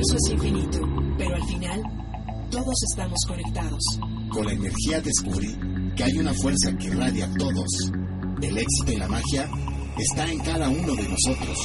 Universo 0.00 0.16
es 0.16 0.32
infinito, 0.32 0.78
pero 1.18 1.34
al 1.34 1.44
final 1.44 1.82
todos 2.50 2.74
estamos 2.90 3.18
conectados. 3.28 3.82
Con 4.30 4.46
la 4.46 4.52
energía 4.52 5.00
descubrí 5.02 5.54
que 5.94 6.04
hay 6.04 6.12
una 6.18 6.32
fuerza 6.32 6.72
que 6.78 6.86
irradia 6.86 7.26
a 7.26 7.34
todos. 7.34 7.92
El 8.40 8.56
éxito 8.56 8.92
y 8.92 8.96
la 8.96 9.08
magia 9.08 9.46
está 9.98 10.30
en 10.30 10.38
cada 10.38 10.70
uno 10.70 10.94
de 10.94 11.06
nosotros. 11.06 11.58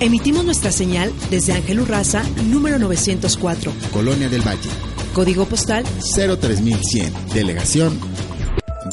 Emitimos 0.00 0.46
nuestra 0.46 0.72
señal 0.72 1.12
desde 1.30 1.52
Ángel 1.52 1.80
Urraza, 1.80 2.22
número 2.46 2.78
904. 2.78 3.72
Colonia 3.92 4.30
del 4.30 4.40
Valle. 4.40 4.70
Código 5.12 5.44
postal 5.44 5.84
03100. 5.84 7.12
Delegación 7.34 8.00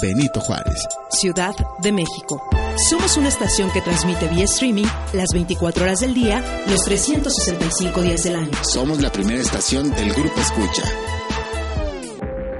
Benito 0.02 0.42
Juárez. 0.42 0.86
Ciudad 1.12 1.56
de 1.82 1.92
México. 1.94 2.42
Somos 2.78 3.18
una 3.18 3.28
estación 3.30 3.72
que 3.72 3.82
transmite 3.82 4.28
vía 4.28 4.46
streaming 4.46 4.86
las 5.14 5.30
24 5.34 5.84
horas 5.84 6.00
del 6.00 6.14
día, 6.14 6.44
los 6.68 6.84
365 6.84 8.02
días 8.02 8.24
del 8.24 8.36
año. 8.36 8.52
Somos 8.64 9.02
la 9.02 9.12
primera 9.12 9.42
estación 9.42 9.90
del 9.92 10.14
Grupo 10.14 10.40
Escucha. 10.40 10.84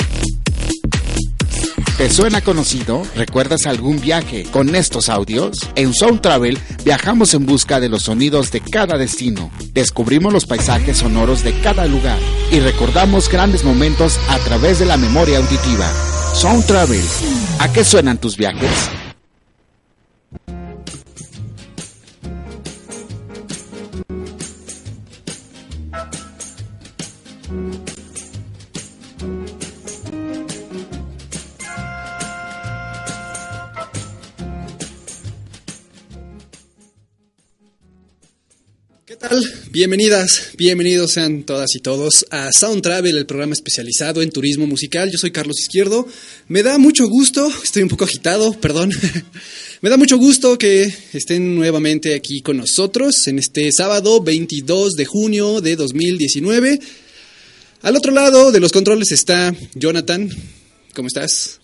¿Te 1.97 2.09
suena 2.09 2.41
conocido? 2.41 3.03
¿Recuerdas 3.15 3.67
algún 3.67 4.01
viaje 4.01 4.43
con 4.51 4.75
estos 4.75 5.07
audios? 5.07 5.57
En 5.75 5.93
Sound 5.93 6.19
Travel 6.19 6.59
viajamos 6.83 7.33
en 7.35 7.45
busca 7.45 7.79
de 7.79 7.87
los 7.87 8.03
sonidos 8.03 8.51
de 8.51 8.59
cada 8.59 8.97
destino. 8.97 9.49
Descubrimos 9.71 10.33
los 10.33 10.45
paisajes 10.45 10.97
sonoros 10.97 11.41
de 11.43 11.57
cada 11.61 11.85
lugar 11.85 12.19
y 12.51 12.59
recordamos 12.59 13.29
grandes 13.29 13.63
momentos 13.63 14.19
a 14.27 14.37
través 14.39 14.79
de 14.79 14.85
la 14.87 14.97
memoria 14.97 15.37
auditiva. 15.37 15.89
Sound 16.33 16.65
Travel. 16.65 17.01
¿A 17.59 17.71
qué 17.71 17.83
suenan 17.83 18.17
tus 18.17 18.35
viajes? 18.35 18.89
Bienvenidas, 39.95 40.49
bienvenidos 40.57 41.11
sean 41.11 41.43
todas 41.43 41.75
y 41.75 41.79
todos 41.79 42.25
a 42.31 42.49
Sound 42.51 42.81
Travel, 42.81 43.15
el 43.15 43.27
programa 43.27 43.53
especializado 43.53 44.23
en 44.23 44.31
turismo 44.31 44.65
musical. 44.65 45.11
Yo 45.11 45.19
soy 45.19 45.29
Carlos 45.29 45.59
Izquierdo. 45.59 46.07
Me 46.47 46.63
da 46.63 46.79
mucho 46.79 47.07
gusto, 47.07 47.47
estoy 47.63 47.83
un 47.83 47.89
poco 47.89 48.05
agitado, 48.05 48.59
perdón. 48.59 48.89
Me 49.81 49.91
da 49.91 49.97
mucho 49.97 50.17
gusto 50.17 50.57
que 50.57 50.91
estén 51.13 51.53
nuevamente 51.53 52.15
aquí 52.15 52.41
con 52.41 52.57
nosotros 52.57 53.27
en 53.27 53.37
este 53.37 53.71
sábado 53.71 54.19
22 54.19 54.93
de 54.93 55.05
junio 55.05 55.61
de 55.61 55.75
2019. 55.75 56.79
Al 57.83 57.95
otro 57.95 58.11
lado 58.11 58.51
de 58.51 58.59
los 58.59 58.71
controles 58.71 59.11
está 59.11 59.55
Jonathan. 59.75 60.27
¿Cómo 60.95 61.07
estás? 61.07 61.59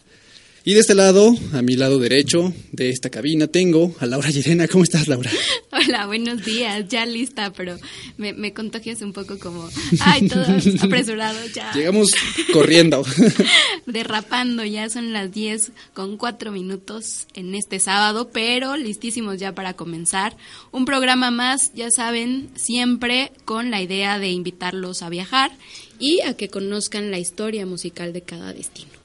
Y 0.66 0.74
de 0.74 0.82
este 0.82 0.94
lado, 0.94 1.34
a 1.54 1.62
mi 1.62 1.78
lado 1.78 2.00
derecho 2.00 2.54
de 2.74 2.90
esta 2.90 3.10
cabina, 3.10 3.48
tengo 3.48 3.96
a 4.00 4.06
Laura 4.06 4.30
Llerena. 4.30 4.68
¿Cómo 4.68 4.84
estás, 4.84 5.08
Laura? 5.08 5.32
Hola, 5.72 6.06
buenos 6.06 6.44
días. 6.44 6.86
Ya 6.90 7.06
lista, 7.06 7.54
pero 7.54 7.78
me, 8.18 8.34
me 8.34 8.54
contagias 8.54 9.02
un 9.02 9.14
poco 9.14 9.40
como, 9.40 9.70
ay, 10.02 10.28
todos 10.28 10.68
apresurados 10.84 11.54
ya. 11.54 11.72
Llegamos 11.74 12.12
corriendo. 12.52 13.06
Derrapando, 13.86 14.66
ya 14.66 14.90
son 14.90 15.14
las 15.14 15.32
10 15.32 15.72
con 15.94 16.18
4 16.18 16.52
minutos 16.52 17.28
en 17.36 17.56
este 17.56 17.80
sábado, 17.80 18.30
pero 18.34 18.76
listísimos 18.76 19.40
ya 19.40 19.56
para 19.56 19.76
comenzar. 19.76 20.36
Un 20.72 20.84
programa 20.84 21.32
más, 21.32 21.74
ya 21.74 21.90
saben, 21.90 22.50
siempre 22.56 23.32
con 23.46 23.72
la 23.72 23.82
idea 23.82 24.20
de 24.20 24.30
invitarlos 24.30 25.04
a 25.04 25.10
viajar 25.10 25.52
y 26.00 26.20
a 26.22 26.36
que 26.36 26.50
conozcan 26.50 27.12
la 27.12 27.20
historia 27.20 27.66
musical 27.66 28.12
de 28.12 28.24
cada 28.24 28.52
destino. 28.52 28.99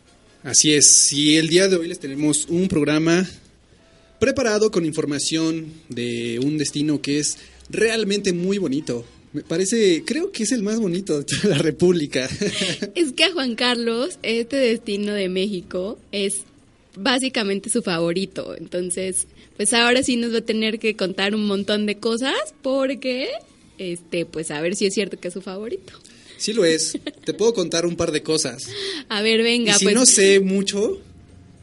Así 0.45 0.75
es, 0.75 1.11
y 1.11 1.39
el 1.39 1.49
día 1.49 1.69
de 1.69 1.77
hoy 1.77 1.89
les 1.89 1.99
tenemos 1.99 2.45
un 2.51 2.69
programa 2.69 3.27
preparado 4.19 4.71
con 4.71 4.85
información 4.85 5.73
de 5.89 6.39
un 6.39 6.59
destino 6.59 7.01
que 7.01 7.19
es 7.19 7.39
realmente 7.71 8.35
muy 8.35 8.59
bonito. 8.59 9.07
Me 9.33 9.41
parece, 9.41 10.03
creo 10.05 10.33
que 10.33 10.43
es 10.43 10.53
el 10.53 10.63
más 10.63 10.79
bonito 10.81 11.19
de 11.19 11.25
toda 11.25 11.57
la 11.57 11.63
República. 11.63 12.29
Es 12.95 13.15
que 13.15 13.25
a 13.25 13.33
Juan 13.33 13.55
Carlos, 13.55 14.19
este 14.23 14.57
destino 14.57 15.15
de 15.15 15.31
México 15.31 15.99
es 16.13 16.43
básicamente 16.95 17.71
su 17.71 17.81
favorito. 17.81 18.55
Entonces, 18.55 19.27
pues 19.57 19.73
ahora 19.73 20.03
sí 20.03 20.17
nos 20.17 20.35
va 20.35 20.39
a 20.39 20.43
tener 20.43 20.79
que 20.79 20.95
contar 20.95 21.35
un 21.35 21.47
montón 21.47 21.87
de 21.87 21.97
cosas 21.97 22.35
porque, 22.61 23.31
este, 23.79 24.27
pues 24.27 24.51
a 24.51 24.61
ver 24.61 24.77
si 24.77 24.85
es 24.85 24.93
cierto 24.93 25.19
que 25.19 25.29
es 25.29 25.35
su 25.35 25.41
favorito. 25.41 25.95
Sí 26.37 26.53
lo 26.53 26.65
es, 26.65 26.99
te 27.25 27.33
puedo 27.35 27.55
contar 27.55 27.87
un 27.87 27.97
par 27.97 28.13
de 28.13 28.23
cosas. 28.23 28.65
A 29.09 29.23
ver, 29.23 29.43
venga, 29.43 29.73
y 29.73 29.79
si 29.79 29.85
pues. 29.85 29.95
no 29.95 30.05
sé 30.07 30.41
mucho, 30.41 31.01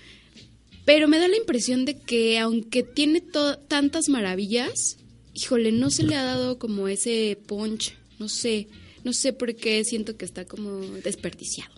Pero 0.84 1.06
me 1.06 1.18
da 1.18 1.28
la 1.28 1.36
impresión 1.36 1.84
de 1.84 1.98
que 1.98 2.38
aunque 2.38 2.82
tiene 2.82 3.22
tantas 3.68 4.08
maravillas, 4.08 4.96
híjole, 5.34 5.70
no 5.70 5.90
se 5.90 6.02
le 6.02 6.16
ha 6.16 6.24
dado 6.24 6.58
como 6.58 6.88
ese 6.88 7.38
punch, 7.46 7.94
no 8.18 8.28
sé, 8.28 8.68
no 9.04 9.12
sé 9.12 9.34
por 9.34 9.54
qué 9.54 9.84
siento 9.84 10.16
que 10.16 10.24
está 10.24 10.46
como 10.46 10.80
desperdiciado. 11.04 11.74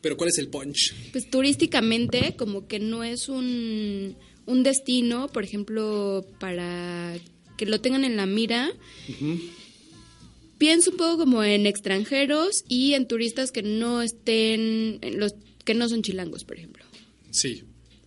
Pero 0.00 0.16
¿cuál 0.16 0.30
es 0.30 0.38
el 0.38 0.48
punch? 0.48 0.94
Pues 1.12 1.28
turísticamente 1.28 2.36
como 2.36 2.66
que 2.66 2.78
no 2.78 3.04
es 3.04 3.28
un, 3.28 4.16
un 4.46 4.62
destino, 4.62 5.28
por 5.28 5.44
ejemplo, 5.44 6.26
para 6.40 7.14
que 7.64 7.70
lo 7.70 7.80
tengan 7.80 8.04
en 8.04 8.16
la 8.16 8.26
mira. 8.26 8.70
pienso 10.58 10.90
un 10.90 10.96
poco 10.96 11.18
como 11.18 11.42
en 11.42 11.66
extranjeros 11.66 12.64
y 12.68 12.94
en 12.94 13.06
turistas 13.06 13.52
que 13.52 13.62
no 13.62 14.02
estén, 14.02 15.00
los 15.16 15.34
que 15.64 15.74
no 15.74 15.88
son 15.88 16.02
chilangos, 16.02 16.44
por 16.44 16.58
ejemplo. 16.58 16.84
Sí. 17.30 17.62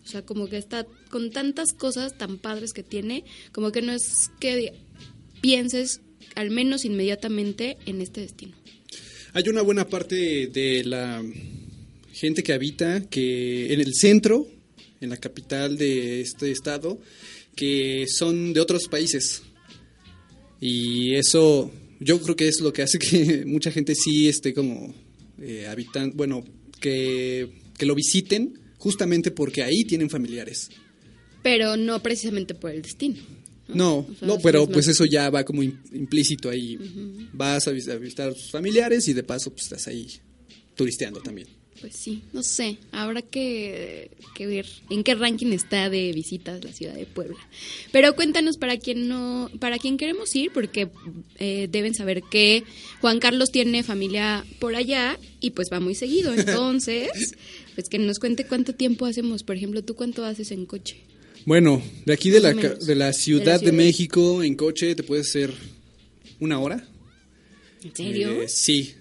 O 0.05 0.07
sea, 0.07 0.21
como 0.21 0.47
que 0.47 0.57
está 0.57 0.85
con 1.09 1.31
tantas 1.31 1.73
cosas 1.73 2.17
tan 2.17 2.37
padres 2.37 2.73
que 2.73 2.83
tiene, 2.83 3.25
como 3.51 3.71
que 3.71 3.81
no 3.81 3.91
es 3.91 4.29
que 4.39 4.73
pienses 5.41 6.01
al 6.35 6.51
menos 6.51 6.85
inmediatamente 6.85 7.77
en 7.85 8.01
este 8.01 8.21
destino. 8.21 8.53
Hay 9.33 9.49
una 9.49 9.61
buena 9.61 9.87
parte 9.89 10.47
de 10.47 10.83
la 10.85 11.23
gente 12.13 12.43
que 12.43 12.53
habita 12.53 13.01
que 13.09 13.73
en 13.73 13.81
el 13.81 13.93
centro, 13.93 14.47
en 15.01 15.09
la 15.09 15.17
capital 15.17 15.77
de 15.77 16.21
este 16.21 16.51
estado, 16.51 16.99
que 17.57 18.05
son 18.07 18.53
de 18.53 18.61
otros 18.61 18.87
países. 18.87 19.41
Y 20.61 21.13
eso 21.15 21.71
yo 21.99 22.19
creo 22.21 22.35
que 22.35 22.47
es 22.47 22.61
lo 22.61 22.73
que 22.73 22.81
hace 22.83 22.97
que 22.99 23.43
mucha 23.45 23.71
gente 23.71 23.95
sí 23.95 24.27
esté 24.27 24.53
como 24.53 24.93
eh, 25.41 25.67
habitan, 25.67 26.11
bueno, 26.15 26.43
que, 26.79 27.49
que 27.77 27.85
lo 27.85 27.95
visiten 27.95 28.59
justamente 28.77 29.31
porque 29.31 29.63
ahí 29.63 29.83
tienen 29.83 30.09
familiares. 30.09 30.69
Pero 31.43 31.77
no 31.77 32.01
precisamente 32.01 32.53
por 32.55 32.71
el 32.71 32.81
destino. 32.81 33.17
No, 33.67 33.97
O 33.99 34.15
sea, 34.17 34.27
no, 34.27 34.39
pero 34.39 34.63
es 34.63 34.69
pues 34.69 34.87
eso 34.87 35.03
ya 35.05 35.29
va 35.29 35.43
como 35.43 35.61
im- 35.61 35.77
implícito 35.93 36.49
ahí. 36.49 36.77
Vas 37.33 37.67
a 37.67 37.71
visitar 37.71 38.29
a 38.29 38.33
tus 38.33 38.49
familiares 38.49 39.07
y 39.09 39.13
de 39.13 39.23
paso 39.23 39.51
pues 39.51 39.63
estás 39.63 39.87
ahí 39.87 40.07
turisteando 40.75 41.19
también. 41.21 41.47
Pues 41.79 41.95
sí, 41.95 42.23
no 42.33 42.41
sé, 42.41 42.77
habrá 42.91 43.21
que, 43.21 44.09
que 44.35 44.47
ver 44.47 44.65
en 44.89 45.03
qué 45.03 45.13
ranking 45.13 45.51
está 45.53 45.89
de 45.89 46.11
visitas 46.11 46.63
la 46.63 46.73
ciudad 46.73 46.95
de 46.95 47.05
Puebla. 47.05 47.37
Pero 47.91 48.15
cuéntanos 48.15 48.57
para 48.57 48.77
quien 48.77 49.07
no, 49.07 49.51
para 49.59 49.77
quien 49.77 49.97
queremos 49.97 50.35
ir, 50.35 50.51
porque 50.51 50.89
eh, 51.37 51.67
deben 51.71 51.93
saber 51.93 52.23
que 52.23 52.63
Juan 53.01 53.19
Carlos 53.19 53.51
tiene 53.51 53.83
familia 53.83 54.45
por 54.59 54.75
allá 54.75 55.19
y 55.39 55.51
pues 55.51 55.69
va 55.71 55.79
muy 55.79 55.93
seguido. 55.93 56.33
Entonces, 56.37 57.35
pues 57.75 57.89
que 57.89 57.99
nos 57.99 58.19
cuente 58.19 58.45
cuánto 58.45 58.73
tiempo 58.73 59.05
hacemos. 59.05 59.43
Por 59.43 59.55
ejemplo, 59.55 59.83
¿tú 59.83 59.95
cuánto 59.95 60.25
haces 60.25 60.51
en 60.51 60.65
coche? 60.65 60.97
Bueno, 61.45 61.81
de 62.05 62.13
aquí 62.13 62.29
de 62.29 62.39
la, 62.39 62.53
de 62.53 62.95
la 62.95 63.13
Ciudad 63.13 63.61
de. 63.61 63.71
México 63.71 64.43
en 64.43 64.55
coche 64.55 64.95
te 64.95 65.03
puede 65.03 65.23
ser 65.23 65.53
una 66.39 66.59
hora. 66.59 66.85
¿En 67.83 67.95
serio? 67.95 68.41
Eh, 68.41 68.49
sí, 68.49 68.95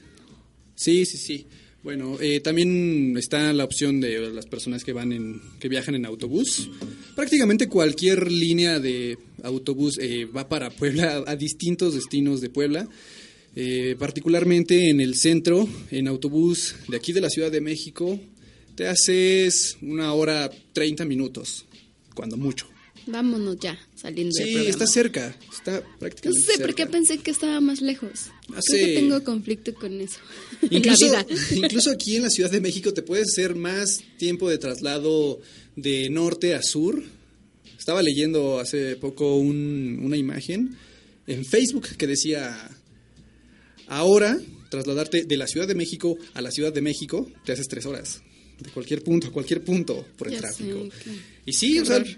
sí, 0.75 1.07
sí, 1.07 1.17
sí. 1.17 1.47
Bueno, 1.87 2.19
eh, 2.21 2.41
también 2.41 3.17
está 3.17 3.53
la 3.53 3.63
opción 3.63 4.01
de 4.01 4.19
las 4.33 4.47
personas 4.47 4.83
que 4.83 4.93
van 4.93 5.13
en, 5.13 5.41
que 5.61 5.69
viajan 5.69 5.95
en 5.95 6.05
autobús. 6.05 6.69
Prácticamente 7.15 7.69
cualquier 7.69 8.33
línea 8.33 8.81
de 8.81 9.17
autobús 9.45 9.97
eh, 10.01 10.25
va 10.25 10.49
para 10.49 10.71
Puebla, 10.71 11.23
a 11.25 11.37
distintos 11.37 11.95
destinos 11.95 12.41
de 12.41 12.51
Puebla. 12.51 12.89
Eh, 13.55 13.95
particularmente 14.01 14.91
en 14.91 15.01
el 15.01 15.15
centro, 15.15 15.69
en 15.93 16.09
autobús 16.09 16.75
de 16.89 16.97
aquí 16.97 17.13
de 17.13 17.21
la 17.21 17.31
Ciudad 17.31 17.53
de 17.53 17.61
México, 17.61 18.19
te 18.75 18.89
haces 18.89 19.79
una 19.81 20.13
hora 20.13 20.51
30 20.73 21.05
minutos, 21.05 21.67
cuando 22.17 22.37
mucho. 22.37 22.67
Vámonos 23.09 23.57
ya, 23.61 23.79
saliendo 23.95 24.35
del 24.35 24.47
Sí, 24.47 24.53
programa. 24.53 24.71
está 24.71 24.87
cerca, 24.89 25.37
está 25.53 25.81
No 25.81 25.99
prácticamente 26.01 26.41
sé 26.53 26.59
por 26.59 26.75
qué 26.75 26.83
cerca. 26.83 26.91
pensé 26.91 27.19
que 27.19 27.31
estaba 27.31 27.61
más 27.61 27.81
lejos. 27.81 28.11
Ah, 28.53 28.61
Creo 28.67 28.85
que 28.87 28.95
tengo 28.97 29.23
conflicto 29.25 29.75
con 29.75 30.01
eso. 30.01 30.19
Incluso, 30.71 31.07
incluso 31.55 31.91
aquí 31.93 32.17
en 32.17 32.23
la 32.25 32.31
Ciudad 32.31 32.51
de 32.51 32.61
México 32.61 32.93
te 32.93 33.03
puedes 33.03 33.29
hacer 33.33 33.55
más 33.55 34.01
tiempo 34.19 34.51
de 34.51 34.59
traslado 34.59 35.41
de 35.77 36.11
norte 36.11 36.55
a 36.55 36.63
sur. 36.63 37.03
Estaba 37.79 38.03
leyendo 38.03 38.59
hace 38.59 38.97
poco 38.97 39.37
un- 39.37 40.01
una 40.03 40.17
imagen 40.17 40.77
en 41.29 41.45
Facebook 41.45 41.87
que 41.97 42.07
decía, 42.09 42.71
ahora 43.87 44.37
trasladarte 44.71 45.25
de 45.25 45.37
la 45.37 45.47
Ciudad 45.47 45.69
de 45.69 45.75
México 45.75 46.17
a 46.35 46.43
la 46.43 46.51
Ciudad 46.51 46.73
de 46.73 46.83
México 46.83 47.31
te 47.45 47.53
haces 47.53 47.69
tres 47.69 47.87
horas. 47.87 48.23
De 48.59 48.71
cualquier 48.71 49.03
punto 49.05 49.29
a 49.29 49.33
cualquier 49.33 49.63
punto 49.63 50.07
por 50.17 50.29
el 50.29 50.35
Ya 50.35 50.41
tráfico. 50.41 50.89
sé. 51.05 51.11
Y 51.45 51.53
sí, 51.53 51.75
Qué 51.75 51.81
o 51.83 51.85
sea, 51.85 51.97
horror. 51.97 52.17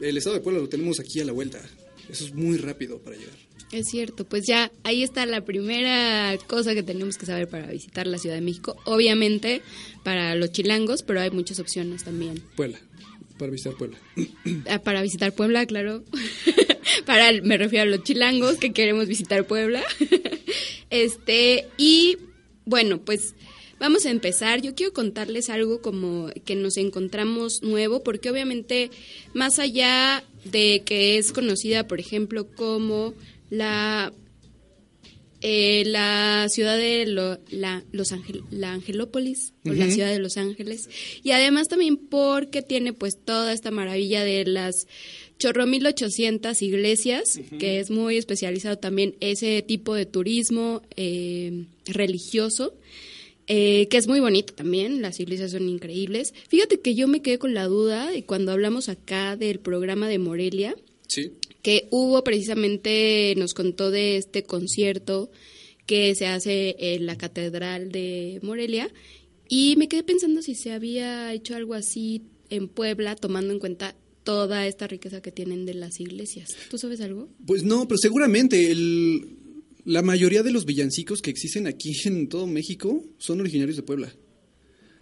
El 0.00 0.16
estado 0.16 0.36
de 0.36 0.42
Puebla 0.42 0.60
lo 0.60 0.68
tenemos 0.68 1.00
aquí 1.00 1.20
a 1.20 1.24
la 1.24 1.32
vuelta. 1.32 1.60
Eso 2.08 2.24
es 2.26 2.34
muy 2.34 2.58
rápido 2.58 2.98
para 2.98 3.16
llegar. 3.16 3.34
Es 3.72 3.88
cierto, 3.90 4.24
pues 4.24 4.44
ya 4.46 4.70
ahí 4.84 5.02
está 5.02 5.26
la 5.26 5.44
primera 5.44 6.36
cosa 6.46 6.74
que 6.74 6.82
tenemos 6.82 7.16
que 7.16 7.26
saber 7.26 7.48
para 7.48 7.66
visitar 7.66 8.06
la 8.06 8.18
Ciudad 8.18 8.36
de 8.36 8.42
México. 8.42 8.76
Obviamente 8.84 9.62
para 10.04 10.34
los 10.36 10.52
chilangos, 10.52 11.02
pero 11.02 11.20
hay 11.20 11.30
muchas 11.30 11.58
opciones 11.58 12.04
también. 12.04 12.42
Puebla, 12.56 12.78
para 13.38 13.50
visitar 13.50 13.74
Puebla. 13.74 13.98
Ah, 14.68 14.78
Para 14.78 15.02
visitar 15.02 15.34
Puebla, 15.34 15.66
claro. 15.66 16.04
para 17.06 17.32
me 17.42 17.56
refiero 17.56 17.82
a 17.82 17.96
los 17.96 18.04
chilangos 18.04 18.56
que 18.56 18.72
queremos 18.72 19.08
visitar 19.08 19.46
Puebla. 19.46 19.82
este, 20.90 21.66
y 21.76 22.18
bueno, 22.66 23.00
pues 23.00 23.34
vamos 23.80 24.06
a 24.06 24.10
empezar. 24.10 24.60
Yo 24.62 24.74
quiero 24.74 24.92
contarles 24.92 25.50
algo 25.50 25.80
como 25.82 26.28
que 26.44 26.54
nos 26.54 26.76
encontramos 26.76 27.62
nuevo, 27.62 28.02
porque 28.02 28.30
obviamente 28.30 28.90
más 29.32 29.58
allá 29.58 30.24
de 30.44 30.82
que 30.84 31.18
es 31.18 31.32
conocida, 31.32 31.86
por 31.86 32.00
ejemplo, 32.00 32.46
como 32.54 33.14
la 33.50 34.12
eh, 35.46 35.82
la 35.86 36.46
ciudad 36.48 36.78
de 36.78 37.04
lo- 37.06 37.38
la, 37.50 37.84
Los 37.92 38.12
Ángel, 38.12 38.42
la 38.50 38.72
Angelópolis 38.72 39.52
o 39.66 39.72
la 39.74 39.90
ciudad 39.90 40.10
de 40.10 40.18
Los 40.18 40.38
Ángeles. 40.38 40.88
Y 41.22 41.32
además 41.32 41.68
también 41.68 41.98
porque 41.98 42.62
tiene 42.62 42.94
pues 42.94 43.18
toda 43.22 43.52
esta 43.52 43.70
maravilla 43.70 44.24
de 44.24 44.46
las 44.46 44.86
chorro 45.38 45.66
1800 45.66 46.62
iglesias 46.62 47.38
que 47.58 47.78
es 47.80 47.90
muy 47.90 48.16
especializado 48.16 48.78
también 48.78 49.16
ese 49.20 49.60
tipo 49.62 49.94
de 49.94 50.06
turismo 50.06 50.80
eh, 50.96 51.64
religioso 51.86 52.72
eh, 53.46 53.88
que 53.88 53.96
es 53.98 54.06
muy 54.08 54.20
bonito 54.20 54.54
también, 54.54 55.02
las 55.02 55.20
iglesias 55.20 55.50
son 55.52 55.68
increíbles. 55.68 56.32
Fíjate 56.48 56.80
que 56.80 56.94
yo 56.94 57.08
me 57.08 57.20
quedé 57.22 57.38
con 57.38 57.54
la 57.54 57.66
duda 57.66 58.14
y 58.16 58.22
cuando 58.22 58.52
hablamos 58.52 58.88
acá 58.88 59.36
del 59.36 59.58
programa 59.60 60.08
de 60.08 60.18
Morelia, 60.18 60.74
Sí. 61.06 61.32
que 61.62 61.86
hubo 61.90 62.24
precisamente, 62.24 63.34
nos 63.36 63.52
contó 63.54 63.90
de 63.90 64.16
este 64.16 64.42
concierto 64.44 65.30
que 65.86 66.14
se 66.14 66.26
hace 66.26 66.76
en 66.78 67.04
la 67.06 67.16
Catedral 67.16 67.92
de 67.92 68.38
Morelia 68.42 68.90
y 69.48 69.76
me 69.76 69.88
quedé 69.88 70.02
pensando 70.02 70.40
si 70.40 70.54
se 70.54 70.72
había 70.72 71.32
hecho 71.34 71.54
algo 71.54 71.74
así 71.74 72.22
en 72.48 72.68
Puebla 72.68 73.16
tomando 73.16 73.52
en 73.52 73.58
cuenta 73.58 73.94
toda 74.22 74.66
esta 74.66 74.86
riqueza 74.86 75.20
que 75.20 75.30
tienen 75.32 75.66
de 75.66 75.74
las 75.74 76.00
iglesias. 76.00 76.56
¿Tú 76.70 76.78
sabes 76.78 77.02
algo? 77.02 77.28
Pues 77.46 77.62
no, 77.62 77.86
pero 77.86 77.98
seguramente 77.98 78.70
el, 78.70 79.36
la 79.84 80.02
mayoría 80.02 80.42
de 80.42 80.50
los 80.52 80.64
villancicos 80.64 81.20
que 81.22 81.30
existen 81.30 81.66
aquí 81.66 81.92
en 82.04 82.28
todo 82.28 82.46
México 82.46 83.04
son 83.18 83.40
originarios 83.40 83.76
de 83.76 83.82
Puebla. 83.82 84.14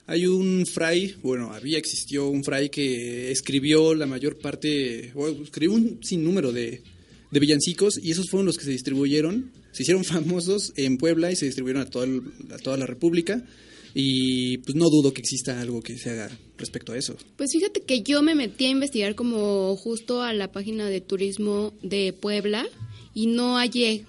Hay 0.06 0.26
un 0.26 0.66
fray, 0.66 1.14
bueno, 1.22 1.52
había, 1.52 1.78
existió 1.78 2.28
un 2.28 2.42
fray 2.42 2.68
que 2.70 3.30
escribió 3.30 3.94
la 3.94 4.06
mayor 4.06 4.38
parte, 4.38 5.12
o 5.14 5.28
escribió 5.28 5.74
un 5.76 6.00
sinnúmero 6.02 6.50
de, 6.52 6.82
de 7.30 7.40
villancicos 7.40 8.00
y 8.02 8.10
esos 8.10 8.28
fueron 8.28 8.46
los 8.46 8.58
que 8.58 8.64
se 8.64 8.72
distribuyeron, 8.72 9.52
se 9.70 9.84
hicieron 9.84 10.04
famosos 10.04 10.72
en 10.76 10.98
Puebla 10.98 11.30
y 11.30 11.36
se 11.36 11.46
distribuyeron 11.46 11.82
a 11.82 11.86
toda, 11.90 12.06
el- 12.06 12.22
a 12.50 12.58
toda 12.58 12.76
la 12.76 12.86
República. 12.86 13.44
Y 13.94 14.56
pues 14.58 14.74
no 14.74 14.88
dudo 14.88 15.12
que 15.12 15.20
exista 15.20 15.60
algo 15.60 15.82
que 15.82 15.98
se 15.98 16.08
haga 16.10 16.30
respecto 16.56 16.92
a 16.92 16.96
eso. 16.96 17.14
Pues 17.36 17.50
fíjate 17.52 17.82
que 17.82 18.02
yo 18.02 18.22
me 18.22 18.34
metí 18.34 18.64
a 18.64 18.70
investigar 18.70 19.14
como 19.14 19.76
justo 19.76 20.22
a 20.22 20.32
la 20.32 20.50
página 20.50 20.88
de 20.88 21.02
turismo 21.02 21.74
de 21.82 22.14
Puebla 22.14 22.66
y 23.12 23.26
no 23.26 23.56
hallé 23.58 24.06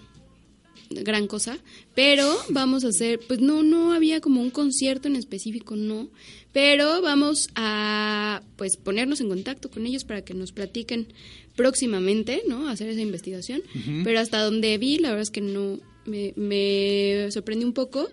gran 1.02 1.28
cosa, 1.28 1.58
pero 1.96 2.30
vamos 2.50 2.84
a 2.84 2.90
hacer, 2.90 3.20
pues 3.28 3.40
no, 3.40 3.64
no 3.64 3.94
había 3.94 4.22
como 4.22 4.42
un 4.42 4.50
concierto 4.50 5.08
en 5.08 5.16
específico, 5.16 5.76
no, 5.76 6.10
pero 6.52 7.02
vamos 7.02 7.50
a 7.56 8.42
pues 8.56 8.78
ponernos 8.78 9.22
en 9.22 9.30
contacto 9.30 9.70
con 9.70 9.86
ellos 9.86 10.04
para 10.04 10.24
que 10.24 10.34
nos 10.34 10.52
platiquen 10.52 11.08
próximamente, 11.56 12.42
¿no? 12.48 12.68
Hacer 12.68 12.90
esa 12.90 13.02
investigación, 13.02 13.62
pero 14.04 14.20
hasta 14.20 14.42
donde 14.44 14.78
vi, 14.78 14.98
la 14.98 15.10
verdad 15.10 15.24
es 15.24 15.32
que 15.32 15.42
no, 15.42 15.80
me, 16.06 16.34
me 16.36 17.30
sorprendió 17.32 17.68
un 17.68 17.74
poco, 17.74 18.10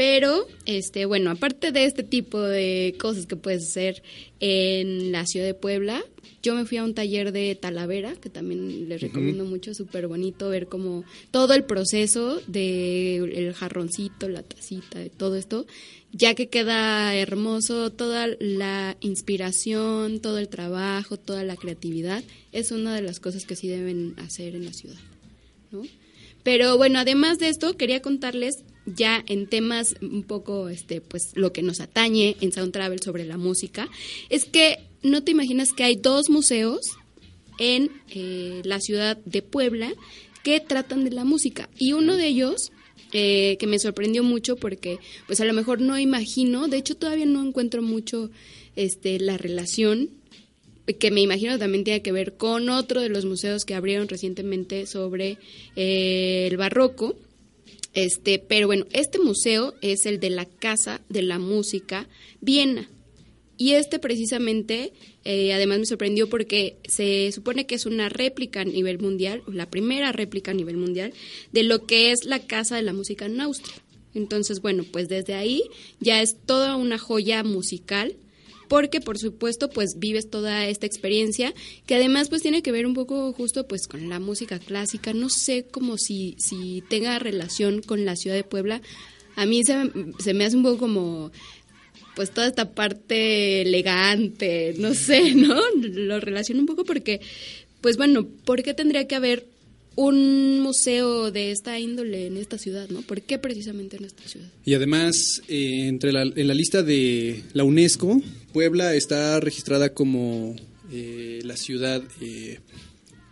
pero, 0.00 0.46
este, 0.64 1.04
bueno, 1.04 1.30
aparte 1.30 1.72
de 1.72 1.84
este 1.84 2.02
tipo 2.02 2.40
de 2.40 2.96
cosas 2.98 3.26
que 3.26 3.36
puedes 3.36 3.68
hacer 3.68 4.02
en 4.40 5.12
la 5.12 5.26
ciudad 5.26 5.44
de 5.44 5.52
Puebla, 5.52 6.02
yo 6.42 6.54
me 6.54 6.64
fui 6.64 6.78
a 6.78 6.84
un 6.84 6.94
taller 6.94 7.32
de 7.32 7.54
Talavera, 7.54 8.14
que 8.14 8.30
también 8.30 8.88
les 8.88 9.02
recomiendo 9.02 9.44
mucho, 9.44 9.74
súper 9.74 10.08
bonito 10.08 10.48
ver 10.48 10.68
como 10.68 11.04
todo 11.30 11.52
el 11.52 11.64
proceso 11.64 12.40
del 12.46 13.30
el 13.36 13.52
jarroncito, 13.52 14.30
la 14.30 14.42
tacita, 14.42 14.98
de 15.00 15.10
todo 15.10 15.36
esto, 15.36 15.66
ya 16.12 16.34
que 16.34 16.48
queda 16.48 17.14
hermoso, 17.14 17.90
toda 17.90 18.26
la 18.38 18.96
inspiración, 19.00 20.20
todo 20.20 20.38
el 20.38 20.48
trabajo, 20.48 21.18
toda 21.18 21.44
la 21.44 21.56
creatividad, 21.56 22.24
es 22.52 22.72
una 22.72 22.94
de 22.94 23.02
las 23.02 23.20
cosas 23.20 23.44
que 23.44 23.54
sí 23.54 23.68
deben 23.68 24.14
hacer 24.16 24.54
en 24.54 24.64
la 24.64 24.72
ciudad, 24.72 24.96
¿no? 25.70 25.82
Pero 26.42 26.76
bueno, 26.76 26.98
además 26.98 27.38
de 27.38 27.48
esto, 27.48 27.76
quería 27.76 28.00
contarles 28.02 28.64
ya 28.86 29.22
en 29.26 29.46
temas 29.46 29.94
un 30.00 30.22
poco, 30.22 30.68
este, 30.68 31.00
pues 31.00 31.32
lo 31.34 31.52
que 31.52 31.62
nos 31.62 31.80
atañe 31.80 32.36
en 32.40 32.52
Sound 32.52 32.72
Travel 32.72 33.00
sobre 33.00 33.24
la 33.24 33.36
música, 33.36 33.88
es 34.30 34.44
que 34.44 34.78
no 35.02 35.22
te 35.22 35.32
imaginas 35.32 35.72
que 35.72 35.84
hay 35.84 35.96
dos 35.96 36.30
museos 36.30 36.92
en 37.58 37.90
eh, 38.08 38.62
la 38.64 38.80
ciudad 38.80 39.18
de 39.24 39.42
Puebla 39.42 39.92
que 40.42 40.60
tratan 40.60 41.04
de 41.04 41.10
la 41.10 41.24
música. 41.24 41.68
Y 41.78 41.92
uno 41.92 42.16
de 42.16 42.26
ellos 42.26 42.72
eh, 43.12 43.56
que 43.58 43.66
me 43.66 43.78
sorprendió 43.78 44.22
mucho 44.22 44.56
porque 44.56 44.98
pues 45.26 45.40
a 45.40 45.44
lo 45.44 45.52
mejor 45.52 45.80
no 45.80 45.98
imagino, 45.98 46.68
de 46.68 46.78
hecho 46.78 46.94
todavía 46.94 47.26
no 47.26 47.44
encuentro 47.44 47.82
mucho 47.82 48.30
este 48.76 49.18
la 49.18 49.36
relación 49.36 50.10
que 50.98 51.10
me 51.10 51.20
imagino 51.20 51.58
también 51.58 51.84
tiene 51.84 52.02
que 52.02 52.12
ver 52.12 52.36
con 52.36 52.68
otro 52.68 53.00
de 53.00 53.08
los 53.08 53.24
museos 53.24 53.64
que 53.64 53.74
abrieron 53.74 54.08
recientemente 54.08 54.86
sobre 54.86 55.38
eh, 55.76 56.48
el 56.50 56.56
barroco. 56.56 57.16
Este, 57.92 58.38
pero 58.38 58.66
bueno, 58.66 58.86
este 58.92 59.18
museo 59.18 59.74
es 59.82 60.06
el 60.06 60.20
de 60.20 60.30
la 60.30 60.44
Casa 60.44 61.00
de 61.08 61.22
la 61.22 61.38
Música 61.38 62.08
Viena. 62.40 62.88
Y 63.56 63.72
este 63.72 63.98
precisamente, 63.98 64.94
eh, 65.24 65.52
además 65.52 65.80
me 65.80 65.86
sorprendió 65.86 66.30
porque 66.30 66.76
se 66.88 67.30
supone 67.30 67.66
que 67.66 67.74
es 67.74 67.84
una 67.84 68.08
réplica 68.08 68.62
a 68.62 68.64
nivel 68.64 68.98
mundial, 69.00 69.42
la 69.46 69.68
primera 69.68 70.12
réplica 70.12 70.52
a 70.52 70.54
nivel 70.54 70.78
mundial, 70.78 71.12
de 71.52 71.62
lo 71.62 71.84
que 71.84 72.10
es 72.10 72.24
la 72.24 72.38
Casa 72.46 72.76
de 72.76 72.82
la 72.82 72.94
Música 72.94 73.26
en 73.26 73.38
Austria. 73.40 73.76
Entonces, 74.14 74.60
bueno, 74.62 74.84
pues 74.90 75.08
desde 75.08 75.34
ahí 75.34 75.62
ya 76.00 76.22
es 76.22 76.36
toda 76.46 76.76
una 76.76 76.98
joya 76.98 77.44
musical 77.44 78.16
porque 78.70 79.00
por 79.00 79.18
supuesto 79.18 79.68
pues 79.68 79.98
vives 79.98 80.30
toda 80.30 80.64
esta 80.66 80.86
experiencia 80.86 81.52
que 81.86 81.96
además 81.96 82.28
pues 82.28 82.40
tiene 82.40 82.62
que 82.62 82.70
ver 82.70 82.86
un 82.86 82.94
poco 82.94 83.32
justo 83.32 83.66
pues 83.66 83.88
con 83.88 84.08
la 84.08 84.20
música 84.20 84.60
clásica, 84.60 85.12
no 85.12 85.28
sé 85.28 85.64
como 85.64 85.98
si, 85.98 86.36
si 86.38 86.84
tenga 86.88 87.18
relación 87.18 87.82
con 87.82 88.04
la 88.04 88.14
ciudad 88.14 88.36
de 88.36 88.44
Puebla, 88.44 88.80
a 89.34 89.44
mí 89.44 89.64
se, 89.64 89.90
se 90.20 90.34
me 90.34 90.44
hace 90.44 90.56
un 90.56 90.62
poco 90.62 90.78
como 90.78 91.32
pues 92.14 92.30
toda 92.30 92.46
esta 92.46 92.70
parte 92.70 93.62
elegante, 93.62 94.76
no 94.78 94.94
sé, 94.94 95.34
¿no? 95.34 95.60
Lo 95.74 96.20
relaciono 96.20 96.60
un 96.60 96.66
poco 96.66 96.84
porque, 96.84 97.20
pues 97.80 97.96
bueno, 97.96 98.24
¿por 98.44 98.62
qué 98.62 98.72
tendría 98.72 99.08
que 99.08 99.16
haber 99.16 99.48
un 99.96 100.60
museo 100.60 101.30
de 101.30 101.50
esta 101.50 101.78
índole 101.78 102.26
en 102.26 102.36
esta 102.36 102.58
ciudad, 102.58 102.88
¿no? 102.88 103.02
¿Por 103.02 103.22
qué 103.22 103.38
precisamente 103.38 103.96
en 103.96 104.04
esta 104.04 104.26
ciudad? 104.26 104.48
Y 104.64 104.74
además, 104.74 105.42
eh, 105.48 105.86
entre 105.88 106.12
la, 106.12 106.22
en 106.22 106.48
la 106.48 106.54
lista 106.54 106.82
de 106.82 107.42
la 107.52 107.64
UNESCO, 107.64 108.22
Puebla 108.52 108.94
está 108.94 109.40
registrada 109.40 109.92
como 109.92 110.56
eh, 110.92 111.40
la 111.44 111.56
ciudad... 111.56 112.02
Eh, 112.20 112.60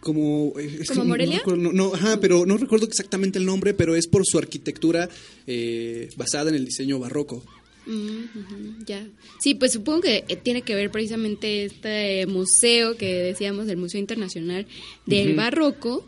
como, 0.01 0.55
eh, 0.59 0.85
¿Como 0.87 1.05
Morelia? 1.05 1.43
No, 1.45 1.73
no, 1.73 1.95
ajá, 1.95 2.21
pero 2.21 2.47
no 2.47 2.57
recuerdo 2.57 2.87
exactamente 2.87 3.39
el 3.39 3.45
nombre, 3.45 3.75
pero 3.75 3.97
es 3.97 4.07
por 4.07 4.25
su 4.25 4.39
arquitectura 4.39 5.09
eh, 5.47 6.09
basada 6.17 6.51
en 6.51 6.57
el 6.57 6.65
diseño 6.65 6.99
barroco. 6.99 7.45
Mm, 7.87 8.85
ya. 8.87 9.07
Sí, 9.41 9.55
pues 9.55 9.73
supongo 9.73 10.03
que 10.03 10.25
eh, 10.29 10.37
tiene 10.37 10.63
que 10.63 10.75
ver 10.75 10.91
precisamente 10.91 11.65
este 11.65 12.27
museo 12.27 12.97
que 12.97 13.13
decíamos, 13.15 13.69
el 13.69 13.77
Museo 13.77 13.99
Internacional 13.99 14.67
del 15.05 15.35
Barroco, 15.35 16.07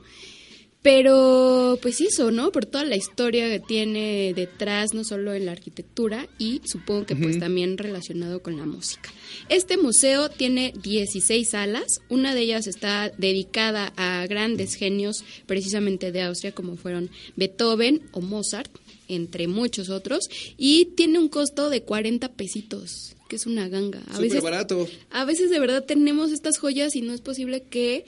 pero 0.82 1.78
pues 1.82 2.00
eso, 2.00 2.30
¿no? 2.30 2.52
Por 2.52 2.64
toda 2.64 2.84
la 2.84 2.96
historia 2.96 3.48
que 3.48 3.60
tiene 3.60 4.32
detrás, 4.34 4.94
no 4.94 5.04
solo 5.04 5.34
en 5.34 5.46
la 5.46 5.52
arquitectura 5.52 6.26
y 6.38 6.62
supongo 6.64 7.06
que 7.06 7.16
pues 7.16 7.38
también 7.38 7.76
relacionado 7.76 8.42
con 8.42 8.56
la 8.56 8.64
música. 8.64 9.10
Este 9.48 9.76
museo 9.76 10.30
tiene 10.30 10.72
16 10.82 11.48
salas, 11.50 12.00
una 12.08 12.34
de 12.34 12.40
ellas 12.40 12.66
está 12.66 13.10
dedicada 13.10 13.92
a 13.96 14.26
grandes 14.26 14.74
genios 14.74 15.24
precisamente 15.46 16.12
de 16.12 16.22
Austria 16.22 16.52
como 16.52 16.76
fueron 16.76 17.10
Beethoven 17.36 18.02
o 18.12 18.20
Mozart, 18.22 18.70
entre 19.08 19.48
muchos 19.48 19.90
otros, 19.90 20.28
y 20.56 20.86
tiene 20.96 21.18
un 21.18 21.28
costo 21.28 21.68
de 21.68 21.82
40 21.82 22.32
pesitos, 22.32 23.16
que 23.28 23.36
es 23.36 23.46
una 23.46 23.68
ganga. 23.68 23.98
A 24.06 24.14
Súper 24.14 24.20
veces 24.22 24.42
barato. 24.42 24.88
a 25.10 25.24
veces 25.24 25.50
de 25.50 25.58
verdad 25.58 25.84
tenemos 25.84 26.32
estas 26.32 26.58
joyas 26.58 26.96
y 26.96 27.02
no 27.02 27.12
es 27.12 27.20
posible 27.20 27.62
que, 27.68 28.04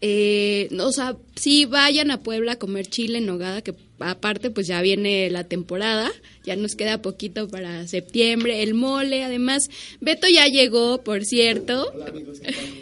eh, 0.00 0.68
o 0.78 0.92
sea, 0.92 1.16
sí 1.34 1.64
vayan 1.64 2.10
a 2.10 2.22
Puebla 2.22 2.52
a 2.52 2.58
comer 2.58 2.86
chile 2.86 3.18
en 3.18 3.26
nogada, 3.26 3.62
que 3.62 3.74
aparte 3.98 4.50
pues 4.50 4.68
ya 4.68 4.80
viene 4.80 5.28
la 5.30 5.44
temporada, 5.44 6.12
ya 6.44 6.54
nos 6.54 6.76
queda 6.76 7.02
poquito 7.02 7.48
para 7.48 7.86
septiembre, 7.88 8.62
el 8.62 8.74
mole, 8.74 9.24
además, 9.24 9.70
Beto 10.00 10.28
ya 10.28 10.46
llegó, 10.46 11.02
por 11.02 11.24
cierto, 11.24 11.92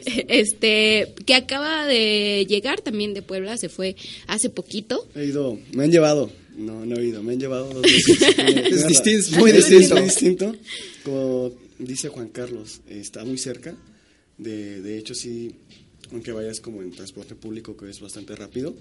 este, 0.29 1.15
que 1.25 1.35
acaba 1.35 1.87
de 1.87 2.45
llegar 2.49 2.83
también 2.83 3.15
de 3.15 3.23
Puebla, 3.23 3.57
se 3.57 3.71
fue 3.71 3.97
hace 4.27 4.51
poquito. 4.51 5.09
He 5.15 5.25
ido, 5.25 5.59
me 5.73 5.85
han 5.85 5.91
llevado, 5.91 6.31
no, 6.57 6.85
no 6.85 6.97
he 6.97 7.07
ido, 7.07 7.23
me 7.23 7.33
han 7.33 7.41
llevado 7.41 7.71
dos 7.73 7.83
veces. 7.83 8.19
Es 8.37 8.87
distinto, 8.89 9.39
muy 9.39 9.53
distinto. 9.53 9.95
muy 9.95 10.05
distinto. 10.05 10.57
Como 11.03 11.53
dice 11.79 12.09
Juan 12.09 12.29
Carlos, 12.29 12.81
está 12.89 13.25
muy 13.25 13.39
cerca. 13.39 13.75
De, 14.37 14.83
de 14.83 14.99
hecho, 14.99 15.15
sí, 15.15 15.51
aunque 16.13 16.33
vayas 16.33 16.61
como 16.61 16.83
en 16.83 16.91
transporte 16.91 17.35
público, 17.35 17.77
que 17.77 17.89
es 17.91 18.01
bastante 18.01 18.35
rápido. 18.37 18.75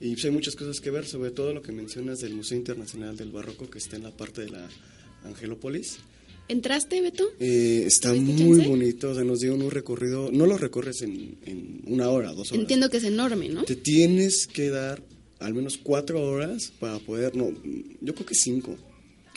Y 0.00 0.12
pues 0.12 0.24
hay 0.26 0.30
muchas 0.30 0.54
cosas 0.54 0.80
que 0.80 0.90
ver, 0.90 1.06
sobre 1.06 1.30
todo 1.30 1.52
lo 1.52 1.60
que 1.62 1.72
mencionas 1.72 2.20
del 2.20 2.34
Museo 2.34 2.56
Internacional 2.56 3.16
del 3.16 3.30
Barroco, 3.32 3.68
que 3.68 3.78
está 3.78 3.96
en 3.96 4.04
la 4.04 4.16
parte 4.16 4.42
de 4.42 4.50
la 4.50 4.68
Angelópolis. 5.24 5.98
¿Entraste, 6.48 7.02
Beto? 7.02 7.24
Eh, 7.40 7.82
está 7.86 8.14
¿Tuviste 8.14 8.42
muy 8.44 8.56
chance? 8.58 8.68
bonito, 8.70 9.10
o 9.10 9.14
sea, 9.14 9.24
nos 9.24 9.40
dieron 9.40 9.60
un 9.60 9.70
recorrido, 9.70 10.30
no 10.32 10.46
lo 10.46 10.56
recorres 10.56 11.02
en, 11.02 11.36
en 11.44 11.82
una 11.84 12.08
hora, 12.08 12.32
dos 12.32 12.52
horas. 12.52 12.62
Entiendo 12.62 12.88
que 12.88 12.96
es 12.98 13.04
enorme, 13.04 13.48
¿no? 13.50 13.64
Te 13.64 13.76
tienes 13.76 14.46
que 14.46 14.70
dar 14.70 15.02
al 15.40 15.52
menos 15.54 15.78
cuatro 15.82 16.22
horas 16.22 16.72
para 16.80 16.98
poder, 17.00 17.36
no, 17.36 17.50
yo 18.00 18.14
creo 18.14 18.26
que 18.26 18.34
cinco, 18.34 18.76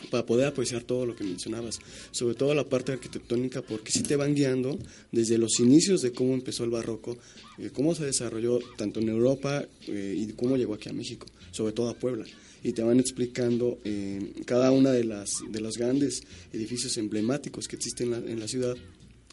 para 0.09 0.25
poder 0.25 0.47
apreciar 0.47 0.83
todo 0.83 1.05
lo 1.05 1.15
que 1.15 1.23
mencionabas, 1.23 1.79
sobre 2.11 2.35
todo 2.35 2.53
la 2.53 2.67
parte 2.67 2.91
arquitectónica, 2.91 3.61
porque 3.61 3.91
sí 3.91 4.03
te 4.03 4.15
van 4.15 4.35
guiando 4.35 4.77
desde 5.11 5.37
los 5.37 5.59
inicios 5.59 6.01
de 6.01 6.11
cómo 6.11 6.33
empezó 6.33 6.63
el 6.63 6.69
barroco, 6.69 7.17
eh, 7.57 7.69
cómo 7.73 7.95
se 7.95 8.05
desarrolló 8.05 8.59
tanto 8.77 8.99
en 8.99 9.09
Europa 9.09 9.65
eh, 9.87 10.15
y 10.17 10.31
cómo 10.33 10.57
llegó 10.57 10.73
aquí 10.73 10.89
a 10.89 10.93
México, 10.93 11.27
sobre 11.51 11.73
todo 11.73 11.89
a 11.89 11.95
Puebla. 11.95 12.25
Y 12.63 12.73
te 12.73 12.83
van 12.83 12.99
explicando 12.99 13.79
eh, 13.83 14.33
cada 14.45 14.71
una 14.71 14.91
de 14.91 15.03
las 15.03 15.39
de 15.49 15.61
los 15.61 15.77
grandes 15.77 16.21
edificios 16.53 16.95
emblemáticos 16.97 17.67
que 17.67 17.75
existen 17.75 18.13
en 18.13 18.39
la, 18.39 18.47
ciudad 18.47 18.75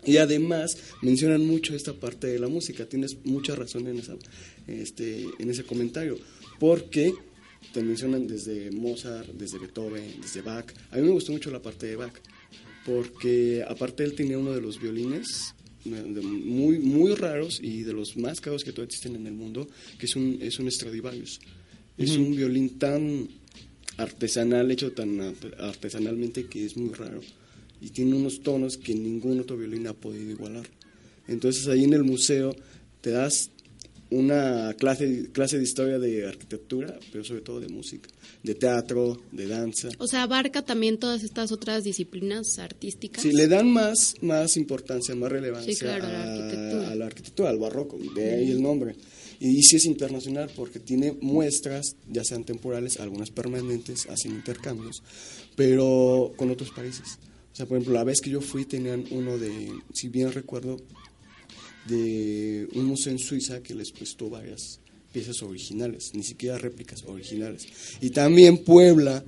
y 0.05 0.17
además 0.17 0.79
mencionan 1.03 1.45
mucho 1.47 1.75
esta 1.75 1.93
parte 1.93 2.27
de 2.29 2.39
la 2.39 2.49
música. 2.49 2.87
Tienes 2.87 3.19
mucha 3.25 3.55
razón 3.55 3.87
en, 3.87 4.01
este, 4.69 5.27
en 5.39 5.51
ese 5.51 5.65
comentario. 5.65 6.19
Porque 6.59 7.13
te 7.73 7.83
mencionan 7.83 8.27
desde 8.27 8.71
Mozart, 8.71 9.29
desde 9.35 9.59
Beethoven, 9.59 10.21
desde 10.21 10.43
Bach. 10.43 10.67
A 10.91 10.97
mí 10.97 11.03
me 11.03 11.11
gustó 11.11 11.33
mucho 11.33 11.51
la 11.51 11.61
parte 11.61 11.87
de 11.87 11.97
Bach. 11.97 12.15
Porque 12.87 13.63
aparte 13.69 14.03
él 14.05 14.15
tenía 14.15 14.39
uno 14.39 14.53
de 14.55 14.63
los 14.63 14.81
violines 14.81 15.55
eh, 15.85 15.91
muy, 15.91 16.79
muy 16.79 17.15
raros 17.15 17.61
y 17.63 17.83
de 17.83 17.93
los 17.93 18.17
más 18.17 18.41
caros 18.41 18.65
que 18.65 18.73
todavía 18.73 18.87
existen 18.89 19.15
en 19.17 19.27
el 19.27 19.35
mundo, 19.35 19.69
que 19.99 20.07
es 20.07 20.17
un, 20.17 20.39
es 20.41 20.59
un 20.59 20.71
Stradivarius. 20.71 21.39
Es 21.99 22.13
un 22.17 22.35
violín 22.35 22.79
tan 22.79 23.29
artesanal, 23.99 24.71
hecho 24.71 24.93
tan 24.93 25.21
art- 25.21 25.55
artesanalmente 25.59 26.47
que 26.47 26.65
es 26.65 26.77
muy 26.77 26.95
raro. 26.95 27.21
Y 27.81 27.91
tiene 27.91 28.15
unos 28.15 28.41
tonos 28.41 28.79
que 28.79 28.95
ningún 28.95 29.39
otro 29.41 29.57
violín 29.57 29.87
ha 29.87 29.93
podido 29.95 30.31
igualar. 30.31 30.67
Entonces 31.27 31.67
ahí 31.69 31.85
en 31.85 31.93
el 31.93 32.05
museo 32.05 32.57
te 33.03 33.11
das 33.11 33.51
una 34.11 34.75
clase, 34.75 35.31
clase 35.33 35.59
de 35.59 35.65
historia 35.65 35.99
de 35.99 36.27
arquitectura, 36.27 36.99
pero 37.13 37.25
sobre 37.25 37.43
todo 37.43 37.61
de 37.61 37.69
música, 37.69 38.09
de 38.43 38.55
teatro, 38.55 39.21
de 39.33 39.47
danza. 39.47 39.89
O 39.99 40.07
sea, 40.07 40.23
abarca 40.23 40.63
también 40.63 40.99
todas 40.99 41.23
estas 41.23 41.53
otras 41.53 41.85
disciplinas 41.85 42.59
artísticas. 42.59 43.23
Sí, 43.23 43.33
le 43.33 43.49
dan 43.49 43.71
más, 43.71 44.15
más 44.23 44.57
importancia, 44.57 45.15
más 45.15 45.31
relevancia 45.31 45.73
Sí, 45.73 45.79
claro, 45.79 46.07
a 46.07 46.11
la 46.11 46.23
arquitectura. 46.23 46.91
a 46.91 46.95
la 46.95 47.07
arquitectura, 47.07 47.51
al 47.51 47.59
barroco, 47.59 47.99
de 48.15 48.35
ahí 48.35 48.51
el 48.51 48.63
nombre. 48.63 48.97
Y, 49.41 49.63
sí 49.63 49.77
es 49.77 49.85
internacional 49.85 50.51
porque 50.57 50.81
tiene 50.81 51.17
muestras, 51.21 51.97
ya 52.09 52.25
sean 52.25 52.45
temporales, 52.45 52.99
algunas 52.99 53.31
permanentes, 53.31 54.07
hacen 54.07 54.33
intercambios, 54.33 55.03
pero 55.55 56.33
con 56.37 56.51
otros 56.51 56.71
países. 56.71 57.19
O 57.53 57.57
sea, 57.57 57.67
por 57.67 57.77
ejemplo, 57.77 57.95
la 57.95 58.05
vez 58.05 58.21
que 58.21 58.31
yo 58.31 58.41
fui 58.41 58.65
tenían 58.65 59.05
uno 59.11 59.39
de, 59.39 59.73
si 59.93 60.09
bien 60.09 60.33
recuerdo, 60.33 60.77
de 61.89 62.69
un 62.75 62.85
museo 62.85 63.13
en 63.13 63.19
Suiza 63.19 63.63
que 63.63 63.75
les 63.75 63.91
prestó 63.91 64.29
varias 64.29 64.81
piezas 65.13 65.43
originales, 65.43 66.13
ni 66.15 66.23
siquiera 66.23 66.59
réplicas 66.59 67.03
originales. 67.05 67.67
Y 68.01 68.11
también 68.11 68.59
Puebla 68.59 69.25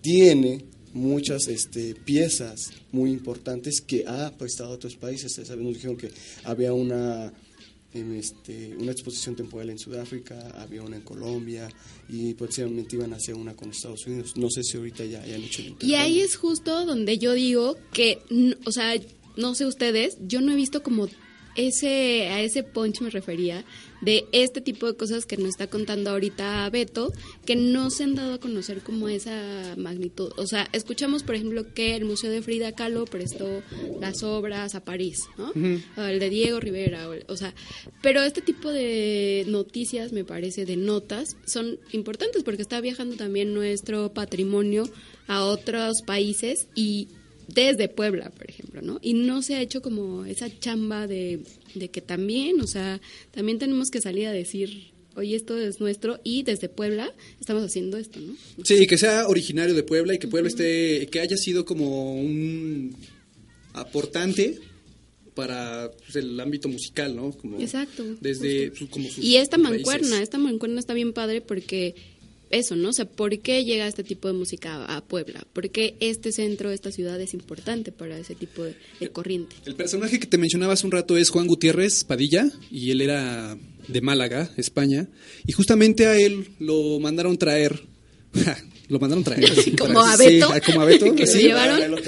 tiene 0.00 0.64
muchas 0.92 1.48
este, 1.48 1.94
piezas 1.94 2.70
muy 2.92 3.10
importantes 3.10 3.80
que 3.80 4.04
ha 4.06 4.32
prestado 4.36 4.70
a 4.70 4.74
otros 4.74 4.96
países. 4.96 5.36
Ya 5.36 5.44
saben, 5.44 5.64
nos 5.64 5.74
dijeron 5.74 5.96
que 5.96 6.10
había 6.44 6.72
una, 6.72 7.32
em, 7.92 8.14
este, 8.14 8.74
una 8.76 8.92
exposición 8.92 9.36
temporal 9.36 9.70
en 9.70 9.78
Sudáfrica, 9.78 10.38
había 10.56 10.82
una 10.82 10.96
en 10.96 11.02
Colombia 11.02 11.68
y 12.08 12.34
próximamente 12.34 12.96
iban 12.96 13.12
a 13.12 13.16
hacer 13.16 13.34
una 13.34 13.54
con 13.54 13.70
Estados 13.70 14.06
Unidos. 14.06 14.36
No 14.36 14.48
sé 14.48 14.62
si 14.62 14.76
ahorita 14.76 15.04
ya 15.04 15.22
hayan 15.22 15.42
hecho 15.42 15.62
el 15.62 15.74
Y 15.82 15.94
ahí 15.94 16.20
es 16.20 16.36
justo 16.36 16.86
donde 16.86 17.18
yo 17.18 17.34
digo 17.34 17.76
que, 17.92 18.18
o 18.64 18.72
sea, 18.72 18.94
no 19.36 19.54
sé 19.54 19.66
ustedes, 19.66 20.16
yo 20.20 20.40
no 20.40 20.52
he 20.52 20.56
visto 20.56 20.82
como 20.82 21.08
ese, 21.56 22.28
a 22.28 22.40
ese 22.40 22.62
punch 22.62 23.00
me 23.00 23.10
refería 23.10 23.64
de 24.00 24.26
este 24.32 24.60
tipo 24.60 24.86
de 24.86 24.94
cosas 24.94 25.24
que 25.24 25.36
nos 25.36 25.48
está 25.48 25.68
contando 25.68 26.10
ahorita 26.10 26.68
Beto, 26.70 27.12
que 27.44 27.56
no 27.56 27.90
se 27.90 28.04
han 28.04 28.14
dado 28.14 28.34
a 28.34 28.40
conocer 28.40 28.80
como 28.80 29.08
esa 29.08 29.74
magnitud. 29.76 30.32
O 30.36 30.46
sea, 30.46 30.68
escuchamos, 30.72 31.22
por 31.22 31.34
ejemplo, 31.34 31.72
que 31.74 31.96
el 31.96 32.04
Museo 32.04 32.30
de 32.30 32.42
Frida 32.42 32.72
Kahlo 32.72 33.04
prestó 33.06 33.62
las 34.00 34.22
obras 34.22 34.74
a 34.74 34.84
París, 34.84 35.18
¿no? 35.38 35.52
O 35.96 36.02
el 36.02 36.18
de 36.18 36.30
Diego 36.30 36.60
Rivera, 36.60 37.08
o, 37.08 37.14
o 37.32 37.36
sea, 37.36 37.54
pero 38.02 38.22
este 38.22 38.42
tipo 38.42 38.70
de 38.70 39.44
noticias, 39.48 40.12
me 40.12 40.24
parece, 40.24 40.66
de 40.66 40.76
notas, 40.76 41.36
son 41.46 41.78
importantes 41.92 42.44
porque 42.44 42.62
está 42.62 42.80
viajando 42.80 43.16
también 43.16 43.54
nuestro 43.54 44.12
patrimonio 44.12 44.84
a 45.26 45.44
otros 45.44 46.02
países 46.02 46.68
y 46.74 47.08
desde 47.48 47.88
Puebla, 47.88 48.30
por 48.30 48.48
ejemplo, 48.50 48.82
¿no? 48.82 48.98
Y 49.02 49.14
no 49.14 49.42
se 49.42 49.54
ha 49.54 49.60
hecho 49.62 49.80
como 49.82 50.24
esa 50.24 50.48
chamba 50.58 51.06
de, 51.06 51.40
de 51.74 51.88
que 51.90 52.00
también, 52.00 52.60
o 52.60 52.66
sea, 52.66 53.00
también 53.30 53.58
tenemos 53.58 53.90
que 53.90 54.00
salir 54.00 54.26
a 54.26 54.32
decir, 54.32 54.90
oye, 55.14 55.36
esto 55.36 55.56
es 55.56 55.80
nuestro 55.80 56.20
y 56.24 56.42
desde 56.42 56.68
Puebla 56.68 57.12
estamos 57.40 57.62
haciendo 57.62 57.96
esto, 57.98 58.20
¿no? 58.20 58.34
Sí, 58.64 58.86
que 58.86 58.98
sea 58.98 59.28
originario 59.28 59.74
de 59.74 59.82
Puebla 59.82 60.14
y 60.14 60.18
que 60.18 60.28
Puebla 60.28 60.48
esté, 60.48 61.06
que 61.10 61.20
haya 61.20 61.36
sido 61.36 61.64
como 61.64 62.20
un 62.20 62.94
aportante 63.72 64.58
para 65.34 65.90
pues, 65.90 66.16
el 66.16 66.38
ámbito 66.40 66.68
musical, 66.68 67.14
¿no? 67.14 67.30
Como 67.32 67.60
Exacto, 67.60 68.02
Desde 68.20 68.74
su- 68.74 68.88
como 68.88 69.08
sus 69.08 69.22
Y 69.22 69.36
esta 69.36 69.56
raíces. 69.58 69.72
mancuerna, 69.86 70.22
esta 70.22 70.38
mancuerna 70.38 70.80
está 70.80 70.94
bien 70.94 71.12
padre 71.12 71.42
porque 71.42 71.94
eso, 72.50 72.76
¿no? 72.76 72.90
O 72.90 72.92
sea, 72.92 73.06
¿por 73.06 73.38
qué 73.40 73.64
llega 73.64 73.86
este 73.86 74.04
tipo 74.04 74.28
de 74.28 74.34
música 74.34 74.84
a, 74.84 75.04
Puebla? 75.04 75.46
¿Por 75.52 75.70
qué 75.70 75.96
este 76.00 76.32
centro, 76.32 76.70
esta 76.70 76.92
ciudad 76.92 77.20
es 77.20 77.34
importante 77.34 77.92
para 77.92 78.18
ese 78.18 78.34
tipo 78.34 78.64
de, 78.64 78.76
corriente? 79.10 79.56
El 79.64 79.74
personaje 79.74 80.20
que 80.20 80.26
te 80.26 80.38
mencionaba 80.38 80.74
un 80.84 80.90
rato 80.90 81.16
es 81.16 81.30
Juan 81.30 81.46
Gutiérrez 81.46 82.04
Padilla 82.04 82.50
y 82.70 82.90
él 82.90 83.00
era 83.00 83.58
de 83.88 84.00
Málaga, 84.00 84.50
España, 84.56 85.08
y 85.46 85.52
justamente 85.52 86.06
a 86.06 86.18
él 86.18 86.50
lo 86.58 86.98
mandaron 87.00 87.38
traer. 87.38 87.82
lo 88.88 88.98
mandaron 88.98 89.24
traer. 89.24 89.50
así, 89.58 89.72
¿Como 89.72 90.00
a 90.00 90.16
sí, 90.16 90.24
Beto? 90.24 90.48
como 90.64 90.80
a 90.80 90.84
Beto, 90.84 91.14
¿Que 91.14 91.26
lo 91.26 91.32
sí. 91.32 91.38
llevaron? 91.38 91.96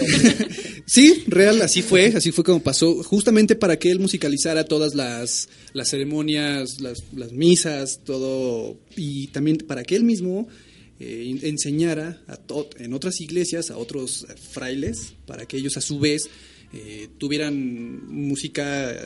Sí, 0.87 1.25
real, 1.27 1.61
así 1.61 1.83
fue, 1.83 2.07
así 2.17 2.33
fue 2.33 2.45
como 2.45 2.63
pasó, 2.63 3.03
justamente 3.03 3.55
para 3.57 3.79
que 3.79 3.91
él 3.91 4.01
musicalizara 4.01 4.65
todas 4.65 4.95
las, 4.95 5.51
las 5.75 5.91
ceremonias, 5.91 6.81
las, 6.81 7.03
las 7.15 7.33
misas, 7.33 8.01
todo, 8.07 8.79
y 8.97 9.27
también 9.27 9.59
para 9.59 9.85
que 9.85 9.97
él 9.97 10.05
mismo 10.05 10.49
eh, 10.99 11.39
enseñara 11.43 12.23
a 12.27 12.39
en 12.79 12.95
otras 12.95 13.21
iglesias, 13.21 13.71
a 13.71 13.77
otros 13.77 14.27
frailes, 14.51 15.13
para 15.27 15.45
que 15.45 15.59
ellos 15.59 15.77
a 15.77 15.83
su 15.83 15.99
vez 15.99 16.31
eh, 16.73 17.09
tuvieran 17.19 18.09
música 18.09 18.97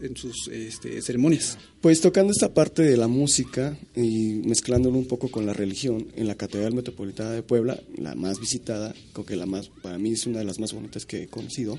en 0.00 0.16
sus 0.16 0.48
este, 0.48 1.02
ceremonias. 1.02 1.58
Pues 1.80 2.00
tocando 2.00 2.32
esta 2.32 2.54
parte 2.54 2.82
de 2.82 2.96
la 2.96 3.08
música 3.08 3.76
y 3.94 4.40
mezclándolo 4.44 4.98
un 4.98 5.06
poco 5.06 5.30
con 5.30 5.46
la 5.46 5.52
religión, 5.52 6.08
en 6.16 6.26
la 6.26 6.34
Catedral 6.34 6.74
Metropolitana 6.74 7.32
de 7.32 7.42
Puebla, 7.42 7.80
la 7.96 8.14
más 8.14 8.40
visitada, 8.40 8.94
creo 9.12 9.26
que 9.26 9.36
la 9.36 9.46
más, 9.46 9.68
para 9.82 9.98
mí 9.98 10.12
es 10.12 10.26
una 10.26 10.38
de 10.38 10.44
las 10.44 10.58
más 10.58 10.72
bonitas 10.72 11.06
que 11.06 11.24
he 11.24 11.26
conocido, 11.28 11.78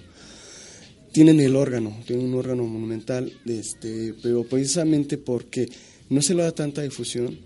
tienen 1.12 1.40
el 1.40 1.56
órgano, 1.56 1.96
tienen 2.08 2.26
un 2.26 2.34
órgano 2.34 2.64
monumental, 2.66 3.32
este, 3.46 4.16
pero 4.22 4.44
precisamente 4.44 5.18
porque 5.18 5.70
no 6.10 6.22
se 6.22 6.34
le 6.34 6.44
da 6.44 6.52
tanta 6.52 6.82
difusión, 6.82 7.40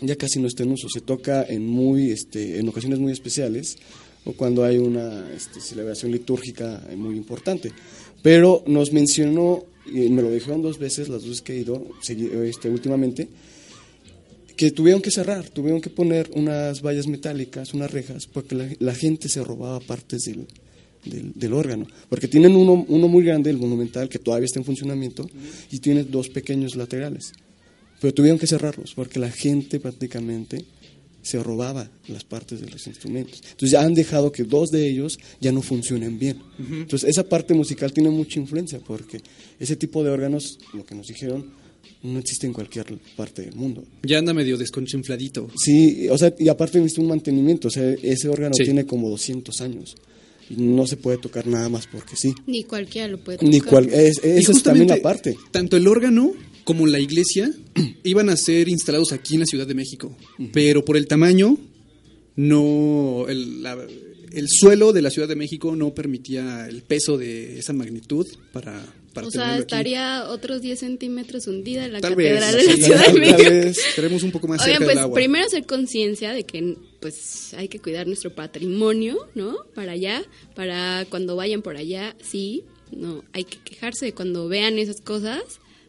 ya 0.00 0.16
casi 0.16 0.40
no 0.40 0.46
está 0.46 0.62
en 0.62 0.72
uso, 0.72 0.88
se 0.88 1.00
toca 1.00 1.44
en 1.44 1.66
muy, 1.66 2.10
este, 2.10 2.58
en 2.58 2.68
ocasiones 2.68 3.00
muy 3.00 3.12
especiales 3.12 3.76
o 4.24 4.32
cuando 4.32 4.64
hay 4.64 4.78
una 4.78 5.30
este, 5.32 5.60
celebración 5.60 6.12
litúrgica 6.12 6.82
muy 6.96 7.16
importante. 7.16 7.72
Pero 8.22 8.62
nos 8.66 8.92
mencionó, 8.92 9.64
y 9.92 10.08
me 10.08 10.22
lo 10.22 10.30
dijeron 10.30 10.62
dos 10.62 10.78
veces, 10.78 11.08
las 11.08 11.24
dos 11.24 11.42
que 11.42 11.54
he 11.54 11.60
ido 11.60 11.86
este, 12.44 12.68
últimamente, 12.68 13.28
que 14.56 14.70
tuvieron 14.72 15.00
que 15.00 15.10
cerrar, 15.10 15.48
tuvieron 15.48 15.80
que 15.80 15.90
poner 15.90 16.30
unas 16.34 16.82
vallas 16.82 17.06
metálicas, 17.06 17.74
unas 17.74 17.90
rejas, 17.90 18.26
porque 18.26 18.76
la, 18.78 18.94
gente 18.94 19.28
se 19.28 19.44
robaba 19.44 19.78
partes 19.78 20.24
del, 20.24 20.46
del, 21.04 21.32
del 21.34 21.52
órgano. 21.52 21.86
Porque 22.08 22.26
tienen 22.26 22.56
uno, 22.56 22.84
uno 22.88 23.08
muy 23.08 23.24
grande, 23.24 23.50
el 23.50 23.58
monumental, 23.58 24.08
que 24.08 24.18
todavía 24.18 24.46
está 24.46 24.58
en 24.58 24.64
funcionamiento, 24.64 25.28
y 25.70 25.78
tiene 25.78 26.02
dos 26.02 26.28
pequeños 26.28 26.74
laterales. 26.74 27.32
Pero 28.00 28.14
tuvieron 28.14 28.38
que 28.38 28.46
cerrarlos, 28.46 28.94
porque 28.94 29.20
la 29.20 29.30
gente 29.30 29.78
prácticamente 29.78 30.64
se 31.28 31.42
robaba 31.42 31.90
las 32.08 32.24
partes 32.24 32.60
de 32.60 32.70
los 32.70 32.86
instrumentos. 32.86 33.40
Entonces 33.42 33.70
ya 33.72 33.82
han 33.82 33.94
dejado 33.94 34.32
que 34.32 34.44
dos 34.44 34.70
de 34.70 34.88
ellos 34.88 35.18
ya 35.40 35.52
no 35.52 35.60
funcionen 35.62 36.18
bien. 36.18 36.38
Entonces 36.58 37.08
esa 37.10 37.24
parte 37.28 37.52
musical 37.54 37.92
tiene 37.92 38.10
mucha 38.10 38.38
influencia, 38.40 38.80
porque 38.86 39.20
ese 39.58 39.76
tipo 39.76 40.02
de 40.02 40.10
órganos, 40.10 40.58
lo 40.72 40.84
que 40.86 40.94
nos 40.94 41.06
dijeron, 41.06 41.46
no 42.02 42.18
existe 42.20 42.46
en 42.46 42.52
cualquier 42.52 42.86
parte 43.16 43.42
del 43.42 43.54
mundo. 43.56 43.84
Ya 44.04 44.18
anda 44.18 44.32
medio 44.32 44.56
desconchinfladito. 44.56 45.48
Sí, 45.62 46.08
o 46.08 46.16
sea, 46.16 46.32
y 46.38 46.48
aparte 46.48 46.78
necesita 46.78 47.02
un 47.02 47.08
mantenimiento, 47.08 47.68
o 47.68 47.70
sea, 47.70 47.90
ese 48.02 48.28
órgano 48.28 48.54
Sí. 48.56 48.64
tiene 48.64 48.86
como 48.86 49.10
200 49.10 49.60
años 49.60 49.96
y 50.48 50.54
no 50.62 50.86
se 50.86 50.96
puede 50.96 51.18
tocar 51.18 51.46
nada 51.46 51.68
más 51.68 51.86
porque 51.88 52.16
sí. 52.16 52.32
Ni 52.46 52.64
cualquiera 52.64 53.08
lo 53.08 53.18
puede 53.18 53.38
Ni 53.44 53.58
tocar. 53.58 53.70
cual, 53.84 53.88
es, 53.92 54.20
Y 54.24 54.28
esa 54.28 54.52
es 54.52 54.62
también 54.62 54.88
la 54.88 54.96
parte. 55.02 55.36
Tanto 55.50 55.76
el 55.76 55.86
órgano 55.88 56.32
como 56.68 56.86
la 56.86 57.00
iglesia 57.00 57.50
iban 58.04 58.28
a 58.28 58.36
ser 58.36 58.68
instalados 58.68 59.12
aquí 59.12 59.34
en 59.34 59.40
la 59.40 59.46
Ciudad 59.46 59.66
de 59.66 59.72
México, 59.74 60.14
pero 60.52 60.84
por 60.84 60.98
el 60.98 61.06
tamaño, 61.06 61.56
no 62.36 63.26
el, 63.28 63.62
la- 63.62 63.86
el 64.32 64.46
suelo 64.50 64.92
de 64.92 65.00
la 65.00 65.08
Ciudad 65.10 65.26
de 65.26 65.36
México 65.36 65.74
no 65.74 65.94
permitía 65.94 66.68
el 66.68 66.82
peso 66.82 67.16
de 67.16 67.58
esa 67.58 67.72
magnitud 67.72 68.26
para, 68.52 68.84
para 69.14 69.26
O 69.26 69.30
sea, 69.30 69.52
aquí. 69.54 69.60
estaría 69.60 70.26
otros 70.28 70.60
10 70.60 70.78
centímetros 70.78 71.46
hundida 71.46 71.86
en 71.86 71.94
la 71.94 72.00
Tal 72.00 72.14
vez, 72.14 72.38
catedral 72.38 72.56
de 72.58 72.66
la 72.66 72.84
Ciudad 72.84 72.98
de 72.98 73.04
tal 73.06 73.18
México. 73.20 73.38
vez. 73.50 73.78
Estaremos 73.88 74.22
un 74.24 74.30
poco 74.30 74.46
más 74.48 74.60
Oigan, 74.60 74.72
cerca 74.74 74.84
pues 74.84 74.96
del 74.96 75.04
agua. 75.04 75.14
primero 75.14 75.46
hacer 75.46 75.64
conciencia 75.64 76.32
de 76.34 76.44
que 76.44 76.76
pues 77.00 77.54
hay 77.54 77.68
que 77.68 77.78
cuidar 77.78 78.06
nuestro 78.06 78.34
patrimonio, 78.34 79.16
¿no? 79.34 79.56
Para 79.74 79.92
allá, 79.92 80.22
para 80.54 81.06
cuando 81.08 81.34
vayan 81.34 81.62
por 81.62 81.76
allá, 81.78 82.14
sí, 82.22 82.64
no, 82.92 83.24
hay 83.32 83.44
que 83.44 83.56
quejarse 83.64 84.04
de 84.04 84.12
cuando 84.12 84.46
vean 84.48 84.78
esas 84.78 85.00
cosas, 85.00 85.40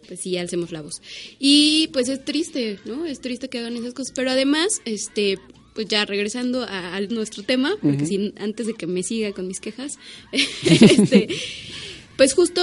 pues 0.09 0.21
sí, 0.21 0.35
alcemos 0.37 0.71
la 0.71 0.81
voz. 0.81 1.03
Y 1.37 1.87
pues 1.93 2.09
es 2.09 2.25
triste, 2.25 2.79
¿no? 2.83 3.05
Es 3.05 3.21
triste 3.21 3.47
que 3.47 3.59
hagan 3.59 3.77
esas 3.77 3.93
cosas, 3.93 4.11
pero 4.15 4.31
además, 4.31 4.81
este, 4.85 5.37
pues 5.75 5.87
ya 5.87 6.03
regresando 6.03 6.63
a, 6.63 6.95
a 6.95 7.01
nuestro 7.01 7.43
tema, 7.43 7.75
porque 7.79 8.07
si, 8.07 8.33
antes 8.39 8.65
de 8.65 8.73
que 8.73 8.87
me 8.87 9.03
siga 9.03 9.31
con 9.33 9.47
mis 9.47 9.59
quejas, 9.59 9.99
este, 10.31 11.27
pues 12.17 12.33
justo 12.33 12.59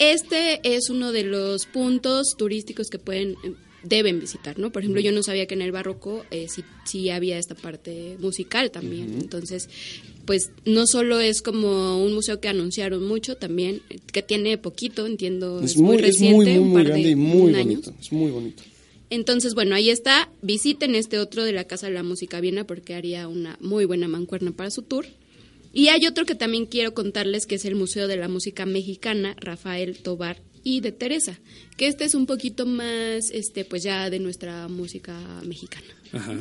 este 0.00 0.60
es 0.64 0.90
uno 0.90 1.12
de 1.12 1.22
los 1.22 1.66
puntos 1.66 2.34
turísticos 2.36 2.90
que 2.90 2.98
pueden 2.98 3.36
deben 3.84 4.20
visitar, 4.20 4.58
¿no? 4.58 4.70
Por 4.70 4.82
ejemplo, 4.82 5.00
yo 5.00 5.12
no 5.12 5.22
sabía 5.22 5.46
que 5.46 5.54
en 5.54 5.62
el 5.62 5.72
barroco 5.72 6.24
eh, 6.30 6.46
sí, 6.48 6.64
sí 6.84 7.10
había 7.10 7.38
esta 7.38 7.54
parte 7.54 8.16
musical 8.20 8.70
también. 8.70 9.18
Entonces, 9.20 9.68
pues 10.24 10.50
no 10.64 10.86
solo 10.86 11.20
es 11.20 11.42
como 11.42 12.02
un 12.02 12.14
museo 12.14 12.40
que 12.40 12.48
anunciaron 12.48 13.06
mucho, 13.06 13.36
también 13.36 13.82
que 14.12 14.22
tiene 14.22 14.58
poquito, 14.58 15.06
entiendo, 15.06 15.60
es, 15.60 15.72
Es 15.72 15.76
muy, 15.78 15.96
es 15.96 16.02
reciente, 16.02 16.36
muy, 16.36 16.44
muy, 16.44 16.58
un 16.58 16.68
muy 16.68 16.82
par 16.82 16.86
grande 16.86 17.04
de 17.04 17.10
y 17.10 17.16
muy 17.16 17.52
bonito. 17.52 17.94
Es 18.00 18.12
muy 18.12 18.30
bonito. 18.30 18.62
Entonces, 19.10 19.54
bueno, 19.54 19.74
ahí 19.74 19.90
está. 19.90 20.30
Visiten 20.40 20.94
este 20.94 21.18
otro 21.18 21.44
de 21.44 21.52
la 21.52 21.64
Casa 21.64 21.86
de 21.88 21.92
la 21.92 22.02
Música 22.02 22.40
Viena 22.40 22.66
porque 22.66 22.94
haría 22.94 23.28
una 23.28 23.58
muy 23.60 23.84
buena 23.84 24.08
mancuerna 24.08 24.52
para 24.52 24.70
su 24.70 24.82
tour. 24.82 25.06
Y 25.74 25.88
hay 25.88 26.06
otro 26.06 26.24
que 26.24 26.34
también 26.34 26.66
quiero 26.66 26.94
contarles 26.94 27.46
que 27.46 27.56
es 27.56 27.64
el 27.64 27.74
Museo 27.74 28.08
de 28.08 28.16
la 28.16 28.28
Música 28.28 28.64
Mexicana, 28.64 29.34
Rafael 29.38 29.98
Tobar 29.98 30.40
y 30.64 30.80
de 30.80 30.92
Teresa, 30.92 31.38
que 31.76 31.86
este 31.86 32.04
es 32.04 32.14
un 32.14 32.26
poquito 32.26 32.66
más, 32.66 33.30
este, 33.30 33.64
pues 33.64 33.82
ya 33.82 34.10
de 34.10 34.18
nuestra 34.18 34.68
música 34.68 35.18
mexicana. 35.44 35.86
Ajá. 36.12 36.36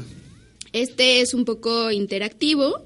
Este 0.74 1.22
es 1.22 1.34
un 1.34 1.44
poco 1.44 1.92
interactivo, 1.92 2.86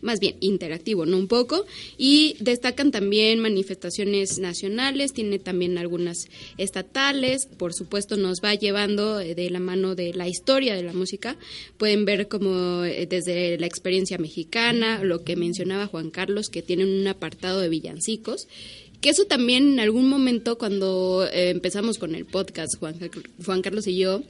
más 0.00 0.20
bien 0.20 0.36
interactivo, 0.40 1.06
no 1.06 1.18
un 1.18 1.28
poco, 1.28 1.66
y 1.96 2.36
destacan 2.40 2.90
también 2.90 3.40
manifestaciones 3.40 4.38
nacionales, 4.38 5.12
tiene 5.12 5.38
también 5.38 5.78
algunas 5.78 6.28
estatales, 6.56 7.46
por 7.46 7.74
supuesto 7.74 8.16
nos 8.16 8.40
va 8.42 8.54
llevando 8.54 9.20
eh, 9.20 9.34
de 9.34 9.50
la 9.50 9.60
mano 9.60 9.94
de 9.94 10.14
la 10.14 10.28
historia 10.28 10.74
de 10.74 10.82
la 10.82 10.92
música, 10.92 11.36
pueden 11.76 12.04
ver 12.04 12.28
como 12.28 12.84
eh, 12.84 13.06
desde 13.06 13.58
la 13.58 13.66
experiencia 13.66 14.18
mexicana, 14.18 15.02
lo 15.02 15.24
que 15.24 15.36
mencionaba 15.36 15.86
Juan 15.86 16.10
Carlos, 16.10 16.48
que 16.48 16.62
tienen 16.62 16.88
un 16.88 17.06
apartado 17.06 17.60
de 17.60 17.68
villancicos, 17.68 18.48
que 19.00 19.10
eso 19.10 19.24
también 19.26 19.72
en 19.74 19.80
algún 19.80 20.08
momento 20.08 20.58
cuando 20.58 21.26
eh, 21.32 21.50
empezamos 21.50 21.98
con 21.98 22.14
el 22.14 22.24
podcast, 22.26 22.76
Juan, 22.78 22.96
Juan 23.44 23.62
Carlos 23.62 23.86
y 23.86 23.96
yo, 23.96 24.22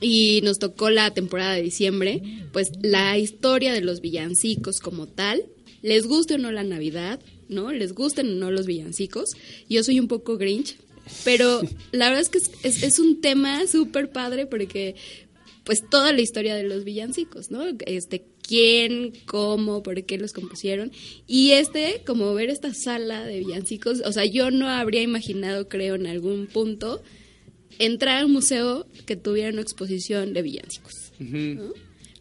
y 0.00 0.40
nos 0.42 0.58
tocó 0.58 0.90
la 0.90 1.12
temporada 1.14 1.54
de 1.54 1.62
diciembre, 1.62 2.22
pues 2.52 2.70
la 2.82 3.16
historia 3.18 3.72
de 3.72 3.80
los 3.80 4.00
villancicos 4.00 4.80
como 4.80 5.06
tal, 5.06 5.44
les 5.82 6.06
guste 6.06 6.34
o 6.34 6.38
no 6.38 6.50
la 6.52 6.64
Navidad, 6.64 7.20
¿no? 7.48 7.72
Les 7.72 7.92
gusten 7.94 8.28
o 8.28 8.34
no 8.34 8.50
los 8.50 8.66
villancicos. 8.66 9.30
Yo 9.68 9.82
soy 9.84 10.00
un 10.00 10.08
poco 10.08 10.36
Grinch, 10.36 10.76
pero 11.24 11.60
la 11.92 12.06
verdad 12.10 12.22
es 12.22 12.28
que 12.28 12.38
es, 12.38 12.50
es- 12.62 12.82
es 12.82 12.98
un 12.98 13.20
tema 13.20 13.66
súper 13.66 14.10
padre 14.10 14.46
porque 14.46 14.96
pues 15.64 15.82
toda 15.90 16.12
la 16.12 16.20
historia 16.20 16.54
de 16.54 16.62
los 16.62 16.84
villancicos, 16.84 17.50
¿no? 17.50 17.64
Este, 17.86 18.24
quién, 18.46 19.12
cómo, 19.26 19.82
por 19.82 20.04
qué 20.04 20.18
los 20.18 20.32
compusieron. 20.32 20.92
Y 21.26 21.52
este, 21.52 22.02
como 22.06 22.32
ver 22.34 22.50
esta 22.50 22.72
sala 22.74 23.24
de 23.24 23.40
villancicos, 23.40 24.02
o 24.04 24.12
sea, 24.12 24.24
yo 24.24 24.50
no 24.50 24.68
habría 24.68 25.02
imaginado, 25.02 25.68
creo, 25.68 25.94
en 25.94 26.06
algún 26.06 26.46
punto, 26.46 27.02
entrar 27.78 28.22
a 28.22 28.26
un 28.26 28.32
museo 28.32 28.86
que 29.06 29.16
tuviera 29.16 29.50
una 29.50 29.62
exposición 29.62 30.32
de 30.32 30.42
villancicos. 30.42 31.12
¿no? 31.18 31.72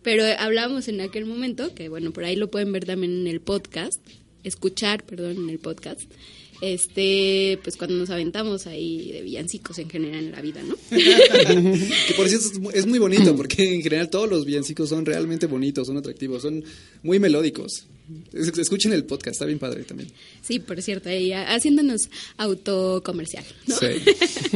Pero 0.02 0.24
hablábamos 0.38 0.88
en 0.88 1.02
aquel 1.02 1.26
momento, 1.26 1.74
que 1.74 1.90
bueno, 1.90 2.12
por 2.12 2.26
ahí 2.26 2.36
lo 2.36 2.52
pueden 2.52 2.72
ver 2.72 2.86
también 2.86 3.22
en 3.22 3.28
el 3.28 3.42
podcast, 3.42 4.00
escuchar, 4.44 5.04
perdón, 5.04 5.38
en 5.38 5.50
el 5.50 5.60
podcast, 5.60 6.02
este, 6.74 7.60
pues 7.64 7.78
cuando 7.78 7.96
nos 7.96 8.10
aventamos 8.10 8.68
ahí 8.68 9.12
de 9.12 9.22
villancicos 9.22 9.78
en 9.80 9.90
general 9.90 10.26
en 10.26 10.32
la 10.32 10.42
vida, 10.42 10.62
¿no? 10.64 10.76
que 10.90 12.14
por 12.16 12.28
cierto 12.28 12.48
es 12.52 12.60
mu- 12.60 12.72
es 12.72 12.86
muy 12.86 13.00
bonito, 13.00 13.36
porque 13.36 13.74
en 13.76 13.82
general 13.82 14.10
todos 14.10 14.30
los 14.30 14.46
villancicos 14.46 14.90
son 14.90 15.06
realmente 15.06 15.46
bonitos, 15.48 15.88
son 15.88 15.98
atractivos, 15.98 16.42
son 16.42 16.64
muy 17.04 17.20
melódicos. 17.20 17.86
Es- 18.34 18.58
Escuchen 18.58 18.94
el 18.94 19.04
podcast, 19.06 19.34
está 19.36 19.46
bien 19.46 19.60
padre 19.60 19.84
también. 19.84 20.10
Sí, 20.42 20.60
por 20.60 20.82
cierto, 20.82 21.10
ahí 21.10 21.32
haciéndonos 21.32 22.10
autocomercial, 22.38 23.46
¿no? 23.68 23.76
Sí. 23.78 23.88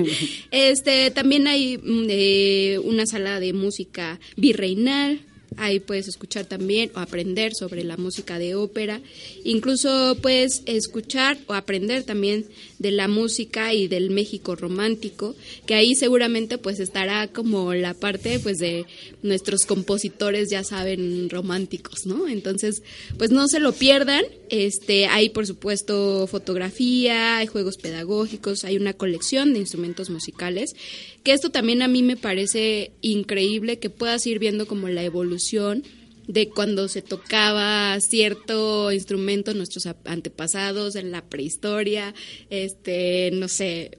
Este, 0.51 1.11
también 1.11 1.47
hay 1.47 1.77
mm, 1.77 2.05
eh, 2.09 2.79
una 2.83 3.05
sala 3.05 3.39
de 3.39 3.53
música 3.53 4.19
virreinal. 4.35 5.21
Ahí 5.57 5.79
puedes 5.79 6.07
escuchar 6.07 6.45
también 6.45 6.91
o 6.95 6.99
aprender 6.99 7.53
sobre 7.53 7.83
la 7.83 7.97
música 7.97 8.39
de 8.39 8.55
ópera. 8.55 9.01
Incluso 9.43 10.17
puedes 10.21 10.61
escuchar 10.65 11.37
o 11.47 11.53
aprender 11.53 12.03
también 12.03 12.45
de 12.79 12.91
la 12.91 13.07
música 13.07 13.73
y 13.73 13.87
del 13.87 14.09
México 14.09 14.55
romántico, 14.55 15.35
que 15.65 15.75
ahí 15.75 15.95
seguramente 15.95 16.57
pues 16.57 16.79
estará 16.79 17.27
como 17.27 17.73
la 17.73 17.93
parte 17.93 18.39
pues 18.39 18.57
de 18.57 18.85
nuestros 19.21 19.65
compositores, 19.65 20.49
ya 20.49 20.63
saben, 20.63 21.29
románticos, 21.29 22.05
¿no? 22.05 22.27
Entonces, 22.27 22.81
pues 23.17 23.31
no 23.31 23.47
se 23.47 23.59
lo 23.59 23.73
pierdan. 23.73 24.23
Este, 24.49 25.05
hay 25.05 25.29
por 25.29 25.45
supuesto 25.45 26.25
fotografía, 26.27 27.37
hay 27.37 27.47
juegos 27.47 27.77
pedagógicos, 27.77 28.63
hay 28.63 28.77
una 28.77 28.93
colección 28.93 29.53
de 29.53 29.59
instrumentos 29.59 30.09
musicales, 30.09 30.75
que 31.23 31.33
esto 31.33 31.49
también 31.49 31.81
a 31.81 31.87
mí 31.87 32.01
me 32.01 32.15
parece 32.15 32.91
increíble 33.01 33.77
que 33.77 33.89
puedas 33.89 34.25
ir 34.25 34.39
viendo 34.39 34.67
como 34.67 34.87
la 34.87 35.03
evolución 35.03 35.83
de 36.29 36.47
cuando 36.49 36.87
se 36.87 37.01
tocaba 37.01 37.99
cierto 37.99 38.91
instrumento 38.91 39.53
nuestros 39.55 39.87
antepasados 40.05 40.95
en 40.95 41.09
la 41.11 41.27
prehistoria, 41.27 42.13
este, 42.51 43.31
no 43.33 43.47
sé, 43.47 43.97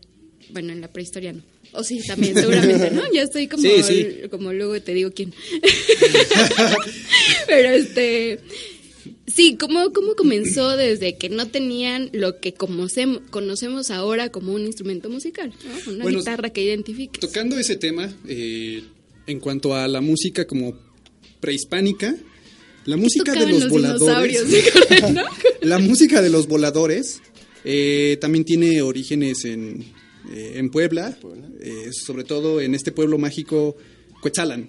bueno, 0.52 0.72
en 0.72 0.80
la 0.80 0.92
prehistoria 0.92 1.32
no. 1.32 1.42
O 1.72 1.82
sí, 1.84 2.00
también, 2.06 2.34
seguramente, 2.34 2.90
¿no? 2.92 3.02
Ya 3.12 3.22
estoy 3.22 3.46
como, 3.48 3.62
Sí, 3.62 3.82
sí. 3.82 4.06
como 4.30 4.52
luego 4.52 4.80
te 4.80 4.94
digo 4.94 5.10
quién. 5.12 5.32
Pero 7.46 7.68
este, 7.70 8.38
sí, 9.26 9.56
¿cómo, 9.56 9.92
¿cómo 9.92 10.14
comenzó 10.14 10.76
desde 10.76 11.16
que 11.16 11.28
no 11.28 11.48
tenían 11.48 12.10
lo 12.12 12.40
que 12.40 12.54
conocem- 12.54 13.20
conocemos 13.30 13.90
ahora 13.90 14.30
como 14.30 14.52
un 14.52 14.66
instrumento 14.66 15.08
musical? 15.10 15.52
¿no? 15.86 15.92
Una 15.92 16.02
Bueno, 16.04 16.18
guitarra 16.18 16.50
que 16.50 16.62
identifique. 16.64 17.20
Tocando 17.20 17.58
ese 17.58 17.76
tema, 17.76 18.12
eh, 18.28 18.82
en 19.26 19.40
cuanto 19.40 19.74
a 19.74 19.88
la 19.88 20.00
música 20.00 20.46
como 20.46 20.76
prehispánica, 21.40 22.14
la 22.84 22.96
música 22.96 23.32
de 23.32 23.46
los, 23.46 23.62
los 23.64 23.68
voladores, 23.68 24.42
la 25.62 25.78
música 25.78 26.22
de 26.22 26.30
los 26.30 26.46
voladores 26.46 27.20
eh, 27.64 28.16
también 28.20 28.44
tiene 28.44 28.82
orígenes 28.82 29.44
en, 29.44 29.84
eh, 30.32 30.52
en 30.56 30.70
Puebla, 30.70 31.16
eh, 31.60 31.90
sobre 31.92 32.24
todo 32.24 32.60
en 32.60 32.74
este 32.74 32.92
pueblo 32.92 33.18
mágico 33.18 33.76
Cuetzalan. 34.20 34.68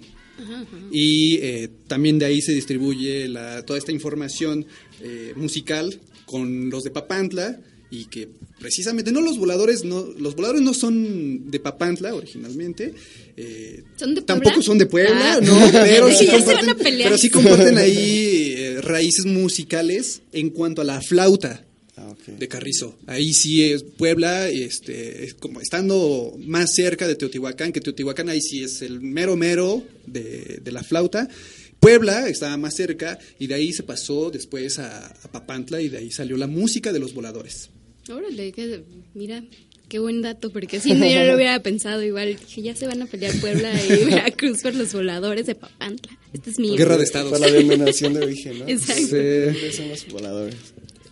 Y 0.90 1.36
eh, 1.36 1.68
también 1.86 2.18
de 2.18 2.26
ahí 2.26 2.40
se 2.40 2.52
distribuye 2.52 3.28
la, 3.28 3.64
toda 3.64 3.78
esta 3.78 3.92
información 3.92 4.66
eh, 5.00 5.32
musical 5.36 6.00
con 6.26 6.70
los 6.70 6.82
de 6.82 6.90
Papantla 6.90 7.60
y 7.94 8.06
que 8.06 8.26
precisamente 8.58 9.12
no 9.12 9.20
los 9.20 9.36
voladores 9.38 9.84
no 9.84 10.02
los 10.18 10.34
voladores 10.34 10.62
no 10.62 10.72
son 10.72 11.50
de 11.50 11.60
Papantla 11.60 12.14
originalmente 12.14 12.94
eh, 13.36 13.82
¿Son 13.96 14.14
de 14.14 14.22
Puebla? 14.22 14.26
tampoco 14.26 14.62
son 14.62 14.78
de 14.78 14.86
Puebla 14.86 15.34
Ah. 15.34 15.40
no 15.42 15.54
pero 15.72 16.10
sí, 16.10 16.26
comparten, 16.26 16.70
a 16.70 16.74
pelear. 16.74 17.10
pero 17.10 17.18
sí 17.18 17.28
comparten 17.28 17.76
ahí 17.76 18.54
eh, 18.56 18.80
raíces 18.80 19.26
musicales 19.26 20.22
en 20.32 20.48
cuanto 20.50 20.80
a 20.80 20.84
la 20.84 21.00
flauta 21.02 21.66
Ah, 21.94 22.14
de 22.26 22.48
Carrizo. 22.48 22.96
Ahí 23.06 23.34
sí 23.34 23.64
es 23.64 23.82
Puebla, 23.82 24.48
este, 24.48 25.24
es 25.24 25.34
como 25.34 25.60
estando 25.60 26.34
más 26.38 26.72
cerca 26.74 27.06
de 27.06 27.16
Teotihuacán, 27.16 27.70
que 27.70 27.82
Teotihuacán 27.82 28.30
ahí 28.30 28.40
sí 28.40 28.64
es 28.64 28.80
el 28.80 29.02
mero 29.02 29.36
mero 29.36 29.84
de, 30.06 30.60
de 30.64 30.72
la 30.72 30.82
flauta. 30.82 31.28
Puebla 31.80 32.28
estaba 32.30 32.56
más 32.56 32.76
cerca 32.76 33.18
y 33.38 33.46
de 33.46 33.54
ahí 33.56 33.74
se 33.74 33.82
pasó 33.82 34.30
después 34.30 34.78
a, 34.78 35.06
a 35.06 35.32
Papantla 35.32 35.82
y 35.82 35.90
de 35.90 35.98
ahí 35.98 36.10
salió 36.10 36.38
la 36.38 36.46
música 36.46 36.94
de 36.94 36.98
los 36.98 37.12
voladores. 37.12 37.68
Órale, 38.08 38.52
que- 38.52 38.82
mira, 39.14 39.42
qué 39.88 39.98
buen 39.98 40.22
dato, 40.22 40.50
porque 40.50 40.80
si 40.80 40.92
no, 40.94 41.06
yo 41.06 41.20
no 41.20 41.24
lo 41.26 41.34
hubiera 41.36 41.60
pensado 41.62 42.02
igual. 42.02 42.36
Dije, 42.36 42.62
ya 42.62 42.74
se 42.74 42.86
van 42.86 43.02
a 43.02 43.06
pelear 43.06 43.32
Puebla 43.40 43.72
y 43.84 44.04
Veracruz 44.04 44.62
por 44.62 44.74
los 44.74 44.92
voladores 44.92 45.46
de 45.46 45.54
Papantla. 45.54 46.18
Este 46.32 46.50
es 46.50 46.58
mío. 46.58 46.74
Guerra 46.76 46.96
de 46.96 47.04
estados. 47.04 47.30
Por 47.30 47.40
la 47.40 47.50
denominación 47.50 48.14
de 48.14 48.20
origen, 48.20 48.58
¿no? 48.60 48.68
Exacto. 48.68 49.02
Sí. 49.06 49.72
Son 49.76 49.88
los 49.88 50.06
voladores. 50.08 50.56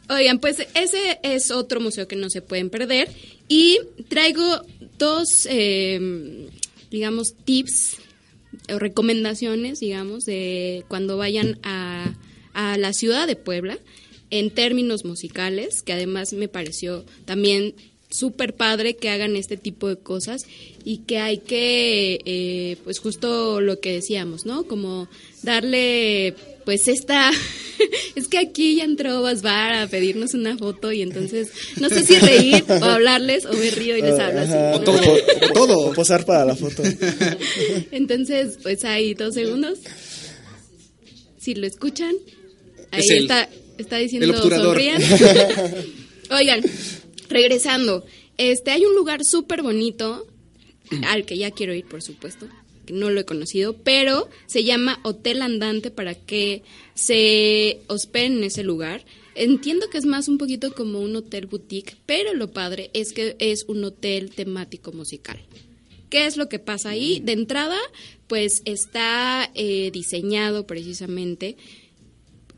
Oigan, 0.09 0.41
pues 0.41 0.57
ese 0.75 1.21
es 1.23 1.51
otro 1.53 1.79
museo 1.81 2.09
que 2.09 2.17
no 2.17 2.31
se 2.31 2.43
pueden 2.43 2.71
perder. 2.71 3.09
Y 3.49 3.79
traigo 4.09 4.63
dos, 4.99 5.47
eh, 5.49 6.49
digamos, 6.91 7.35
tips 7.45 7.97
o 8.73 8.79
recomendaciones, 8.81 9.79
digamos, 9.79 10.25
de 10.25 10.85
cuando 10.89 11.17
vayan 11.17 11.59
a, 11.63 12.13
a 12.55 12.77
la 12.79 12.93
ciudad 12.93 13.27
de 13.29 13.37
Puebla 13.37 13.79
en 14.31 14.51
términos 14.51 15.05
musicales, 15.05 15.83
que 15.83 15.93
además 15.93 16.33
me 16.33 16.49
pareció 16.49 17.05
también 17.25 17.75
súper 18.11 18.55
padre 18.55 18.97
que 18.97 19.09
hagan 19.09 19.37
este 19.37 19.57
tipo 19.57 19.89
de 19.89 19.97
cosas 19.97 20.45
y 20.85 20.99
que 20.99 21.19
hay 21.19 21.39
que, 21.39 22.19
eh, 22.25 22.77
pues 22.85 22.99
justo 22.99 23.61
lo 23.61 23.81
que 23.81 23.93
decíamos, 23.93 24.47
¿no? 24.47 24.65
Como 24.65 25.09
darle, 25.43 26.35
pues 26.65 26.89
esta, 26.89 27.31
es 28.17 28.27
que 28.27 28.39
aquí 28.39 28.77
ya 28.77 28.85
entró 28.85 29.23
Basbar 29.23 29.75
a 29.75 29.87
pedirnos 29.87 30.35
una 30.35 30.59
foto 30.59 30.91
y 30.91 31.03
entonces 31.03 31.51
no 31.81 31.89
sé 31.89 32.05
si 32.05 32.17
reír 32.19 32.65
o 32.69 32.85
hablarles 32.85 33.47
o 33.47 33.53
me 33.53 33.71
río 33.71 33.97
y 33.97 34.03
les 34.03 34.19
hablo 34.19 34.41
así. 34.41 34.53
Ajá. 34.53 34.71
¿no? 34.73 34.81
Todo, 34.81 35.01
O 35.01 35.53
todo. 35.53 35.93
posar 35.93 36.25
para 36.25 36.45
la 36.45 36.57
foto. 36.57 36.83
Entonces, 37.93 38.59
pues 38.63 38.85
ahí 38.85 39.15
dos 39.15 39.35
segundos. 39.35 39.79
Si 41.39 41.55
lo 41.55 41.67
escuchan, 41.67 42.15
ahí 42.91 43.01
Es 43.01 43.11
él. 43.11 43.29
Está, 43.81 43.97
diciendo 43.97 44.37
sonrían. 44.37 45.03
Oigan, 46.31 46.63
regresando, 47.29 48.05
este 48.39 48.71
hay 48.71 48.85
un 48.85 48.95
lugar 48.95 49.25
súper 49.25 49.63
bonito 49.63 50.27
al 51.07 51.25
que 51.25 51.39
ya 51.39 51.51
quiero 51.51 51.75
ir, 51.75 51.85
por 51.87 52.03
supuesto, 52.03 52.47
que 52.87 52.93
no 52.93 53.11
lo 53.11 53.21
he 53.21 53.25
conocido, 53.25 53.77
pero 53.77 54.29
se 54.47 54.65
llama 54.65 55.01
Hotel 55.03 55.43
Andante 55.43 55.91
para 55.91 56.15
que 56.15 56.63
se 56.95 57.81
hospeden 57.89 58.39
en 58.39 58.45
ese 58.45 58.63
lugar. 58.63 59.05
Entiendo 59.35 59.89
que 59.91 59.99
es 59.99 60.07
más 60.07 60.29
un 60.29 60.39
poquito 60.39 60.75
como 60.75 61.01
un 61.01 61.15
hotel 61.17 61.47
boutique, 61.47 61.97
pero 62.07 62.35
lo 62.35 62.51
padre 62.51 62.91
es 62.95 63.13
que 63.13 63.37
es 63.39 63.65
un 63.69 63.85
hotel 63.85 64.31
temático 64.31 64.93
musical. 64.93 65.41
¿Qué 66.11 66.27
es 66.27 66.37
lo 66.37 66.49
que 66.49 66.59
pasa 66.59 66.91
ahí? 66.91 67.21
De 67.21 67.33
entrada, 67.33 67.79
pues 68.27 68.63
está 68.65 69.49
eh, 69.55 69.91
diseñado 69.93 70.67
precisamente 70.67 71.57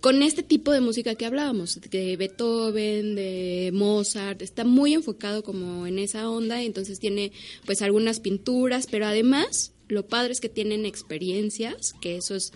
con 0.03 0.21
este 0.25 0.43
tipo 0.43 0.73
de 0.73 0.81
música 0.81 1.15
que 1.15 1.27
hablábamos, 1.27 1.81
de 1.81 2.17
Beethoven, 2.17 3.15
de 3.15 3.71
Mozart, 3.73 4.43
está 4.43 4.65
muy 4.65 4.95
enfocado 4.95 5.45
como 5.45 5.87
en 5.87 6.01
esa 6.01 6.29
onda, 6.29 6.61
entonces 6.61 6.99
tiene 6.99 7.31
pues 7.65 7.83
algunas 7.83 8.19
pinturas, 8.19 8.89
pero 8.91 9.07
además 9.07 9.73
lo 9.87 10.05
padre 10.09 10.33
es 10.33 10.41
que 10.41 10.49
tienen 10.49 10.87
experiencias, 10.87 11.93
que 12.01 12.17
eso 12.17 12.35
es 12.35 12.53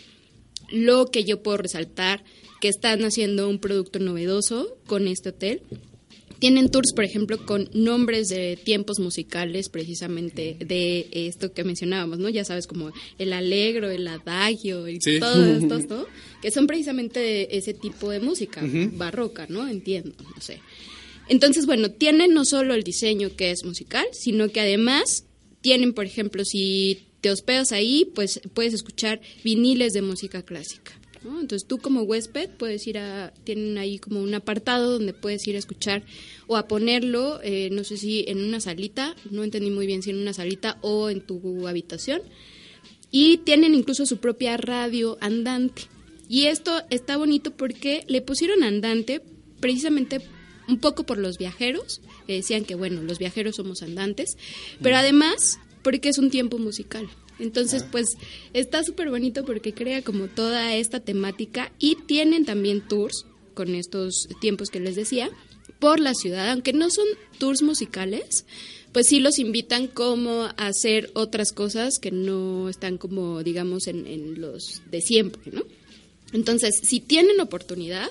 lo 0.70 1.06
que 1.06 1.22
yo 1.22 1.44
puedo 1.44 1.59
resaltar, 1.59 2.24
que 2.61 2.66
están 2.66 3.04
haciendo 3.04 3.48
un 3.48 3.61
producto 3.61 4.00
novedoso 4.00 4.76
con 4.88 5.06
este 5.06 5.28
hotel. 5.28 5.62
Tienen 6.38 6.70
tours, 6.70 6.92
por 6.94 7.05
ejemplo, 7.05 7.44
con 7.46 7.70
nombres 7.72 8.29
de 8.29 8.59
tiempos 8.62 8.99
musicales, 8.99 9.68
precisamente 9.68 10.57
de 10.61 11.09
esto 11.12 11.53
que 11.53 11.64
mencionábamos, 11.64 12.18
¿no? 12.18 12.29
Ya 12.29 12.44
sabes, 12.44 12.66
como 12.66 12.92
el 13.18 13.33
alegro, 13.33 13.90
el 13.90 14.07
adagio 14.07 14.87
y 14.88 15.01
Sí. 15.01 15.18
todo 15.18 15.44
esto, 15.57 15.79
¿no? 15.88 16.07
Que 16.42 16.51
son 16.51 16.66
precisamente 16.66 17.20
de 17.20 17.49
ese 17.53 17.72
tipo 17.75 18.11
de 18.11 18.20
música, 18.20 18.62
barroca, 18.92 19.46
¿no? 19.49 19.66
Entiendo, 19.66 20.12
no 20.35 20.40
sé. 20.40 20.61
Entonces, 21.29 21.66
bueno, 21.66 21.90
tienen 21.90 22.35
no 22.35 22.44
solo 22.44 22.75
el 22.75 22.83
diseño 22.85 23.35
que 23.35 23.51
es 23.51 23.64
musical, 23.64 24.07
sino 24.12 24.49
que 24.51 24.61
además 24.61 25.25
tienen, 25.61 25.92
por 25.92 26.05
ejemplo, 26.05 26.44
si 26.44 26.99
te 27.20 27.31
hospedas 27.31 27.72
ahí, 27.72 28.07
pues 28.14 28.40
puedes 28.55 28.75
escuchar 28.75 29.20
viniles 29.42 29.92
de 29.94 30.03
música 30.03 30.42
clásica. 30.42 30.92
¿No? 31.26 31.40
Entonces 31.40 31.66
tú 31.68 31.78
como 31.78 32.02
huésped 32.02 32.50
puedes 32.50 32.86
ir 32.86 32.98
a, 32.98 33.32
tienen 33.44 33.76
ahí 33.78 33.98
como 33.98 34.22
un 34.22 34.34
apartado 34.34 34.92
donde 34.92 35.12
puedes 35.12 35.46
ir 35.46 35.56
a 35.56 35.58
escuchar 35.58 36.04
o 36.46 36.56
a 36.56 36.68
ponerlo, 36.68 37.40
eh, 37.42 37.68
no 37.70 37.84
sé 37.84 37.96
si 37.96 38.24
en 38.28 38.42
una 38.42 38.60
salita, 38.60 39.14
no 39.30 39.44
entendí 39.44 39.70
muy 39.70 39.86
bien 39.86 40.02
si 40.02 40.10
en 40.10 40.18
una 40.18 40.32
salita 40.32 40.78
o 40.80 41.10
en 41.10 41.20
tu 41.20 41.66
habitación. 41.66 42.22
y 43.10 43.38
tienen 43.38 43.74
incluso 43.74 44.04
su 44.04 44.18
propia 44.18 44.56
radio 44.56 45.16
andante. 45.20 45.82
Y 46.28 46.46
esto 46.46 46.82
está 46.90 47.16
bonito 47.16 47.52
porque 47.52 48.04
le 48.08 48.20
pusieron 48.20 48.64
andante 48.64 49.22
precisamente 49.60 50.20
un 50.68 50.78
poco 50.78 51.04
por 51.04 51.18
los 51.18 51.38
viajeros, 51.38 52.00
decían 52.26 52.64
que 52.64 52.74
bueno, 52.74 53.02
los 53.02 53.18
viajeros 53.18 53.56
somos 53.56 53.82
andantes, 53.82 54.36
pero 54.82 54.96
además 54.96 55.58
porque 55.87 56.09
es 56.09 56.18
un 56.18 56.31
tiempo 56.31 56.59
musical. 56.59 57.09
Entonces, 57.38 57.85
pues 57.85 58.09
está 58.53 58.83
súper 58.83 59.09
bonito 59.09 59.44
porque 59.44 59.72
crea 59.72 60.03
como 60.03 60.27
toda 60.27 60.75
esta 60.75 60.99
temática 60.99 61.70
y 61.79 61.94
tienen 61.94 62.44
también 62.44 62.81
tours 62.81 63.25
con 63.55 63.72
estos 63.77 64.27
tiempos 64.40 64.70
que 64.70 64.81
les 64.81 64.96
decía 64.96 65.31
por 65.79 66.01
la 66.01 66.14
ciudad, 66.14 66.51
aunque 66.51 66.72
no 66.72 66.90
son 66.90 67.07
tours 67.38 67.62
musicales, 67.62 68.46
pues 68.90 69.07
sí 69.07 69.20
los 69.20 69.38
invitan 69.38 69.87
como 69.87 70.46
a 70.46 70.55
hacer 70.57 71.12
otras 71.14 71.53
cosas 71.53 72.01
que 72.01 72.11
no 72.11 72.68
están 72.68 72.99
como, 72.99 73.44
digamos, 73.44 73.87
en, 73.87 74.09
en 74.09 74.40
los 74.40 74.83
de 74.90 75.01
siempre, 75.01 75.53
¿no? 75.53 75.62
Entonces, 76.33 76.81
si 76.83 76.99
tienen 76.99 77.38
oportunidad, 77.38 78.11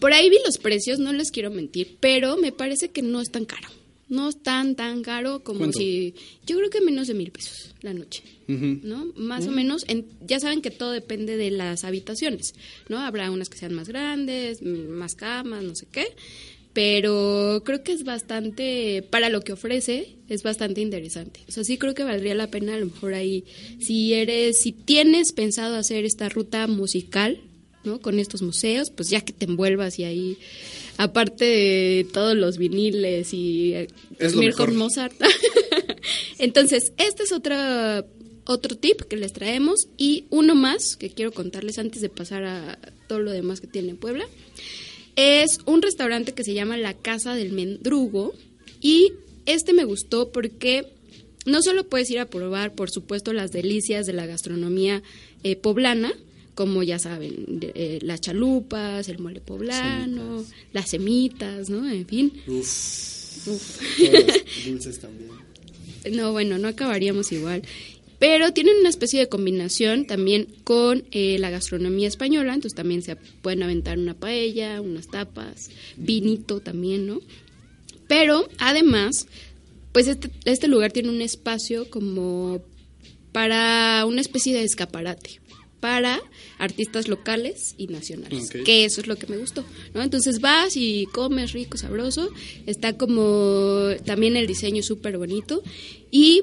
por 0.00 0.14
ahí 0.14 0.30
vi 0.30 0.38
los 0.42 0.56
precios, 0.56 0.98
no 1.00 1.12
les 1.12 1.32
quiero 1.32 1.50
mentir, 1.50 1.98
pero 2.00 2.38
me 2.38 2.50
parece 2.50 2.88
que 2.88 3.02
no 3.02 3.20
es 3.20 3.30
tan 3.30 3.44
caro. 3.44 3.68
No 4.08 4.28
es 4.30 4.42
tan, 4.42 4.74
tan 4.74 5.02
caro 5.02 5.44
como 5.44 5.72
si... 5.72 6.14
Yo 6.46 6.56
creo 6.56 6.70
que 6.70 6.80
menos 6.80 7.08
de 7.08 7.14
mil 7.14 7.30
pesos 7.30 7.74
la 7.82 7.92
noche, 7.92 8.22
¿no? 8.46 9.12
Más 9.16 9.46
o 9.46 9.50
menos, 9.50 9.84
en, 9.88 10.06
ya 10.26 10.40
saben 10.40 10.62
que 10.62 10.70
todo 10.70 10.92
depende 10.92 11.36
de 11.36 11.50
las 11.50 11.84
habitaciones, 11.84 12.54
¿no? 12.88 12.98
Habrá 12.98 13.30
unas 13.30 13.48
que 13.48 13.58
sean 13.58 13.74
más 13.74 13.88
grandes, 13.88 14.62
más 14.62 15.14
camas, 15.14 15.62
no 15.62 15.74
sé 15.74 15.86
qué, 15.90 16.06
pero 16.72 17.62
creo 17.64 17.82
que 17.82 17.92
es 17.92 18.04
bastante, 18.04 19.02
para 19.10 19.28
lo 19.28 19.40
que 19.40 19.52
ofrece, 19.52 20.16
es 20.28 20.42
bastante 20.42 20.80
interesante. 20.80 21.40
O 21.48 21.52
sea, 21.52 21.64
sí 21.64 21.76
creo 21.76 21.94
que 21.94 22.04
valdría 22.04 22.34
la 22.34 22.50
pena 22.50 22.74
a 22.74 22.78
lo 22.78 22.86
mejor 22.86 23.14
ahí, 23.14 23.44
si 23.80 24.14
eres, 24.14 24.60
si 24.60 24.72
tienes 24.72 25.32
pensado 25.32 25.76
hacer 25.76 26.04
esta 26.04 26.28
ruta 26.28 26.66
musical, 26.66 27.40
¿no? 27.84 28.00
Con 28.00 28.18
estos 28.18 28.42
museos, 28.42 28.90
pues 28.90 29.08
ya 29.08 29.20
que 29.20 29.32
te 29.32 29.46
envuelvas 29.46 29.98
y 29.98 30.04
ahí, 30.04 30.38
aparte 30.98 31.44
de 31.44 32.06
todos 32.12 32.36
los 32.36 32.58
viniles 32.58 33.32
y 33.32 33.72
Es 34.18 34.34
lo 34.34 34.42
mejor. 34.42 34.72
Mozart. 34.72 35.14
Entonces, 36.38 36.92
este 36.98 37.22
es 37.22 37.32
otra, 37.32 38.04
otro 38.44 38.76
tip 38.76 39.02
que 39.02 39.16
les 39.16 39.32
traemos 39.32 39.88
y 39.96 40.26
uno 40.28 40.54
más 40.54 40.96
que 40.96 41.10
quiero 41.10 41.32
contarles 41.32 41.78
antes 41.78 42.02
de 42.02 42.08
pasar 42.08 42.44
a 42.44 42.78
todo 43.06 43.20
lo 43.20 43.30
demás 43.30 43.60
que 43.60 43.68
tiene 43.68 43.94
Puebla. 43.94 44.26
Es 45.14 45.60
un 45.66 45.82
restaurante 45.82 46.32
que 46.32 46.44
se 46.44 46.52
llama 46.52 46.76
La 46.76 46.94
Casa 46.94 47.34
del 47.34 47.52
Mendrugo 47.52 48.34
y 48.80 49.12
este 49.46 49.72
me 49.72 49.84
gustó 49.84 50.30
porque 50.32 50.92
no 51.46 51.62
solo 51.62 51.88
puedes 51.88 52.10
ir 52.10 52.18
a 52.18 52.26
probar, 52.26 52.74
por 52.74 52.90
supuesto, 52.90 53.32
las 53.32 53.52
delicias 53.52 54.04
de 54.04 54.14
la 54.14 54.26
gastronomía 54.26 55.02
eh, 55.44 55.54
poblana, 55.54 56.12
como 56.58 56.82
ya 56.82 56.98
saben, 56.98 57.60
de- 57.60 57.70
eh, 57.76 57.98
las 58.02 58.20
chalupas, 58.20 59.08
el 59.08 59.20
mole 59.20 59.40
poblano, 59.40 60.44
las 60.72 60.90
semitas, 60.90 61.70
¿no? 61.70 61.88
En 61.88 62.04
fin. 62.04 62.32
Uf, 62.48 63.46
Uf. 63.46 63.80
los 64.00 64.64
dulces 64.66 64.98
también. 64.98 65.30
No, 66.10 66.32
bueno, 66.32 66.58
no 66.58 66.66
acabaríamos 66.66 67.30
igual. 67.30 67.62
Pero 68.18 68.52
tienen 68.52 68.76
una 68.80 68.88
especie 68.88 69.20
de 69.20 69.28
combinación 69.28 70.04
también 70.06 70.48
con 70.64 71.04
eh, 71.12 71.36
la 71.38 71.50
gastronomía 71.50 72.08
española, 72.08 72.54
entonces 72.54 72.74
también 72.74 73.02
se 73.02 73.14
pueden 73.14 73.62
aventar 73.62 73.96
una 73.98 74.14
paella, 74.14 74.80
unas 74.80 75.06
tapas, 75.06 75.70
vinito 75.96 76.58
también, 76.58 77.06
¿no? 77.06 77.20
Pero 78.08 78.48
además, 78.58 79.26
pues 79.92 80.08
este, 80.08 80.30
este 80.44 80.66
lugar 80.66 80.90
tiene 80.90 81.10
un 81.10 81.20
espacio 81.22 81.88
como 81.90 82.60
para 83.30 84.04
una 84.06 84.20
especie 84.20 84.54
de 84.54 84.64
escaparate 84.64 85.40
para 85.80 86.20
artistas 86.58 87.06
locales 87.08 87.74
y 87.78 87.86
nacionales, 87.86 88.50
que 88.64 88.84
eso 88.84 89.00
es 89.00 89.06
lo 89.06 89.16
que 89.16 89.26
me 89.28 89.36
gustó, 89.36 89.64
¿no? 89.94 90.02
Entonces 90.02 90.40
vas 90.40 90.76
y 90.76 91.06
comes 91.12 91.52
rico, 91.52 91.76
sabroso, 91.78 92.30
está 92.66 92.96
como 92.96 93.88
también 94.04 94.36
el 94.36 94.46
diseño 94.46 94.82
súper 94.82 95.18
bonito 95.18 95.62
y 96.10 96.42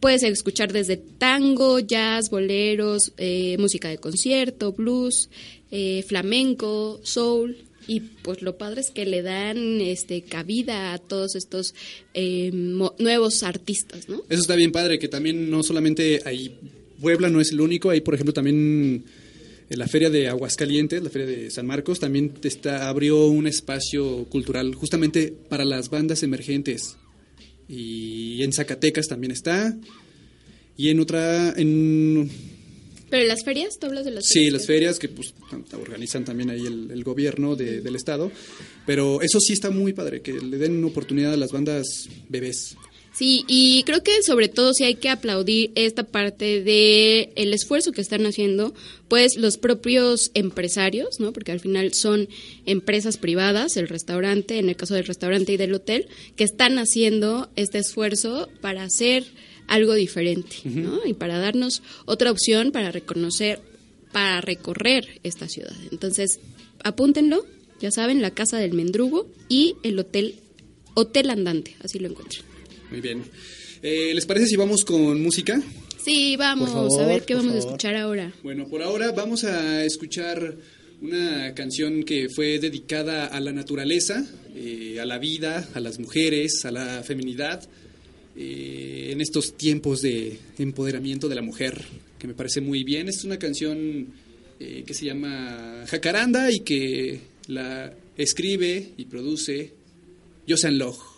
puedes 0.00 0.22
escuchar 0.24 0.72
desde 0.72 0.96
tango, 0.96 1.78
jazz, 1.78 2.28
boleros, 2.30 3.12
eh, 3.18 3.56
música 3.58 3.88
de 3.88 3.98
concierto, 3.98 4.72
blues, 4.72 5.30
eh, 5.70 6.04
flamenco, 6.06 7.00
soul 7.04 7.56
y 7.88 8.00
pues 8.00 8.42
lo 8.42 8.58
padre 8.58 8.80
es 8.80 8.90
que 8.90 9.06
le 9.06 9.22
dan 9.22 9.80
este 9.80 10.22
cabida 10.22 10.92
a 10.92 10.98
todos 10.98 11.34
estos 11.36 11.74
eh, 12.14 12.50
mo- 12.52 12.94
nuevos 12.98 13.42
artistas, 13.42 14.08
¿no? 14.08 14.22
Eso 14.28 14.42
está 14.42 14.54
bien 14.56 14.72
padre, 14.72 14.98
que 14.98 15.08
también 15.08 15.50
no 15.50 15.62
solamente 15.62 16.20
hay 16.24 16.56
Puebla 17.02 17.28
no 17.28 17.40
es 17.40 17.50
el 17.52 17.60
único, 17.60 17.90
hay 17.90 18.00
por 18.00 18.14
ejemplo 18.14 18.32
también 18.32 19.04
en 19.68 19.78
la 19.78 19.86
feria 19.88 20.08
de 20.10 20.28
Aguascalientes, 20.28 21.02
la 21.02 21.10
feria 21.10 21.26
de 21.26 21.50
San 21.50 21.66
Marcos, 21.66 21.98
también 22.00 22.32
está, 22.42 22.88
abrió 22.88 23.26
un 23.26 23.46
espacio 23.46 24.24
cultural 24.30 24.74
justamente 24.74 25.34
para 25.48 25.64
las 25.64 25.90
bandas 25.90 26.22
emergentes. 26.22 26.96
Y 27.68 28.42
en 28.42 28.52
Zacatecas 28.52 29.06
también 29.08 29.30
está. 29.32 29.74
Y 30.76 30.88
en 30.90 31.00
otra, 31.00 31.54
en 31.56 32.28
Pero 33.08 33.26
las 33.26 33.44
ferias, 33.44 33.78
¿tú 33.78 33.86
hablas 33.86 34.04
de 34.04 34.10
las 34.10 34.24
Sí, 34.26 34.40
ferias? 34.40 34.52
las 34.52 34.66
ferias 34.66 34.98
que 34.98 35.08
pues 35.08 35.32
organizan 35.80 36.24
también 36.24 36.50
ahí 36.50 36.66
el, 36.66 36.90
el 36.90 37.02
gobierno 37.04 37.56
de- 37.56 37.80
del 37.80 37.94
estado, 37.96 38.30
pero 38.86 39.20
eso 39.22 39.38
sí 39.40 39.52
está 39.54 39.70
muy 39.70 39.92
padre, 39.92 40.20
que 40.22 40.32
le 40.32 40.58
den 40.58 40.82
oportunidad 40.84 41.32
a 41.32 41.36
las 41.36 41.50
bandas 41.52 41.86
bebés. 42.28 42.76
Sí, 43.12 43.44
y 43.46 43.82
creo 43.82 44.02
que 44.02 44.22
sobre 44.22 44.48
todo 44.48 44.72
sí 44.72 44.84
hay 44.84 44.94
que 44.94 45.10
aplaudir 45.10 45.70
esta 45.74 46.04
parte 46.04 46.62
de 46.62 47.30
el 47.36 47.52
esfuerzo 47.52 47.92
que 47.92 48.00
están 48.00 48.24
haciendo, 48.24 48.72
pues 49.08 49.36
los 49.36 49.58
propios 49.58 50.30
empresarios, 50.32 51.20
¿no? 51.20 51.32
Porque 51.34 51.52
al 51.52 51.60
final 51.60 51.92
son 51.92 52.28
empresas 52.64 53.18
privadas, 53.18 53.76
el 53.76 53.88
restaurante, 53.88 54.58
en 54.58 54.70
el 54.70 54.76
caso 54.76 54.94
del 54.94 55.04
restaurante 55.04 55.52
y 55.52 55.56
del 55.58 55.74
hotel, 55.74 56.08
que 56.36 56.44
están 56.44 56.78
haciendo 56.78 57.50
este 57.54 57.78
esfuerzo 57.78 58.48
para 58.62 58.84
hacer 58.84 59.26
algo 59.68 59.92
diferente, 59.92 60.56
¿no? 60.64 61.00
Y 61.04 61.12
para 61.12 61.38
darnos 61.38 61.82
otra 62.06 62.30
opción 62.30 62.72
para 62.72 62.92
reconocer, 62.92 63.60
para 64.10 64.40
recorrer 64.40 65.20
esta 65.22 65.48
ciudad. 65.48 65.76
Entonces, 65.90 66.40
apúntenlo, 66.82 67.44
ya 67.78 67.90
saben, 67.90 68.22
la 68.22 68.30
Casa 68.30 68.56
del 68.56 68.72
Mendrugo 68.72 69.28
y 69.50 69.76
el 69.82 69.98
hotel 69.98 70.36
Hotel 70.94 71.30
Andante, 71.30 71.76
así 71.82 71.98
lo 71.98 72.08
encuentran. 72.08 72.51
Muy 72.92 73.00
bien. 73.00 73.24
Eh, 73.82 74.12
¿Les 74.14 74.26
parece 74.26 74.46
si 74.46 74.56
vamos 74.56 74.84
con 74.84 75.20
música? 75.22 75.60
Sí, 76.04 76.36
vamos 76.36 76.70
favor, 76.70 77.00
a 77.00 77.06
ver 77.06 77.24
qué 77.24 77.34
vamos 77.34 77.54
a 77.54 77.58
escuchar 77.58 77.96
ahora. 77.96 78.32
Bueno, 78.42 78.68
por 78.68 78.82
ahora 78.82 79.12
vamos 79.12 79.44
a 79.44 79.82
escuchar 79.82 80.56
una 81.00 81.54
canción 81.54 82.02
que 82.02 82.28
fue 82.28 82.58
dedicada 82.58 83.26
a 83.26 83.40
la 83.40 83.50
naturaleza, 83.50 84.26
eh, 84.54 84.98
a 85.00 85.06
la 85.06 85.18
vida, 85.18 85.68
a 85.72 85.80
las 85.80 85.98
mujeres, 85.98 86.66
a 86.66 86.70
la 86.70 87.02
feminidad, 87.02 87.66
eh, 88.36 89.08
en 89.10 89.22
estos 89.22 89.56
tiempos 89.56 90.02
de 90.02 90.38
empoderamiento 90.58 91.28
de 91.28 91.34
la 91.34 91.42
mujer, 91.42 91.82
que 92.18 92.28
me 92.28 92.34
parece 92.34 92.60
muy 92.60 92.84
bien. 92.84 93.08
Es 93.08 93.24
una 93.24 93.38
canción 93.38 94.08
eh, 94.60 94.84
que 94.86 94.92
se 94.92 95.06
llama 95.06 95.84
Jacaranda 95.88 96.52
y 96.52 96.60
que 96.60 97.20
la 97.46 97.94
escribe 98.18 98.92
y 98.98 99.06
produce 99.06 99.72
Josan 100.46 100.76
Log. 100.76 101.11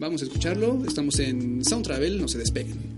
Vamos 0.00 0.22
a 0.22 0.26
escucharlo, 0.26 0.84
estamos 0.86 1.18
en 1.18 1.64
Sound 1.64 1.84
Travel, 1.84 2.20
no 2.20 2.28
se 2.28 2.38
despeguen. 2.38 2.94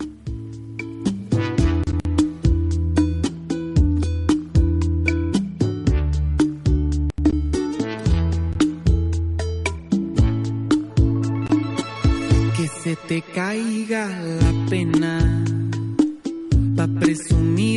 que 12.54 12.68
se 12.82 12.96
te 13.08 13.22
caiga 13.22 14.06
la 14.06 14.66
pena 14.68 15.42
pa 16.76 16.86
presumir 16.86 17.69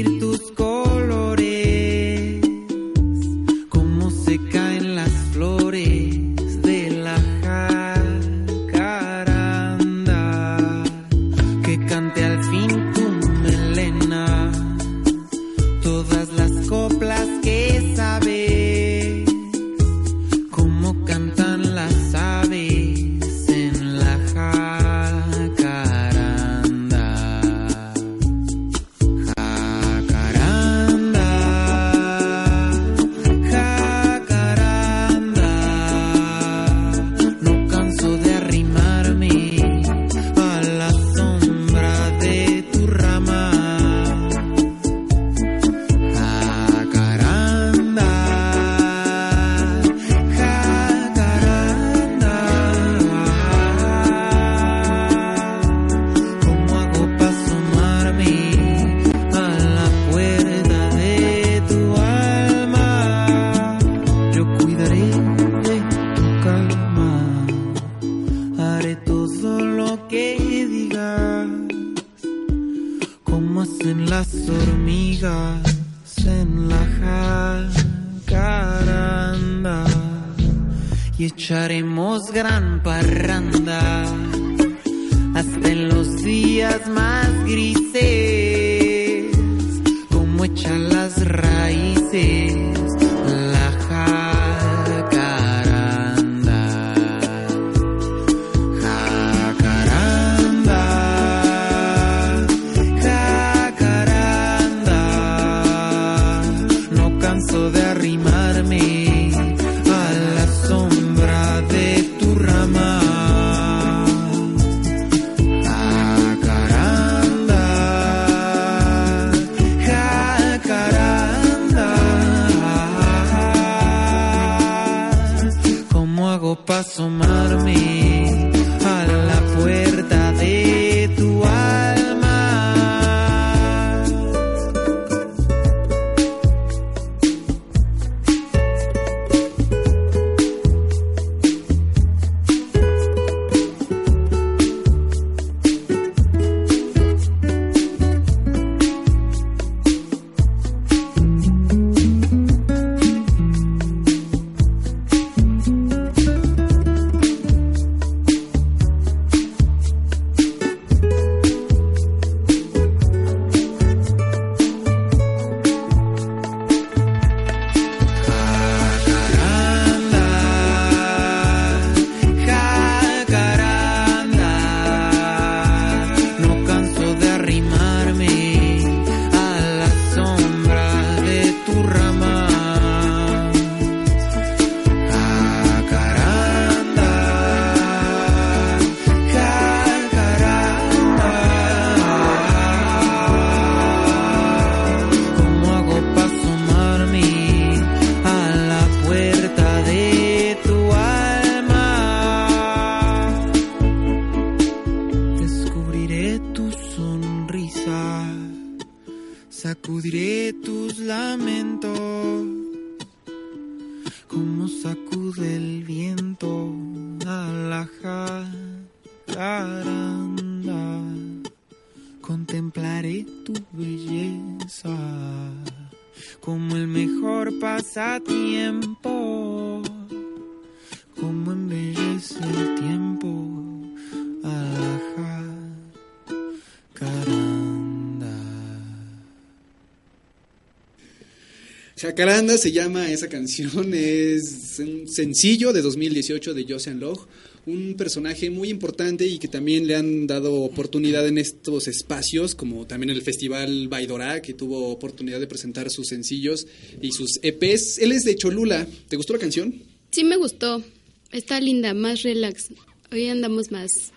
Se 242.58 242.72
llama 242.72 243.12
esa 243.12 243.30
canción, 243.30 243.94
es 243.96 244.78
un 244.78 245.10
sencillo 245.10 245.74
de 245.74 245.82
2018 245.82 246.54
de 246.54 246.66
Josean 246.70 247.00
Log, 247.00 247.28
un 247.66 247.96
personaje 247.96 248.52
muy 248.52 248.70
importante 248.70 249.26
y 249.26 249.40
que 249.40 249.48
también 249.48 249.88
le 249.88 249.96
han 249.96 250.28
dado 250.28 250.62
oportunidad 250.62 251.28
en 251.28 251.40
estos 251.40 251.88
espacios, 251.88 252.54
como 252.54 252.86
también 252.86 253.10
el 253.10 253.24
Festival 253.24 253.88
Baidorá, 253.88 254.42
que 254.44 254.54
tuvo 254.54 254.90
oportunidad 254.90 255.40
de 255.40 255.48
presentar 255.48 255.90
sus 255.90 256.10
sencillos 256.10 256.68
y 257.02 257.12
sus 257.12 257.40
EPs. 257.42 257.98
Él 257.98 258.12
es 258.12 258.24
de 258.24 258.36
Cholula, 258.36 258.86
¿te 259.10 259.18
gustó 259.18 259.34
la 259.34 259.40
canción? 259.40 259.82
Sí 260.12 260.24
me 260.24 260.38
gustó. 260.38 260.84
Está 261.32 261.60
linda, 261.60 261.96
más 261.96 262.22
relax. 262.22 262.70
Hoy 263.12 263.30
andamos 263.30 263.72
más, 263.72 264.12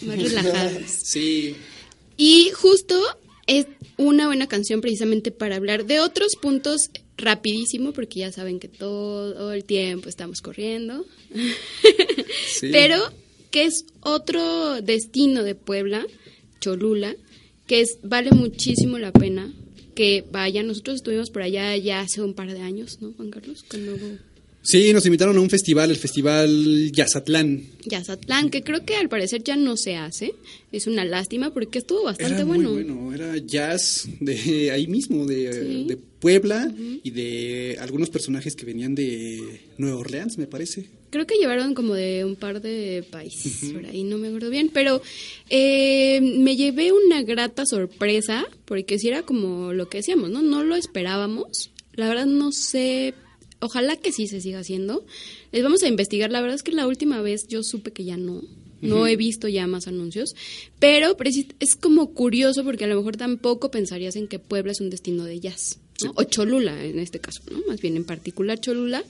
más 0.00 0.18
relajados. 0.18 0.82
Sí, 1.04 1.54
Y 2.16 2.50
justo 2.50 3.00
es 3.46 3.66
una 3.98 4.26
buena 4.26 4.48
canción 4.48 4.80
precisamente 4.80 5.30
para 5.30 5.54
hablar 5.54 5.86
de 5.86 6.00
otros 6.00 6.34
puntos 6.34 6.90
rapidísimo, 7.16 7.92
porque 7.92 8.20
ya 8.20 8.32
saben 8.32 8.58
que 8.58 8.68
todo 8.68 9.52
el 9.52 9.64
tiempo 9.64 10.08
estamos 10.08 10.40
corriendo. 10.40 11.04
sí. 12.48 12.68
Pero 12.72 12.96
que 13.50 13.64
es 13.64 13.86
otro 14.00 14.82
destino 14.82 15.42
de 15.42 15.54
Puebla, 15.54 16.04
Cholula, 16.60 17.16
que 17.66 17.80
es 17.80 17.98
vale 18.02 18.30
muchísimo 18.30 18.98
la 18.98 19.12
pena 19.12 19.52
que 19.94 20.24
vayan. 20.30 20.66
Nosotros 20.66 20.96
estuvimos 20.96 21.30
por 21.30 21.42
allá 21.42 21.76
ya 21.76 22.00
hace 22.00 22.20
un 22.20 22.34
par 22.34 22.52
de 22.52 22.60
años, 22.60 23.00
¿no, 23.00 23.12
Juan 23.12 23.30
Carlos? 23.30 23.64
Cuando 23.68 23.96
Sí, 24.66 24.92
nos 24.92 25.06
invitaron 25.06 25.36
a 25.36 25.40
un 25.40 25.48
festival, 25.48 25.90
el 25.92 25.96
Festival 25.96 26.90
Yazatlán. 26.90 27.62
Yazatlán, 27.84 28.50
que 28.50 28.62
creo 28.64 28.84
que 28.84 28.96
al 28.96 29.08
parecer 29.08 29.44
ya 29.44 29.54
no 29.54 29.76
se 29.76 29.94
hace. 29.94 30.34
Es 30.72 30.88
una 30.88 31.04
lástima 31.04 31.54
porque 31.54 31.78
estuvo 31.78 32.02
bastante 32.02 32.34
Era 32.34 32.44
bueno. 32.44 32.72
muy 32.72 32.82
bueno, 32.82 33.14
era 33.14 33.36
jazz 33.36 34.08
de 34.18 34.72
ahí 34.72 34.88
mismo, 34.88 35.24
de, 35.24 35.52
Sí. 35.52 35.84
de 35.86 35.96
Puebla 35.96 36.74
y 37.04 37.10
de 37.12 37.76
algunos 37.80 38.10
personajes 38.10 38.56
que 38.56 38.66
venían 38.66 38.96
de 38.96 39.60
Nueva 39.78 39.98
Orleans, 39.98 40.36
me 40.36 40.48
parece. 40.48 40.86
Creo 41.10 41.28
que 41.28 41.36
llevaron 41.36 41.72
como 41.74 41.94
de 41.94 42.24
un 42.24 42.34
par 42.34 42.60
de 42.60 43.04
países, 43.08 43.70
por 43.72 43.86
ahí 43.86 44.02
no 44.02 44.18
me 44.18 44.26
acuerdo 44.26 44.50
bien, 44.50 44.68
pero 44.74 45.00
eh, 45.48 46.20
me 46.20 46.56
llevé 46.56 46.90
una 46.90 47.22
grata 47.22 47.64
sorpresa, 47.66 48.44
porque 48.64 48.98
si 48.98 49.06
era 49.06 49.22
como 49.22 49.72
lo 49.72 49.88
que 49.88 49.98
decíamos, 49.98 50.28
¿no? 50.30 50.42
No 50.42 50.64
lo 50.64 50.74
esperábamos. 50.74 51.70
La 51.92 52.08
verdad 52.08 52.26
no 52.26 52.50
sé, 52.50 53.14
ojalá 53.60 53.96
que 53.96 54.12
sí 54.12 54.26
se 54.26 54.40
siga 54.40 54.60
haciendo. 54.60 55.04
Les 55.52 55.62
vamos 55.62 55.82
a 55.82 55.88
investigar, 55.88 56.30
la 56.30 56.40
verdad 56.40 56.56
es 56.56 56.62
que 56.62 56.72
la 56.72 56.86
última 56.86 57.20
vez 57.20 57.46
yo 57.48 57.62
supe 57.62 57.92
que 57.92 58.04
ya 58.04 58.16
no. 58.16 58.42
No 58.80 59.06
he 59.06 59.16
visto 59.16 59.48
ya 59.48 59.66
más 59.66 59.88
anuncios, 59.88 60.34
pero 60.78 61.16
es 61.60 61.76
como 61.76 62.12
curioso 62.12 62.64
porque 62.64 62.84
a 62.84 62.88
lo 62.88 62.96
mejor 62.96 63.16
tampoco 63.16 63.70
pensarías 63.70 64.16
en 64.16 64.28
que 64.28 64.38
Puebla 64.38 64.72
es 64.72 64.80
un 64.80 64.90
destino 64.90 65.24
de 65.24 65.40
jazz. 65.40 65.78
¿no? 66.04 66.12
O 66.16 66.24
Cholula 66.24 66.84
en 66.84 66.98
este 66.98 67.20
caso, 67.20 67.40
¿no? 67.50 67.62
Más 67.68 67.80
bien 67.80 67.96
en 67.96 68.04
particular 68.04 68.60
Cholula, 68.60 69.02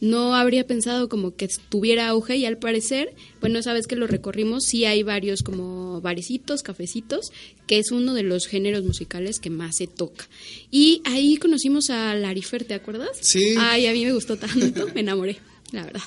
no 0.00 0.34
habría 0.34 0.66
pensado 0.66 1.08
como 1.08 1.34
que 1.34 1.48
tuviera 1.68 2.08
auge 2.08 2.36
y 2.36 2.44
al 2.44 2.58
parecer, 2.58 3.14
bueno, 3.40 3.58
esa 3.58 3.72
vez 3.72 3.86
que 3.86 3.96
lo 3.96 4.06
recorrimos, 4.06 4.64
sí 4.64 4.84
hay 4.84 5.02
varios 5.02 5.42
como 5.42 6.00
barecitos, 6.00 6.62
cafecitos, 6.62 7.30
que 7.66 7.78
es 7.78 7.90
uno 7.90 8.14
de 8.14 8.22
los 8.22 8.46
géneros 8.46 8.84
musicales 8.84 9.38
que 9.38 9.50
más 9.50 9.76
se 9.76 9.86
toca. 9.86 10.28
Y 10.70 11.00
ahí 11.04 11.36
conocimos 11.36 11.90
a 11.90 12.14
Larifer, 12.14 12.64
¿te 12.64 12.74
acuerdas? 12.74 13.16
Sí. 13.20 13.54
Ay, 13.58 13.86
a 13.86 13.92
mí 13.92 14.04
me 14.04 14.12
gustó 14.12 14.36
tanto, 14.36 14.88
me 14.94 15.00
enamoré, 15.00 15.38
la 15.72 15.84
verdad. 15.84 16.02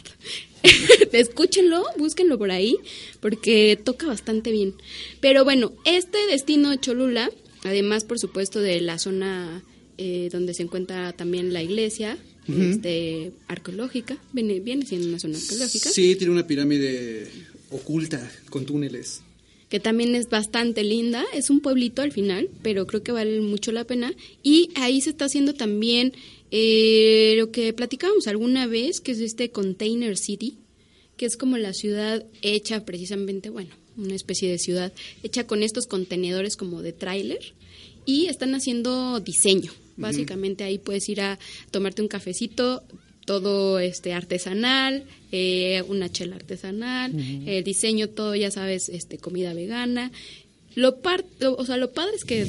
Escúchenlo, 1.11 1.83
búsquenlo 1.97 2.37
por 2.37 2.51
ahí, 2.51 2.77
porque 3.19 3.79
toca 3.81 4.07
bastante 4.07 4.51
bien. 4.51 4.73
Pero 5.19 5.43
bueno, 5.43 5.73
este 5.85 6.17
destino 6.27 6.69
de 6.71 6.79
Cholula, 6.79 7.29
además, 7.63 8.03
por 8.03 8.19
supuesto, 8.19 8.59
de 8.59 8.81
la 8.81 8.99
zona 8.99 9.63
eh, 9.97 10.29
donde 10.31 10.53
se 10.53 10.63
encuentra 10.63 11.13
también 11.13 11.53
la 11.53 11.61
iglesia 11.63 12.17
este, 12.47 13.31
arqueológica, 13.47 14.17
viene, 14.33 14.59
viene 14.59 14.85
siendo 14.85 15.07
una 15.07 15.19
zona 15.19 15.37
arqueológica, 15.37 15.89
Sí, 15.89 16.15
tiene 16.15 16.33
una 16.33 16.47
pirámide 16.47 17.29
oculta 17.69 18.31
con 18.49 18.65
túneles. 18.65 19.21
que 19.69 19.79
también 19.79 20.15
es 20.15 20.29
bastante 20.29 20.83
linda. 20.83 21.23
Es 21.31 21.51
un 21.51 21.59
pueblito 21.59 22.01
al 22.01 22.11
final, 22.11 22.49
pero 22.63 22.87
creo 22.87 23.03
que 23.03 23.11
vale 23.11 23.39
mucho 23.41 23.71
la 23.71 23.83
pena. 23.83 24.11
Y 24.41 24.71
ahí 24.75 24.99
se 24.99 25.11
está 25.11 25.25
haciendo 25.25 25.53
también 25.53 26.13
Eh, 26.51 27.35
lo 27.37 27.51
que 27.51 27.73
platicábamos 27.73 28.27
alguna 28.27 28.67
vez, 28.67 29.01
que 29.01 29.11
es 29.11 29.19
este 29.19 29.51
Container 29.51 30.17
City, 30.17 30.57
que 31.17 31.25
es 31.25 31.37
como 31.37 31.57
la 31.57 31.73
ciudad 31.73 32.25
hecha 32.41 32.85
precisamente, 32.85 33.49
bueno, 33.49 33.71
una 33.97 34.15
especie 34.15 34.49
de 34.49 34.57
ciudad 34.57 34.93
hecha 35.23 35.45
con 35.45 35.63
estos 35.63 35.85
contenedores 35.85 36.55
como 36.55 36.81
de 36.81 36.93
tráiler 36.93 37.53
y 38.05 38.27
están 38.27 38.55
haciendo 38.55 39.19
diseño. 39.19 39.71
Básicamente 39.97 40.63
ahí 40.63 40.77
puedes 40.77 41.09
ir 41.09 41.19
a 41.19 41.37
tomarte 41.71 42.01
un 42.01 42.07
cafecito, 42.07 42.83
todo 43.25 43.79
este 43.79 44.13
artesanal, 44.13 45.03
eh, 45.33 45.83
una 45.87 46.09
chela 46.09 46.37
artesanal, 46.37 47.13
el 47.45 47.63
diseño 47.63 48.07
todo 48.09 48.33
ya 48.33 48.49
sabes, 48.49 48.87
este 48.89 49.17
comida 49.17 49.53
vegana. 49.53 50.11
Lo 50.79 50.97
par, 51.01 51.25
lo- 51.39 51.55
o 51.55 51.65
sea, 51.65 51.77
lo 51.77 51.91
padre 51.91 52.15
es 52.15 52.23
que 52.23 52.45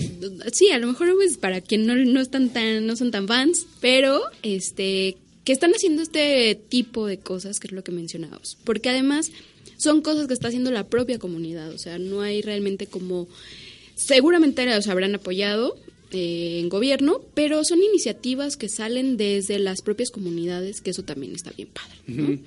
sí, 0.53 0.71
a 0.71 0.79
lo 0.79 0.87
mejor 0.87 1.13
pues 1.17 1.37
para 1.39 1.61
quien 1.61 1.87
no, 1.87 1.95
no 1.97 2.21
están 2.21 2.51
tan 2.51 2.87
no 2.87 2.97
son 2.97 3.11
tan 3.11 3.27
fans, 3.27 3.67
pero 3.81 4.21
este 4.43 5.17
que 5.45 5.53
están 5.53 5.73
haciendo 5.73 6.03
este 6.03 6.55
tipo 6.69 7.07
de 7.07 7.19
cosas, 7.19 7.59
que 7.61 7.67
es 7.69 7.73
lo 7.73 7.83
que 7.83 7.93
mencionábamos, 7.93 8.57
porque 8.65 8.91
además 8.91 9.31
son 9.79 10.03
cosas 10.03 10.27
que 10.29 10.35
está 10.35 10.49
haciendo 10.49 10.71
la 10.71 10.85
propia 10.87 11.19
comunidad, 11.19 11.71
o 11.73 11.79
sea, 11.79 11.99
no 11.99 12.21
hay 12.21 12.43
realmente 12.43 12.87
como 12.87 13.27
seguramente 13.97 14.65
los 14.67 14.87
habrán 14.89 15.15
apoyado 15.15 15.77
eh, 16.13 16.59
en 16.61 16.69
gobierno, 16.69 17.21
pero 17.35 17.65
son 17.65 17.83
iniciativas 17.83 18.57
que 18.57 18.69
salen 18.69 19.17
desde 19.17 19.59
las 19.59 19.81
propias 19.83 20.11
comunidades, 20.11 20.81
que 20.81 20.91
eso 20.91 21.05
también 21.05 21.35
está 21.35 21.51
bien 21.53 21.69
padre. 21.69 21.97
¿no? 22.07 22.39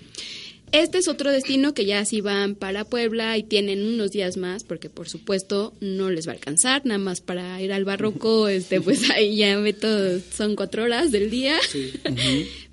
Este 0.74 0.98
es 0.98 1.08
otro 1.08 1.32
destino 1.32 1.76
que 1.76 1.86
ya 1.86 2.04
si 2.04 2.20
van 2.20 2.56
para 2.56 2.84
Puebla 2.84 3.38
y 3.38 3.44
tienen 3.44 3.86
unos 3.86 4.10
días 4.10 4.38
más, 4.38 4.64
porque 4.64 4.90
por 4.90 5.08
supuesto 5.08 5.72
no 5.82 6.10
les 6.10 6.28
va 6.28 6.32
a 6.32 6.34
alcanzar, 6.34 6.84
nada 6.84 6.98
más 6.98 7.22
para 7.22 7.62
ir 7.62 7.72
al 7.72 7.86
barroco, 7.86 8.48
este, 8.50 8.82
pues 8.82 9.08
ahí 9.12 9.38
ya 9.38 9.56
ve 9.60 9.74
todo, 9.74 10.20
son 10.36 10.56
cuatro 10.56 10.84
horas 10.84 11.12
del 11.12 11.30
día. 11.30 11.60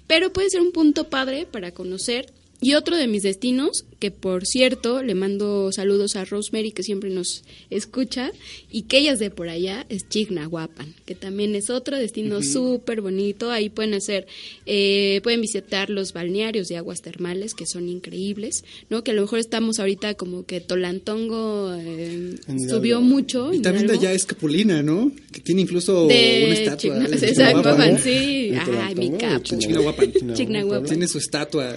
Pero 0.07 0.33
puede 0.33 0.49
ser 0.49 0.63
un 0.63 0.73
punto 0.73 1.11
padre 1.11 1.45
para 1.45 1.73
conocer. 1.73 2.33
Y 2.63 2.73
otro 2.73 2.97
de 2.97 3.07
mis 3.07 3.23
destinos, 3.23 3.85
que 4.01 4.11
por 4.11 4.45
cierto, 4.47 5.03
le 5.03 5.15
mando 5.15 5.71
saludos 5.73 6.17
a 6.17 6.25
Rosemary, 6.25 6.73
que 6.73 6.83
siempre 6.83 7.11
nos 7.11 7.45
escucha, 7.71 8.33
y 8.71 8.83
que 8.83 8.99
ella 8.99 9.13
es 9.13 9.19
de 9.21 9.31
por 9.31 9.49
allá, 9.49 9.87
es 9.89 10.09
Chignahuapan, 10.09 10.95
que 11.07 11.15
también 11.15 11.55
es 11.55 11.71
otro 11.71 11.97
destino 11.97 12.43
súper 12.43 13.01
bonito. 13.03 13.51
Ahí 13.53 13.69
pueden 13.69 13.95
hacer, 13.95 14.27
eh, 14.67 15.21
pueden 15.23 15.41
visitar 15.43 15.91
los 15.91 16.13
balnearios 16.13 16.67
de 16.69 16.77
aguas 16.79 17.03
termales, 17.03 17.55
que 17.55 17.67
son 17.67 17.89
increíbles, 17.89 18.65
¿no? 18.89 19.05
Que 19.05 19.11
a 19.13 19.15
lo 19.15 19.21
mejor 19.23 19.39
estamos 19.39 19.79
ahorita 19.79 20.15
como 20.15 20.45
que 20.47 20.61
Tolantongo 20.61 21.75
eh, 21.79 22.37
subió 22.69 23.01
mucho. 23.03 23.53
Y 23.53 23.61
también 23.61 23.87
de 23.87 23.93
allá 23.95 24.13
es 24.13 24.25
Capulina, 24.25 24.83
¿no? 24.83 25.13
Que 25.31 25.41
tiene 25.41 25.61
incluso 25.61 26.07
De 26.07 26.45
una 26.47 26.55
estatua. 26.55 26.79
Chigna- 26.79 27.09
de 27.09 27.27
Chignahuapan. 27.29 27.99
Sí. 28.03 28.51
¿De 28.51 28.59
Ay, 28.81 28.95
mi 28.95 29.11
capo. 29.19 29.45
Chignahuapan. 29.45 30.13
Chignahuapan. 30.35 30.89
Tiene 30.89 31.07
su 31.07 31.19
estatua. 31.19 31.77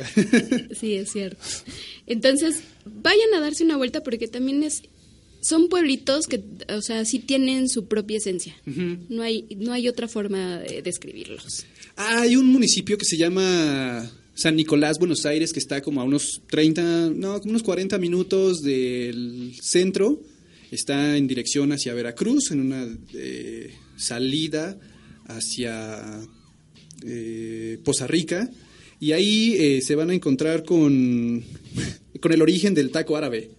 Sí, 0.79 0.95
es 0.95 1.11
cierto. 1.11 1.37
Entonces, 2.07 2.63
vayan 2.85 3.33
a 3.35 3.39
darse 3.39 3.63
una 3.63 3.77
vuelta 3.77 4.03
porque 4.03 4.27
también 4.27 4.63
es 4.63 4.83
son 5.43 5.67
pueblitos 5.67 6.27
que, 6.27 6.41
o 6.69 6.81
sea, 6.81 7.03
sí 7.03 7.19
tienen 7.19 7.67
su 7.67 7.85
propia 7.85 8.17
esencia. 8.17 8.55
No 8.65 9.21
hay 9.23 9.45
no 9.57 9.73
hay 9.73 9.89
otra 9.89 10.07
forma 10.07 10.59
de 10.59 10.81
describirlos. 10.81 11.65
Ah, 11.97 12.21
hay 12.21 12.37
un 12.37 12.45
municipio 12.47 12.97
que 12.97 13.05
se 13.05 13.17
llama 13.17 14.09
San 14.33 14.55
Nicolás, 14.55 14.97
Buenos 14.99 15.25
Aires, 15.25 15.51
que 15.51 15.59
está 15.59 15.81
como 15.81 16.01
a 16.01 16.05
unos 16.05 16.41
30, 16.49 17.11
no, 17.13 17.39
como 17.39 17.51
unos 17.51 17.63
40 17.63 17.97
minutos 17.97 18.61
del 18.61 19.53
centro. 19.61 20.21
Está 20.71 21.17
en 21.17 21.27
dirección 21.27 21.71
hacia 21.71 21.93
Veracruz, 21.93 22.51
en 22.51 22.61
una 22.61 22.87
eh, 23.13 23.75
salida 23.95 24.79
hacia 25.27 26.21
eh, 27.05 27.77
Poza 27.83 28.07
Rica. 28.07 28.49
Y 29.03 29.11
ahí 29.11 29.55
eh, 29.59 29.81
se 29.81 29.95
van 29.95 30.11
a 30.11 30.13
encontrar 30.13 30.63
con, 30.63 31.43
con 32.21 32.31
el 32.31 32.41
origen 32.41 32.73
del 32.73 32.89
taco 32.89 33.17
árabe. 33.17 33.49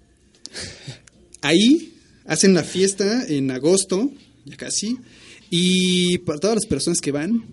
Ahí 1.42 1.92
hacen 2.24 2.54
la 2.54 2.64
fiesta 2.64 3.26
en 3.28 3.50
agosto, 3.50 4.10
ya 4.46 4.56
casi, 4.56 4.96
y 5.50 6.16
para 6.24 6.38
todas 6.40 6.56
las 6.56 6.66
personas 6.66 7.02
que 7.02 7.12
van, 7.12 7.44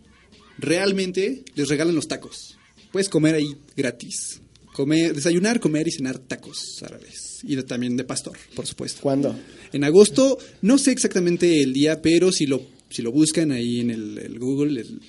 realmente 0.58 1.44
les 1.56 1.68
regalan 1.68 1.94
los 1.94 2.08
tacos. 2.08 2.56
Puedes 2.94 3.10
comer 3.10 3.36
ahí 3.36 3.58
gratis. 3.76 4.40
Comer, 4.72 5.14
desayunar, 5.14 5.60
comer 5.60 5.86
y 5.90 5.92
cenar 5.92 6.18
tacos 6.18 6.82
árabes. 6.84 7.40
Y 7.44 7.58
de- 7.58 7.64
también 7.64 7.98
de 7.98 8.06
pastor, 8.06 8.38
por 8.56 8.66
supuesto. 8.66 9.02
¿Cuándo? 9.02 9.38
En 9.74 9.84
agosto, 9.84 10.38
no 10.62 10.78
sé 10.78 10.92
exactamente 10.94 11.62
el 11.62 11.74
día, 11.74 12.02
pero 12.02 12.32
si 12.32 12.46
lo, 12.46 12.66
si 12.90 13.02
lo 13.02 13.12
buscan 13.12 13.52
ahí 13.52 13.82
en 13.82 13.90
el, 13.92 14.18
el 14.18 14.40
Google, 14.40 14.80
el, 14.80 15.02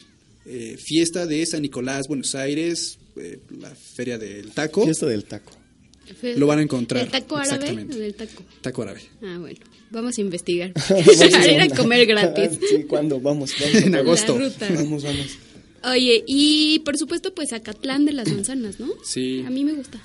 eh, 0.46 0.76
fiesta 0.78 1.26
de 1.26 1.44
San 1.46 1.62
Nicolás, 1.62 2.08
Buenos 2.08 2.34
Aires, 2.34 2.98
eh, 3.16 3.38
la 3.58 3.70
feria 3.74 4.18
del 4.18 4.50
taco, 4.52 4.84
Fiesta 4.84 5.06
del 5.06 5.24
taco. 5.24 5.52
Lo 6.36 6.46
van 6.46 6.58
a 6.58 6.62
encontrar, 6.62 7.04
¿El 7.04 7.10
taco 7.10 7.36
árabe 7.36 7.54
exactamente. 7.54 7.94
o 7.94 7.98
del 7.98 8.14
taco? 8.14 8.42
taco 8.60 8.82
árabe. 8.82 9.00
Ah, 9.22 9.38
bueno. 9.38 9.60
Vamos 9.90 10.18
a 10.18 10.20
investigar. 10.20 10.72
Vamos 10.90 11.20
a 11.20 11.52
ir 11.52 11.60
a 11.60 11.68
comer 11.68 12.06
gratis. 12.06 12.58
sí, 12.68 12.84
¿cuándo? 12.84 13.20
Vamos, 13.20 13.54
vamos. 13.60 13.74
En 13.82 13.94
agosto. 13.94 14.34
Vamos, 14.34 15.02
vamos. 15.04 15.38
Oye, 15.84 16.22
y 16.26 16.80
por 16.80 16.96
supuesto, 16.98 17.34
pues 17.34 17.52
Acatlán 17.52 18.04
de 18.04 18.12
las 18.12 18.28
Manzanas, 18.30 18.78
¿no? 18.80 18.88
Sí. 19.04 19.42
A 19.46 19.50
mí 19.50 19.64
me 19.64 19.72
gusta. 19.72 20.00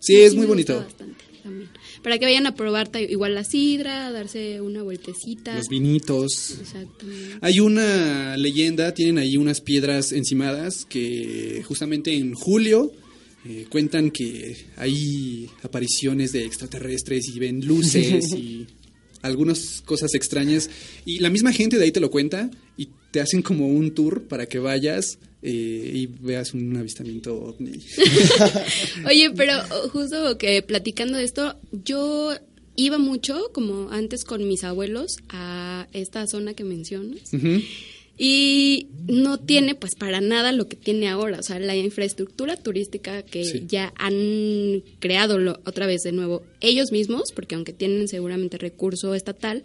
Sí, 0.00 0.16
es 0.20 0.34
me 0.34 0.46
muy 0.46 0.54
gusta 0.56 0.74
bonito. 0.74 0.86
bastante 0.86 1.24
también. 1.42 1.70
Para 2.02 2.18
que 2.18 2.24
vayan 2.24 2.46
a 2.46 2.54
probar 2.54 2.90
igual 3.08 3.34
la 3.34 3.44
sidra, 3.44 4.10
darse 4.12 4.60
una 4.60 4.82
vueltecita. 4.82 5.56
Los 5.56 5.68
vinitos. 5.68 6.58
Exactamente. 6.60 7.38
Hay 7.40 7.60
una 7.60 8.36
leyenda, 8.36 8.94
tienen 8.94 9.18
ahí 9.18 9.36
unas 9.36 9.60
piedras 9.60 10.12
encimadas 10.12 10.84
que 10.84 11.62
justamente 11.66 12.14
en 12.14 12.34
julio 12.34 12.92
eh, 13.44 13.66
cuentan 13.68 14.10
que 14.10 14.56
hay 14.76 15.48
apariciones 15.62 16.32
de 16.32 16.44
extraterrestres 16.44 17.28
y 17.28 17.38
ven 17.38 17.66
luces 17.66 18.32
y 18.36 18.66
algunas 19.22 19.80
cosas 19.82 20.14
extrañas. 20.14 20.70
Y 21.04 21.20
la 21.20 21.30
misma 21.30 21.52
gente 21.52 21.78
de 21.78 21.84
ahí 21.84 21.92
te 21.92 22.00
lo 22.00 22.10
cuenta 22.10 22.50
y 22.76 22.88
te 23.10 23.20
hacen 23.20 23.42
como 23.42 23.68
un 23.68 23.92
tour 23.92 24.28
para 24.28 24.46
que 24.46 24.58
vayas 24.58 25.18
eh, 25.42 25.90
y 25.94 26.06
veas 26.06 26.54
un 26.54 26.76
avistamiento 26.76 27.40
ovni. 27.40 27.72
Oye, 29.06 29.30
pero 29.36 29.54
oh, 29.70 29.88
justo 29.88 30.36
que 30.38 30.62
platicando 30.62 31.18
de 31.18 31.24
esto, 31.24 31.56
yo 31.70 32.34
iba 32.76 32.98
mucho, 32.98 33.50
como 33.52 33.90
antes 33.90 34.24
con 34.24 34.46
mis 34.46 34.64
abuelos, 34.64 35.18
a 35.28 35.88
esta 35.92 36.26
zona 36.26 36.54
que 36.54 36.64
mencionas. 36.64 37.32
Ujú. 37.32 37.60
Y 38.18 38.88
no 39.06 39.38
tiene 39.38 39.74
pues 39.76 39.94
para 39.94 40.20
nada 40.20 40.50
lo 40.52 40.68
que 40.68 40.76
tiene 40.76 41.08
ahora, 41.08 41.38
o 41.38 41.42
sea, 41.42 41.58
la 41.60 41.76
infraestructura 41.76 42.56
turística 42.56 43.22
que 43.22 43.44
Sí. 43.44 43.62
ya 43.66 43.92
han 43.96 44.82
creado 44.98 45.38
lo- 45.38 45.60
otra 45.64 45.86
vez 45.86 46.02
de 46.02 46.12
nuevo 46.12 46.42
ellos 46.60 46.90
mismos, 46.92 47.30
porque 47.34 47.54
aunque 47.54 47.72
tienen 47.72 48.08
seguramente 48.08 48.58
recurso 48.58 49.14
estatal, 49.14 49.62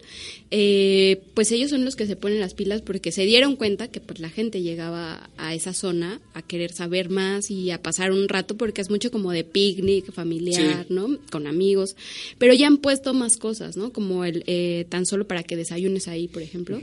eh, 0.50 1.20
pues 1.34 1.50
ellos 1.52 1.70
son 1.70 1.84
los 1.84 1.96
que 1.96 2.06
se 2.06 2.16
ponen 2.16 2.40
las 2.40 2.54
pilas 2.54 2.80
porque 2.80 3.10
se 3.12 3.24
dieron 3.26 3.56
cuenta 3.56 3.88
que 3.88 4.00
pues 4.00 4.20
la 4.20 4.30
gente 4.30 4.62
llegaba 4.62 5.28
a 5.36 5.54
esa 5.54 5.74
zona 5.74 6.20
a 6.32 6.40
querer 6.42 6.72
saber 6.72 7.10
más 7.10 7.50
y 7.50 7.70
a 7.70 7.82
pasar 7.82 8.12
un 8.12 8.28
rato 8.28 8.56
porque 8.56 8.80
es 8.80 8.88
mucho 8.88 9.10
como 9.10 9.32
de 9.32 9.44
picnic 9.44 10.12
familiar, 10.12 10.86
Sí. 10.88 10.94
¿no? 10.94 11.18
Con 11.30 11.46
amigos, 11.48 11.96
pero 12.38 12.54
ya 12.54 12.68
han 12.68 12.78
puesto 12.78 13.12
más 13.12 13.36
cosas, 13.36 13.76
¿no? 13.76 13.92
Como 13.92 14.24
el 14.24 14.44
eh, 14.46 14.86
tan 14.88 15.04
solo 15.06 15.26
para 15.26 15.42
que 15.42 15.56
desayunes 15.56 16.06
ahí, 16.08 16.28
por 16.28 16.40
ejemplo. 16.42 16.80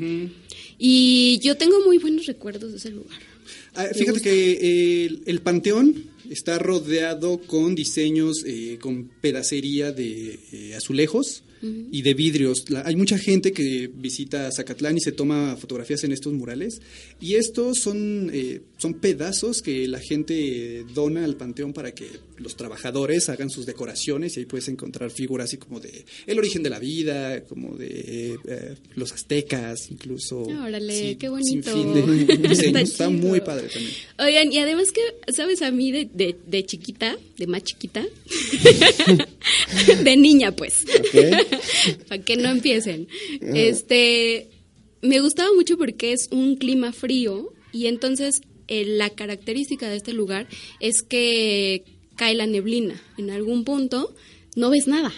Y 0.78 1.40
yo 1.44 1.56
tengo 1.62 1.80
muy 1.86 2.00
buenos 2.00 2.26
recuerdos 2.26 2.72
de 2.72 2.78
ese 2.78 2.90
lugar. 2.90 3.20
Ah, 3.76 3.86
fíjate 3.94 4.20
que 4.20 4.52
eh, 4.54 5.06
el, 5.06 5.22
el 5.28 5.42
panteón 5.42 6.10
está 6.28 6.58
rodeado 6.58 7.40
con 7.40 7.76
diseños, 7.76 8.44
eh, 8.48 8.80
con 8.82 9.12
pedacería 9.22 9.92
de 9.92 10.40
eh, 10.52 10.76
azulejos 10.76 11.44
y 11.64 12.02
de 12.02 12.14
vidrios. 12.14 12.70
La- 12.70 12.84
hay 12.86 12.96
mucha 12.96 13.18
gente 13.18 13.52
que 13.52 13.90
visita 13.94 14.50
Zacatlán 14.52 14.98
y 14.98 15.02
se 15.02 15.12
toma 15.12 15.56
fotografías 15.58 16.04
en 16.04 16.12
estos 16.12 16.34
murales. 16.34 16.82
Y 17.20 17.36
estos 17.36 17.80
son, 17.80 18.30
eh, 18.34 18.62
son 18.78 18.96
pedazos 18.96 19.62
que 19.62 19.88
la 19.88 20.00
gente 20.00 20.84
dona 20.94 21.24
al 21.24 21.36
panteón 21.38 21.74
para 21.74 21.94
que 21.94 22.08
los 22.38 22.56
trabajadores 22.56 23.30
hagan 23.30 23.50
sus 23.52 23.66
decoraciones 23.68 24.36
y 24.36 24.40
ahí 24.40 24.46
puedes 24.48 24.68
encontrar 24.68 25.12
figuras 25.12 25.46
así 25.50 25.58
como 25.58 25.80
de 25.80 26.06
el 26.26 26.40
origen 26.40 26.64
de 26.64 26.70
la 26.72 26.80
vida, 26.80 27.44
como 27.44 27.76
de 27.78 28.38
eh, 28.48 28.76
los 28.96 29.12
aztecas, 29.12 29.92
incluso. 29.92 30.42
Órale, 30.42 31.18
qué 31.18 31.28
sin 31.44 31.62
bonito. 31.62 31.72
fin 31.74 31.94
de. 31.94 32.82
Está 32.82 33.10
muy 33.10 33.42
padre 33.42 33.68
también. 33.68 33.94
Oigan, 34.18 34.52
y 34.52 34.58
además 34.58 34.92
que, 34.92 35.02
¿sabes? 35.32 35.62
A 35.62 35.70
mí 35.72 35.92
de, 35.92 36.10
de, 36.14 36.36
de 36.48 36.66
chiquita, 36.66 37.16
de 37.38 37.48
más 37.48 37.64
chiquita, 37.64 38.04
de 40.04 40.18
niña 40.18 40.52
pues, 40.52 40.86
para 42.08 42.24
que 42.24 42.38
no 42.38 42.50
empiecen. 42.50 43.08
Este, 43.42 44.50
me 45.02 45.20
gustaba 45.20 45.50
mucho 45.56 45.78
porque 45.78 46.14
es 46.14 46.28
un 46.32 46.56
clima 46.56 46.92
frío 46.94 47.54
y 47.72 47.88
entonces 47.88 48.42
eh, 48.68 48.86
la 48.86 49.10
característica 49.10 49.90
de 49.90 49.98
este 49.98 50.14
lugar 50.14 50.48
es 50.80 51.02
que 51.02 51.84
cae 52.16 52.36
la 52.36 52.48
neblina. 52.48 53.02
En 53.18 53.30
algún 53.30 53.64
punto 53.64 54.14
no 54.56 54.70
ves 54.70 54.88
nada. 54.88 55.12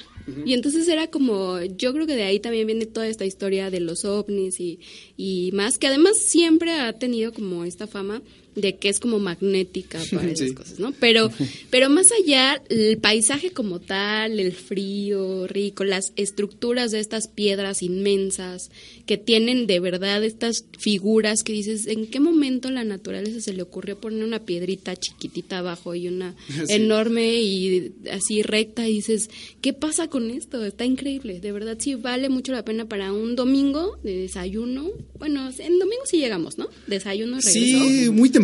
Y 0.45 0.53
entonces 0.53 0.87
era 0.87 1.07
como, 1.07 1.61
yo 1.61 1.91
creo 1.93 2.07
que 2.07 2.15
de 2.15 2.23
ahí 2.23 2.39
también 2.39 2.65
viene 2.65 2.85
toda 2.85 3.07
esta 3.07 3.25
historia 3.25 3.69
de 3.69 3.81
los 3.81 4.05
ovnis 4.05 4.57
y, 4.59 4.79
y 5.17 5.51
más, 5.51 5.77
que 5.77 5.87
además 5.87 6.17
siempre 6.17 6.71
ha 6.71 6.93
tenido 6.93 7.33
como 7.33 7.65
esta 7.65 7.87
fama 7.87 8.21
de 8.55 8.75
que 8.77 8.89
es 8.89 8.99
como 8.99 9.19
magnética 9.19 9.99
para 10.11 10.31
esas 10.31 10.49
Sí. 10.49 10.53
cosas, 10.53 10.79
¿no? 10.79 10.91
Pero, 10.99 11.29
pero 11.69 11.89
más 11.89 12.07
allá, 12.11 12.61
el 12.69 12.97
paisaje 12.97 13.51
como 13.51 13.79
tal, 13.79 14.39
el 14.39 14.51
frío 14.53 15.47
rico, 15.47 15.83
las 15.83 16.13
estructuras 16.15 16.91
de 16.91 16.99
estas 16.99 17.27
piedras 17.27 17.81
inmensas 17.81 18.69
que 19.05 19.17
tienen 19.17 19.67
de 19.67 19.79
verdad 19.79 20.23
estas 20.23 20.65
figuras 20.79 21.43
que 21.43 21.53
dices, 21.53 21.87
¿en 21.87 22.07
qué 22.07 22.19
momento 22.19 22.71
la 22.71 22.83
naturaleza 22.83 23.41
se 23.41 23.53
le 23.53 23.61
ocurrió 23.61 23.99
poner 23.99 24.23
una 24.23 24.39
piedrita 24.45 24.95
chiquitita 24.95 25.59
abajo 25.59 25.95
y 25.95 26.07
una 26.07 26.35
Sí. 26.67 26.73
enorme 26.73 27.35
y 27.41 27.91
así 28.11 28.41
recta? 28.43 28.87
Y 28.87 28.95
dices, 28.95 29.29
¿qué 29.61 29.73
pasa 29.73 30.07
con 30.07 30.29
esto? 30.31 30.63
Está 30.65 30.85
increíble, 30.85 31.39
de 31.39 31.51
verdad 31.51 31.77
sí 31.79 31.95
vale 31.95 32.29
mucho 32.29 32.51
la 32.51 32.63
pena 32.63 32.85
para 32.85 33.11
un 33.11 33.35
domingo 33.35 33.97
de 34.03 34.17
desayuno. 34.17 34.89
Bueno, 35.19 35.49
en 35.57 35.79
domingo 35.79 36.03
sí 36.05 36.17
llegamos, 36.17 36.57
¿no? 36.57 36.67
Desayuno 36.87 37.37
regreso. 37.37 37.51
Sí, 37.85 38.09
muy 38.09 38.29
temprano. 38.29 38.42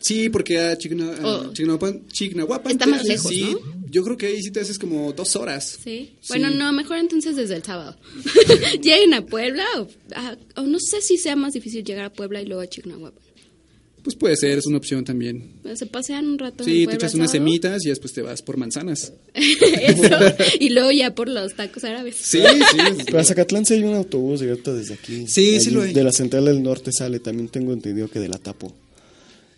Sí, 0.00 0.28
porque 0.28 0.58
a 0.58 0.76
Chigna, 0.78 1.10
a 1.16 1.26
Oh. 1.26 1.52
Chignahuapan- 1.52 2.06
Chignahuapan 2.12 2.72
Está 2.72 2.84
te 2.84 2.90
más 2.92 3.04
lejos, 3.04 3.28
sí, 3.30 3.42
¿no? 3.50 3.58
Yo 3.90 4.04
creo 4.04 4.16
que 4.16 4.26
ahí 4.26 4.42
sí 4.42 4.50
te 4.52 4.60
haces 4.60 4.78
como 4.78 5.12
dos 5.12 5.34
horas. 5.36 5.78
Sí. 5.82 6.10
Sí. 6.20 6.28
Bueno, 6.28 6.50
no, 6.50 6.72
mejor 6.72 6.98
entonces 6.98 7.34
desde 7.34 7.56
el 7.56 7.62
sábado. 7.64 7.96
Lleguen 8.82 9.14
a 9.14 9.24
Puebla 9.26 9.64
o, 9.78 9.88
a- 10.14 10.36
o 10.56 10.62
no 10.62 10.78
sé 10.78 11.00
si 11.02 11.16
sea 11.18 11.34
más 11.36 11.54
difícil 11.54 11.82
llegar 11.84 12.04
a 12.04 12.12
Puebla 12.12 12.40
y 12.40 12.46
luego 12.46 12.62
a 12.62 12.66
Chignahuapan. 12.68 13.20
Pues 14.04 14.14
puede 14.14 14.36
ser, 14.36 14.56
es 14.58 14.66
una 14.66 14.76
opción 14.76 15.04
también. 15.04 15.54
Se 15.74 15.86
pasean 15.86 16.26
un 16.26 16.38
rato 16.38 16.62
en 16.62 16.68
Sí, 16.70 16.72
te 16.80 16.84
Puebla 16.84 16.94
echas 16.94 17.14
el 17.14 17.20
unas 17.20 17.30
sábado. 17.32 17.44
semitas 17.48 17.84
y 17.84 17.88
después 17.88 18.12
te 18.12 18.22
vas 18.22 18.40
por 18.42 18.56
manzanas. 18.56 19.12
Eso. 19.34 20.16
Y 20.60 20.68
luego 20.68 20.92
ya 20.92 21.12
por 21.16 21.28
los 21.28 21.54
tacos 21.56 21.82
árabes. 21.82 22.14
Sí, 22.14 22.38
sí. 22.38 23.02
Pero 23.06 23.18
a 23.18 23.24
Zacatlán 23.24 23.66
sí 23.66 23.74
hay 23.74 23.82
un 23.82 23.94
autobús 23.94 24.38
directo 24.40 24.72
desde 24.76 24.94
aquí. 24.94 25.26
Sí, 25.26 25.58
sí 25.58 25.70
lo 25.72 25.82
hay. 25.82 25.92
De 25.92 26.04
la 26.04 26.12
central 26.12 26.44
del 26.44 26.62
norte 26.62 26.92
sale, 26.92 27.18
también 27.18 27.48
tengo 27.48 27.72
entendido 27.72 28.08
que 28.08 28.20
de 28.20 28.28
la 28.28 28.38
Tapo. 28.38 28.72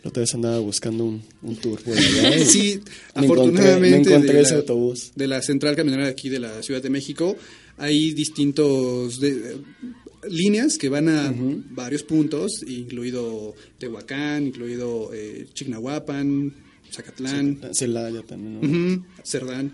La 0.09 0.11
otra 0.11 0.21
vez 0.23 0.35
andaba 0.35 0.59
buscando 0.61 1.05
un, 1.05 1.23
un 1.43 1.57
tour 1.57 1.79
allá. 1.87 2.39
Sí, 2.45 2.81
me 3.15 3.27
encontré- 3.27 3.33
afortunadamente. 3.43 4.09
me 4.11 4.15
encontré 4.17 4.37
de 4.37 4.43
ese 4.43 4.53
la- 4.55 4.59
autobús. 4.61 5.13
De 5.15 5.27
la 5.29 5.43
central 5.43 5.77
camionera 5.77 6.05
de 6.07 6.11
aquí 6.11 6.29
de 6.29 6.41
la 6.41 6.63
Ciudad 6.63 6.83
de 6.83 6.91
México, 6.91 7.37
hay 7.77 8.13
distintos 8.13 9.21
de- 9.21 9.59
líneas 10.29 10.79
que 10.79 10.89
van 10.89 11.09
a 11.09 11.33
varios 11.71 12.03
puntos, 12.03 12.63
incluido 12.67 13.55
Tehuacán, 13.79 14.47
incluido 14.49 15.11
eh, 15.15 15.47
Chignahuapan, 15.55 16.55
Zacatlán, 16.93 17.61
Celaya 17.73 18.23
también. 18.23 18.61
¿no? 18.61 18.67
ujú, 18.97 19.05
Cerdán. 19.25 19.73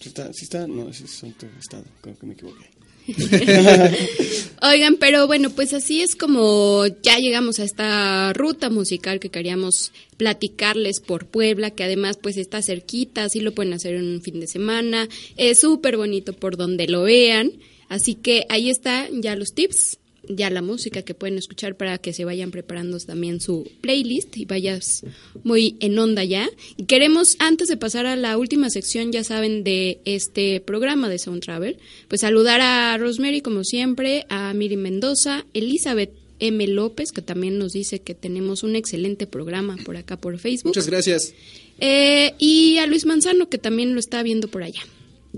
Sí 0.00 0.08
está, 0.08 0.32
sí 0.32 0.44
está, 0.44 0.66
no, 0.68 0.92
sí 0.92 1.04
es 1.04 1.24
otro 1.24 1.48
estado, 1.58 1.84
creo 2.00 2.16
que 2.16 2.26
me 2.26 2.34
equivoqué. 2.34 2.64
Oigan, 4.62 4.96
pero 4.96 5.26
bueno, 5.26 5.50
pues 5.50 5.72
así 5.72 6.02
es 6.02 6.14
como 6.16 6.86
ya 7.02 7.18
llegamos 7.18 7.58
a 7.58 7.64
esta 7.64 8.32
ruta 8.32 8.70
musical 8.70 9.20
que 9.20 9.30
queríamos 9.30 9.92
platicarles 10.16 11.00
por 11.00 11.26
Puebla, 11.26 11.70
que 11.70 11.84
además 11.84 12.18
pues 12.20 12.36
está 12.36 12.60
cerquita, 12.60 13.24
así 13.24 13.40
lo 13.40 13.54
pueden 13.54 13.72
hacer 13.72 13.94
en 13.94 14.06
un 14.06 14.22
fin 14.22 14.40
de 14.40 14.46
semana, 14.46 15.08
es 15.36 15.60
súper 15.60 15.96
bonito 15.96 16.32
por 16.32 16.56
donde 16.56 16.86
lo 16.88 17.02
vean, 17.02 17.52
así 17.88 18.14
que 18.14 18.46
ahí 18.48 18.68
están 18.68 19.22
ya 19.22 19.36
los 19.36 19.54
tips, 19.54 19.98
ya 20.28 20.50
la 20.50 20.62
música 20.62 21.02
que 21.02 21.14
pueden 21.14 21.38
escuchar 21.38 21.76
para 21.76 21.98
que 21.98 22.12
se 22.12 22.24
vayan 22.24 22.50
preparando 22.50 22.98
también 22.98 23.40
su 23.40 23.70
playlist 23.80 24.36
y 24.36 24.44
vayas 24.44 25.04
muy 25.44 25.76
en 25.80 25.98
onda 25.98 26.24
ya. 26.24 26.48
Y 26.76 26.84
queremos, 26.84 27.36
antes 27.38 27.68
de 27.68 27.76
pasar 27.76 28.06
a 28.06 28.16
la 28.16 28.36
última 28.36 28.70
sección, 28.70 29.12
ya 29.12 29.24
saben, 29.24 29.64
de 29.64 30.00
este 30.04 30.60
programa 30.60 31.08
de 31.08 31.18
Sound 31.18 31.42
Travel, 31.42 31.78
pues 32.08 32.20
saludar 32.20 32.60
a 32.60 32.96
Rosemary 32.98 33.40
como 33.40 33.64
siempre, 33.64 34.26
a 34.28 34.52
Miri 34.54 34.76
Mendoza, 34.76 35.46
Elizabeth 35.54 36.10
M. 36.40 36.66
López, 36.68 37.12
que 37.12 37.22
también 37.22 37.58
nos 37.58 37.72
dice 37.72 38.00
que 38.00 38.14
tenemos 38.14 38.62
un 38.62 38.76
excelente 38.76 39.26
programa 39.26 39.76
por 39.84 39.96
acá 39.96 40.16
por 40.16 40.38
Facebook. 40.38 40.70
Muchas 40.70 40.86
gracias. 40.86 41.34
Eh, 41.80 42.34
y 42.38 42.78
a 42.78 42.86
Luis 42.86 43.06
Manzano, 43.06 43.48
que 43.48 43.58
también 43.58 43.94
lo 43.94 44.00
está 44.00 44.22
viendo 44.22 44.48
por 44.48 44.62
allá. 44.62 44.80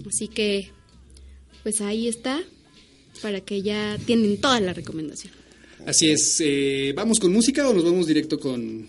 Así 0.07 0.28
que, 0.28 0.70
pues 1.62 1.80
ahí 1.80 2.09
está, 2.09 2.43
para 3.23 3.41
que 3.41 3.62
ya 3.62 3.99
tienen 4.07 4.41
toda 4.41 4.61
la 4.61 4.73
recomendación. 4.73 5.33
Así 5.87 6.11
es. 6.11 6.41
eh, 6.41 6.93
¿Vamos 6.95 7.18
con 7.18 7.33
música 7.33 7.68
o 7.68 7.75
nos 7.75 7.85
vamos 7.85 8.07
directo 8.07 8.39
con.? 8.39 8.87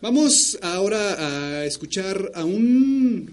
Vamos 0.00 0.58
ahora 0.60 1.60
a 1.60 1.64
escuchar 1.64 2.32
a 2.34 2.44
un 2.44 3.30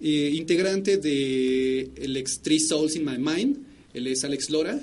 eh, 0.00 0.30
integrante 0.34 0.98
de 0.98 1.90
el 1.96 2.16
ex 2.16 2.40
Three 2.40 2.60
Souls 2.60 2.96
in 2.96 3.04
My 3.04 3.18
Mind. 3.18 3.56
Él 3.92 4.06
es 4.06 4.24
Alex 4.24 4.50
Lora. 4.50 4.80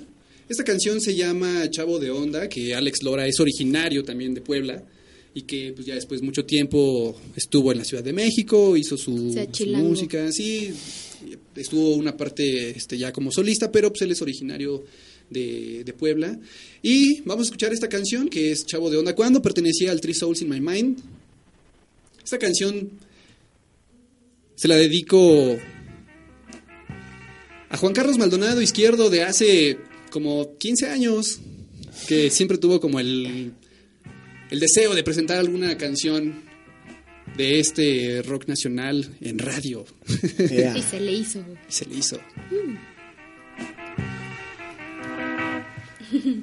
Esta 0.49 0.64
canción 0.64 1.01
se 1.01 1.16
llama 1.16 1.70
Chavo 1.72 1.99
de 1.99 2.12
Onda, 2.12 2.47
que 2.49 2.76
Alex 2.76 3.03
Lora 3.03 3.26
es 3.28 3.39
originario 3.39 4.03
también 4.03 4.34
de 4.34 4.41
Puebla 4.41 4.84
y 5.34 5.43
que 5.43 5.72
pues 5.74 5.86
ya 5.86 5.95
después 5.95 6.22
mucho 6.22 6.45
tiempo 6.45 7.16
estuvo 7.36 7.72
en 7.72 7.80
la 7.80 7.84
Ciudad 7.84 8.03
de 8.03 8.14
México, 8.14 8.76
hizo 8.76 8.97
su, 8.97 9.34
su 9.51 9.68
música, 9.68 10.32
sí, 10.32 10.74
estuvo 11.58 11.95
una 11.95 12.16
parte 12.16 12.70
este, 12.70 12.97
ya 12.97 13.12
como 13.12 13.32
solista, 13.32 13.72
pero 13.72 13.89
pues 13.89 14.01
él 14.03 14.12
es 14.12 14.22
originario 14.22 14.86
de, 15.30 15.84
de 15.84 15.93
Puebla. 15.93 16.39
Y 16.82 17.22
vamos 17.22 17.45
a 17.45 17.47
escuchar 17.47 17.74
esta 17.74 17.89
canción 17.89 18.30
que 18.30 18.51
es 18.51 18.66
Chavo 18.66 18.89
de 18.89 18.97
Onda, 18.97 19.16
cuando 19.16 19.41
pertenecía 19.41 19.91
al 19.91 20.01
Three 20.01 20.14
Souls 20.14 20.41
in 20.41 20.49
My 20.49 20.62
Mind. 20.62 20.99
Esta 22.24 22.38
canción 22.38 22.91
se 24.55 24.68
la 24.68 24.76
dedico 24.76 25.58
a 27.70 27.78
Juan 27.78 27.93
Carlos 27.93 28.18
Maldonado 28.18 28.62
Izquierdo 28.62 29.10
de 29.10 29.24
hace 29.24 29.78
como 30.10 30.58
15 30.58 30.88
años, 30.88 31.39
que 32.08 32.30
siempre 32.30 32.58
tuvo 32.58 32.80
como 32.80 32.99
el, 32.99 33.53
el 34.49 34.60
deseo 34.60 34.95
de 34.95 35.03
presentar 35.03 35.38
alguna 35.38 35.78
canción 35.78 36.47
de 37.38 37.60
este 37.60 38.24
rock 38.24 38.48
nacional 38.48 39.16
en 39.22 39.40
radio. 39.40 39.86
Yeah. 40.38 40.78
Y 40.78 40.82
se 40.82 41.00
le 41.00 41.12
hizo. 41.12 41.40
Y 41.70 41.72
se 41.72 41.86
le 41.86 41.96
hizo. 41.96 42.20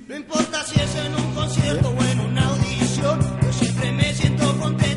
No 0.08 0.16
importa 0.16 0.64
si 0.64 0.80
es 0.80 0.94
en 0.96 1.14
un 1.14 1.34
concierto 1.34 1.88
o 1.88 2.04
en 2.04 2.20
una 2.20 2.48
audición, 2.48 3.18
yo 3.42 3.52
siempre 3.52 3.92
me 3.92 4.14
siento 4.14 4.58
contento 4.58 4.93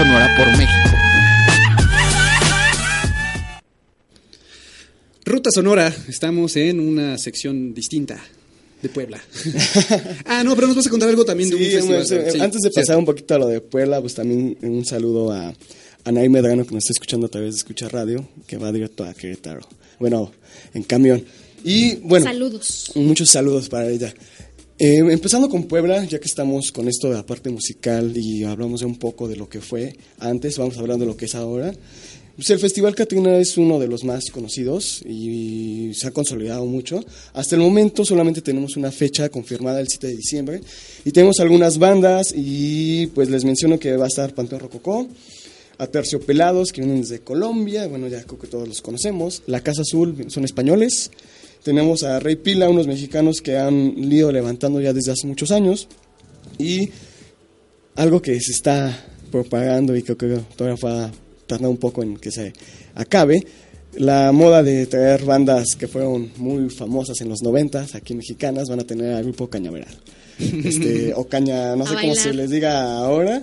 Sonora 0.00 0.34
por 0.34 0.46
México. 0.56 0.96
Ruta 5.26 5.50
Sonora, 5.52 5.94
estamos 6.08 6.56
en 6.56 6.80
una 6.80 7.18
sección 7.18 7.74
distinta 7.74 8.18
de 8.80 8.88
Puebla. 8.88 9.20
ah, 10.24 10.42
no, 10.42 10.54
pero 10.54 10.68
nos 10.68 10.76
vas 10.76 10.86
a 10.86 10.90
contar 10.90 11.10
algo 11.10 11.26
también 11.26 11.50
de 11.50 11.56
un 11.56 11.62
Sí, 11.62 11.70
festival. 11.70 12.04
bueno, 12.06 12.32
Sí, 12.32 12.40
antes 12.40 12.60
de 12.62 12.70
pasar 12.70 12.84
cierto. 12.86 12.98
un 12.98 13.04
poquito 13.04 13.34
a 13.34 13.38
lo 13.40 13.48
de 13.48 13.60
Puebla, 13.60 14.00
pues 14.00 14.14
también 14.14 14.56
un 14.62 14.86
saludo 14.86 15.32
a 15.32 15.52
Anaí 16.04 16.30
Medrano 16.30 16.64
que 16.66 16.74
nos 16.74 16.84
está 16.84 16.92
escuchando 16.94 17.26
a 17.26 17.30
través 17.30 17.52
de 17.52 17.58
Escucha 17.58 17.86
Radio, 17.90 18.26
que 18.46 18.56
va 18.56 18.72
directo 18.72 19.04
a 19.04 19.12
Querétaro. 19.12 19.60
Bueno, 19.98 20.32
en 20.72 20.82
camión. 20.82 21.22
Y 21.62 21.96
bueno, 21.96 22.24
Saludos. 22.24 22.92
muchos 22.94 23.28
saludos 23.28 23.68
para 23.68 23.90
ella. 23.90 24.14
Eh, 24.82 24.96
empezando 24.96 25.50
con 25.50 25.64
Puebla, 25.64 26.02
ya 26.06 26.18
que 26.18 26.26
estamos 26.26 26.72
con 26.72 26.88
esto 26.88 27.10
de 27.10 27.16
la 27.16 27.26
parte 27.26 27.50
musical 27.50 28.16
y 28.16 28.44
hablamos 28.44 28.80
de 28.80 28.86
un 28.86 28.96
poco 28.96 29.28
de 29.28 29.36
lo 29.36 29.46
que 29.46 29.60
fue 29.60 29.94
antes, 30.18 30.56
vamos 30.56 30.78
a 30.78 30.80
hablar 30.80 30.96
de 30.96 31.04
lo 31.04 31.18
que 31.18 31.26
es 31.26 31.34
ahora. 31.34 31.70
Pues 32.34 32.48
el 32.48 32.58
Festival 32.58 32.94
Catrina 32.94 33.36
es 33.36 33.58
uno 33.58 33.78
de 33.78 33.88
los 33.88 34.04
más 34.04 34.30
conocidos 34.30 35.02
y 35.06 35.92
se 35.92 36.06
ha 36.06 36.12
consolidado 36.12 36.64
mucho. 36.64 37.04
Hasta 37.34 37.56
el 37.56 37.60
momento 37.60 38.06
solamente 38.06 38.40
tenemos 38.40 38.78
una 38.78 38.90
fecha 38.90 39.28
confirmada 39.28 39.80
el 39.80 39.88
7 39.88 40.06
de 40.06 40.16
diciembre 40.16 40.60
y 41.04 41.10
tenemos 41.10 41.40
algunas 41.40 41.76
bandas 41.76 42.32
y 42.34 43.08
pues 43.08 43.28
les 43.28 43.44
menciono 43.44 43.78
que 43.78 43.94
va 43.98 44.06
a 44.06 44.08
estar 44.08 44.32
Panteón 44.32 44.62
Rococó, 44.62 45.06
a 45.76 45.86
Terciopelados 45.88 46.72
que 46.72 46.80
vienen 46.80 47.02
desde 47.02 47.20
Colombia, 47.20 47.86
bueno 47.86 48.08
ya 48.08 48.24
creo 48.24 48.38
que 48.38 48.46
todos 48.46 48.66
los 48.66 48.80
conocemos, 48.80 49.42
La 49.46 49.60
Casa 49.60 49.82
Azul 49.82 50.24
son 50.28 50.44
españoles, 50.44 51.10
tenemos 51.62 52.02
a 52.02 52.20
Rey 52.20 52.36
Pila, 52.36 52.68
unos 52.68 52.86
mexicanos 52.86 53.40
que 53.40 53.58
han 53.58 53.94
ido 54.12 54.32
levantando 54.32 54.80
ya 54.80 54.92
desde 54.92 55.12
hace 55.12 55.26
muchos 55.26 55.50
años 55.50 55.88
y 56.58 56.90
algo 57.96 58.22
que 58.22 58.40
se 58.40 58.52
está 58.52 59.06
propagando 59.30 59.96
y 59.96 60.02
creo 60.02 60.16
que 60.16 60.40
todavía 60.56 60.78
va 60.82 61.04
a 61.06 61.12
tardar 61.46 61.70
un 61.70 61.76
poco 61.76 62.02
en 62.02 62.16
que 62.16 62.30
se 62.30 62.52
acabe, 62.94 63.44
la 63.94 64.32
moda 64.32 64.62
de 64.62 64.86
traer 64.86 65.24
bandas 65.24 65.74
que 65.78 65.88
fueron 65.88 66.30
muy 66.36 66.70
famosas 66.70 67.20
en 67.20 67.28
los 67.28 67.42
noventas, 67.42 67.94
aquí 67.94 68.14
mexicanas, 68.14 68.68
van 68.68 68.80
a 68.80 68.84
tener 68.84 69.14
al 69.14 69.24
grupo 69.24 69.48
Cañaveral. 69.48 69.94
Este, 70.40 71.12
o 71.14 71.28
Caña, 71.28 71.76
no 71.76 71.86
sé 71.86 71.96
cómo 72.00 72.14
se 72.14 72.32
les 72.32 72.48
diga 72.48 72.96
ahora, 72.96 73.42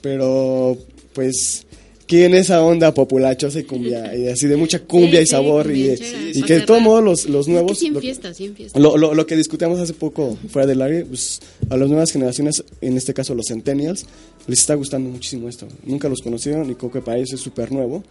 pero 0.00 0.78
pues 1.12 1.66
quieren 2.08 2.34
esa 2.34 2.64
onda 2.64 2.92
populachosa 2.92 3.60
y 3.60 3.64
cumbia, 3.64 4.16
y 4.16 4.26
así 4.26 4.46
de 4.48 4.56
mucha 4.56 4.80
cumbia 4.80 5.18
Sí, 5.20 5.22
y 5.22 5.26
sí, 5.26 5.30
sabor, 5.30 5.70
y, 5.70 6.42
que 6.42 6.54
de 6.54 6.60
todos 6.62 6.80
modos 6.82 7.04
los, 7.04 7.26
los 7.26 7.40
Es 7.42 7.46
que 7.46 7.52
nuevos... 7.52 7.78
sí 7.78 7.86
en 7.86 7.94
lo- 7.94 8.00
fiesta, 8.00 8.34
fiesta. 8.34 8.78
lo, 8.80 8.96
lo, 8.96 9.14
lo 9.14 9.26
que 9.26 9.36
discutíamos 9.36 9.78
hace 9.78 9.92
poco 9.94 10.36
fuera 10.48 10.66
del 10.66 10.82
área, 10.82 11.04
pues 11.04 11.40
a 11.70 11.76
las 11.76 11.88
nuevas 11.88 12.10
generaciones, 12.10 12.64
en 12.80 12.96
este 12.96 13.14
caso 13.14 13.34
los 13.36 13.46
centennials, 13.46 14.06
les 14.48 14.58
está 14.58 14.74
gustando 14.74 15.08
muchísimo 15.10 15.48
esto. 15.48 15.68
Nunca 15.84 16.08
los 16.08 16.20
conocieron 16.22 16.68
y 16.70 16.74
creo 16.74 16.90
que 16.90 17.00
para 17.02 17.18
ellos 17.18 17.32
es 17.34 17.40
súper 17.40 17.70
nuevo. 17.70 18.02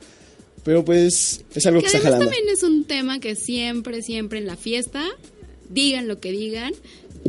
Pero 0.64 0.84
pues 0.86 1.42
es 1.56 1.66
algo 1.66 1.80
que, 1.80 1.86
Que 1.90 1.98
está 1.98 2.00
jalando. 2.00 2.26
también 2.26 2.44
es 2.54 2.62
un 2.64 2.84
tema 2.86 3.20
que 3.20 3.36
siempre, 3.36 4.02
siempre 4.04 4.38
en 4.40 4.46
la 4.48 4.58
fiesta, 4.58 5.04
digan 5.70 6.08
lo 6.08 6.20
que 6.20 6.32
digan, 6.32 6.74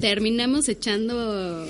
terminamos 0.01 0.69
echando, 0.69 1.65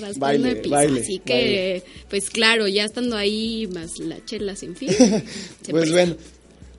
raspando 0.00 0.18
Baile, 0.18 0.50
el 0.50 0.56
piso. 0.58 0.74
baile, 0.74 1.00
Así 1.00 1.18
que, 1.24 1.32
baile. 1.32 1.82
pues 2.10 2.30
claro, 2.30 2.66
ya 2.68 2.84
estando 2.84 3.16
ahí, 3.16 3.66
más 3.72 3.98
la 3.98 4.24
chela 4.24 4.56
sin 4.56 4.74
fin. 4.76 4.88
Pues 5.70 5.90
bueno, 5.92 6.16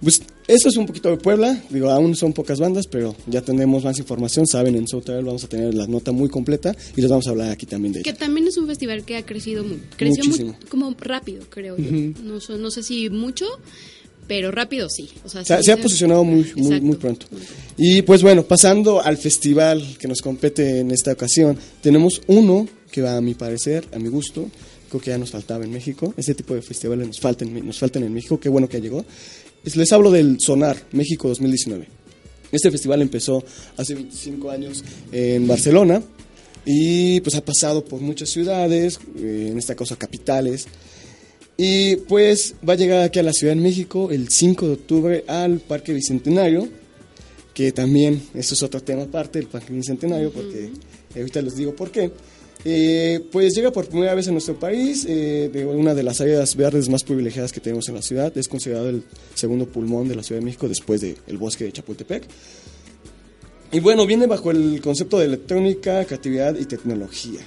pues 0.02 0.22
eso 0.48 0.70
es 0.70 0.78
un 0.78 0.86
poquito 0.86 1.10
de 1.10 1.18
Puebla. 1.18 1.64
Digo, 1.70 1.90
aún 1.90 2.16
son 2.16 2.34
pocas 2.34 2.60
bandas, 2.60 2.86
pero 2.88 3.16
ya 3.28 3.42
tendremos 3.42 3.84
más 3.84 3.98
información. 3.98 4.46
Saben, 4.46 4.76
en 4.76 4.86
Travel 4.86 5.26
vamos 5.26 5.44
a 5.44 5.48
tener 5.50 5.74
la 5.74 5.88
nota 5.88 6.12
muy 6.12 6.30
completa 6.30 6.76
y 6.96 7.02
les 7.02 7.10
vamos 7.10 7.26
a 7.28 7.32
hablar 7.32 7.50
aquí 7.52 7.66
también 7.66 7.94
de 7.94 8.02
Que 8.04 8.12
ella. 8.12 8.20
también 8.20 8.48
es 8.48 8.58
un 8.58 8.68
festival 8.68 9.04
que 9.06 9.16
ha 9.18 9.26
crecido 9.26 9.64
mu- 9.64 9.78
creció 9.98 10.24
muy- 10.26 10.28
Muchísimo. 10.40 10.58
como 10.70 10.94
rápido, 11.00 11.44
creo 11.50 11.78
yo. 11.78 11.90
no, 12.24 12.40
so- 12.40 12.58
no 12.58 12.70
sé 12.70 12.84
si 12.84 13.10
mucho, 13.10 13.46
pero 14.28 14.52
rápido 14.52 14.90
sí. 14.90 15.10
O 15.24 15.30
sea, 15.30 15.44
Se, 15.46 15.54
ha- 15.54 15.58
sí 15.58 15.64
se 15.66 15.72
ha 15.72 15.76
se- 15.78 15.82
posicionado 15.82 16.24
muy, 16.24 16.52
muy, 16.56 16.82
muy 16.82 16.96
pronto. 16.98 17.28
Y 17.78 18.02
pues 18.04 18.22
bueno, 18.22 18.44
pasando 18.44 19.02
al 19.02 19.18
festival 19.18 19.98
que 20.00 20.08
nos 20.08 20.22
compete 20.22 20.80
en 20.80 20.92
esta 20.92 21.12
ocasión, 21.12 21.58
tenemos 21.82 22.22
uno 22.28 22.68
que 22.92 23.02
va 23.02 23.18
a 23.18 23.22
mi 23.22 23.34
parecer, 23.34 23.86
a 23.94 24.00
mi 24.00 24.08
gusto, 24.10 24.50
creo 24.90 25.02
que 25.02 25.10
ya 25.12 25.18
nos 25.18 25.32
faltaba 25.32 25.66
en 25.66 25.72
México. 25.72 26.14
Este 26.16 26.34
tipo 26.36 26.54
de 26.56 26.62
festivales 26.62 27.06
nos 27.08 27.20
faltan, 27.20 27.66
nos 27.66 27.78
faltan 27.78 28.04
en 28.04 28.14
México, 28.14 28.40
qué 28.40 28.50
bueno 28.50 28.68
que 28.70 28.78
ya 28.78 28.84
llegó. 28.84 29.06
Es- 29.64 29.76
Les 29.76 29.92
hablo 29.92 30.12
del 30.12 30.40
Sonar 30.40 30.78
México 30.94 31.28
2019. 31.28 31.88
Este 32.52 32.72
festival 32.72 33.02
empezó 33.02 33.44
hace 33.76 33.96
25 33.96 34.50
años 34.50 34.84
en 35.12 35.46
Barcelona 35.48 36.02
y 36.66 37.20
pues 37.22 37.36
ha 37.36 37.44
pasado 37.44 37.84
por 37.84 38.00
muchas 38.02 38.30
ciudades, 38.30 39.00
eh, 39.18 39.50
en 39.52 39.58
esta 39.58 39.76
cosa 39.76 39.96
capitales. 39.98 40.68
Y 41.58 41.96
pues 41.96 42.56
va 42.68 42.74
a 42.74 42.76
llegar 42.76 43.02
aquí 43.02 43.20
a 43.20 43.24
la 43.24 43.32
Ciudad 43.32 43.56
de 43.56 43.62
México 43.62 44.12
el 44.12 44.30
5 44.30 44.68
de 44.68 44.74
octubre 44.74 45.24
al 45.28 45.60
Parque 45.60 45.94
Bicentenario, 45.94 46.68
que 47.54 47.72
también, 47.72 48.22
eso 48.34 48.54
es 48.54 48.64
otro 48.64 48.82
tema 48.82 49.04
aparte, 49.04 49.40
el 49.40 49.48
Parque 49.48 49.72
Bicentenario, 49.72 50.32
porque 50.32 50.72
ahorita 51.16 51.42
les 51.42 51.56
digo 51.56 51.74
por 51.74 51.92
qué. 51.92 52.12
Eh, 52.68 53.22
pues 53.32 53.54
llega 53.56 53.72
por 53.72 53.88
primera 53.88 54.16
vez 54.16 54.28
en 54.28 54.34
nuestro 54.34 54.60
país, 54.60 55.06
eh, 55.08 55.50
de 55.54 55.66
una 55.66 55.94
de 55.94 56.04
las 56.04 56.20
áreas 56.20 56.56
verdes 56.56 56.90
más 56.90 57.04
privilegiadas 57.04 57.54
que 57.54 57.62
tenemos 57.62 57.88
en 57.88 57.96
la 57.96 58.02
ciudad, 58.02 58.36
es 58.38 58.48
considerado 58.48 58.90
el 58.90 59.04
segundo 59.34 59.68
pulmón 59.68 60.08
de 60.10 60.16
la 60.16 60.24
Ciudad 60.24 60.42
de 60.42 60.46
México 60.46 60.68
después 60.68 61.00
del 61.00 61.38
bosque 61.38 61.64
de 61.64 61.72
Chapultepec. 61.72 62.24
Y 63.72 63.80
bueno, 63.80 64.06
viene 64.06 64.26
bajo 64.26 64.52
el 64.52 64.82
concepto 64.82 65.20
de 65.20 65.26
electrónica, 65.26 66.04
creatividad 66.06 66.58
y 66.58 66.66
tecnología. 66.66 67.42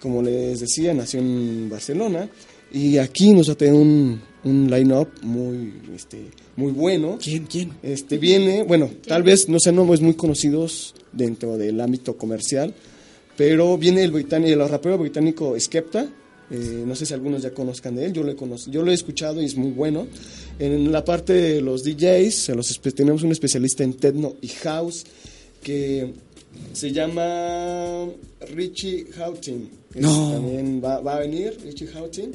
Como 0.00 0.22
les 0.22 0.60
decía, 0.60 0.94
nació 0.94 1.20
en 1.20 1.68
Barcelona 1.68 2.28
y 2.72 2.98
aquí 2.98 3.32
nos 3.32 3.48
va 3.48 3.52
a 3.52 3.56
tener 3.56 3.74
un, 3.74 4.20
un 4.44 4.70
line-up 4.70 5.08
muy, 5.22 5.72
este, 5.94 6.26
muy 6.56 6.72
bueno. 6.72 7.18
¿Quién? 7.22 7.46
¿Quién? 7.46 7.72
Este 7.82 8.18
viene, 8.18 8.62
bueno, 8.62 8.90
tal 9.06 9.22
vez 9.22 9.48
no 9.48 9.58
sean 9.60 9.76
nombres 9.76 10.00
muy 10.00 10.14
conocidos 10.14 10.94
dentro 11.12 11.56
del 11.58 11.80
ámbito 11.80 12.16
comercial, 12.16 12.74
pero 13.36 13.78
viene 13.78 14.02
el 14.02 14.10
británico, 14.10 14.52
el 14.52 14.68
rapero 14.68 14.98
británico 14.98 15.58
Skepta. 15.58 16.08
eh, 16.50 16.84
no 16.86 16.94
sé 16.94 17.06
si 17.06 17.14
algunos 17.14 17.42
ya 17.42 17.52
conozcan 17.52 17.96
de 17.96 18.06
él, 18.06 18.12
yo 18.12 18.22
lo, 18.22 18.32
he 18.32 18.36
yo 18.70 18.82
lo 18.82 18.90
he 18.90 18.94
escuchado 18.94 19.40
y 19.40 19.46
es 19.46 19.56
muy 19.56 19.70
bueno. 19.70 20.06
En 20.58 20.90
la 20.92 21.04
parte 21.04 21.32
de 21.32 21.60
los 21.60 21.82
DJs, 21.84 22.50
los 22.50 22.80
tenemos 22.94 23.22
un 23.22 23.32
especialista 23.32 23.84
en 23.84 23.94
techno 23.94 24.34
y 24.40 24.48
house 24.48 25.04
que 25.62 26.12
se 26.72 26.90
llama 26.92 28.08
Richie 28.54 29.06
Houghton. 29.16 29.68
No. 29.94 30.32
También 30.32 30.80
va, 30.82 31.00
va 31.00 31.16
a 31.16 31.20
venir, 31.20 31.56
Richie 31.64 31.86
Houghton. 31.88 32.32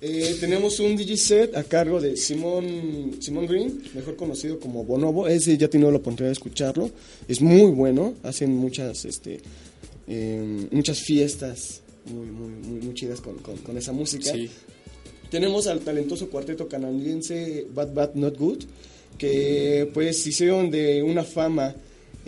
Eh, 0.00 0.36
tenemos 0.38 0.78
un 0.78 0.96
DJ 0.96 1.16
set 1.16 1.56
a 1.56 1.64
cargo 1.64 2.00
de 2.00 2.16
Simón 2.16 3.16
Simón 3.20 3.46
Green, 3.46 3.82
mejor 3.94 4.14
conocido 4.16 4.60
como 4.60 4.84
Bonobo. 4.84 5.26
Ese 5.26 5.56
ya 5.58 5.68
tenido 5.68 5.90
la 5.90 5.96
oportunidad 5.98 6.28
de 6.28 6.32
escucharlo. 6.34 6.90
Es 7.26 7.40
muy 7.40 7.70
bueno. 7.72 8.14
Hacen 8.22 8.54
muchas, 8.56 9.04
este, 9.04 9.40
eh, 10.06 10.68
muchas 10.70 11.00
fiestas 11.00 11.82
muy, 12.06 12.26
muy, 12.28 12.50
muy, 12.52 12.80
muy 12.80 12.94
chidas 12.94 13.20
con, 13.20 13.36
con- 13.38 13.56
con 13.58 13.76
esa 13.76 13.92
música. 13.92 14.32
Sí. 14.32 14.48
Tenemos 15.30 15.66
al 15.66 15.80
talentoso 15.80 16.30
cuarteto 16.30 16.68
canadiense 16.68 17.66
Bad 17.74 17.92
Bad 17.92 18.14
Not 18.14 18.38
Good, 18.38 18.64
que 19.18 19.90
pues 19.92 20.24
hicieron 20.26 20.70
de 20.70 21.02
una 21.02 21.24
fama 21.24 21.74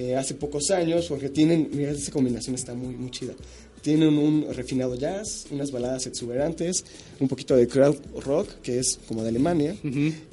eh, 0.01 0.17
hace 0.17 0.35
pocos 0.35 0.71
años, 0.71 1.07
porque 1.09 1.29
tienen, 1.29 1.69
mira, 1.73 1.91
esa 1.93 2.11
combinación 2.13 2.55
está 2.55 2.75
muy, 2.75 2.95
muy 2.97 3.11
chida. 3.11 3.35
Tienen 3.83 4.19
un 4.19 4.47
refinado 4.55 4.95
jazz, 4.95 5.47
unas 5.51 5.71
baladas 5.71 6.07
exuberantes, 6.07 6.85
un 7.19 7.29
poquito 7.29 7.57
de 7.57 7.67
crowd 7.67 7.97
rock, 8.25 8.49
que 8.63 8.79
es 8.79 8.99
como 9.09 9.23
de 9.23 9.29
Alemania, 9.31 9.75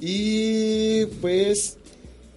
y 0.00 1.06
pues 1.20 1.76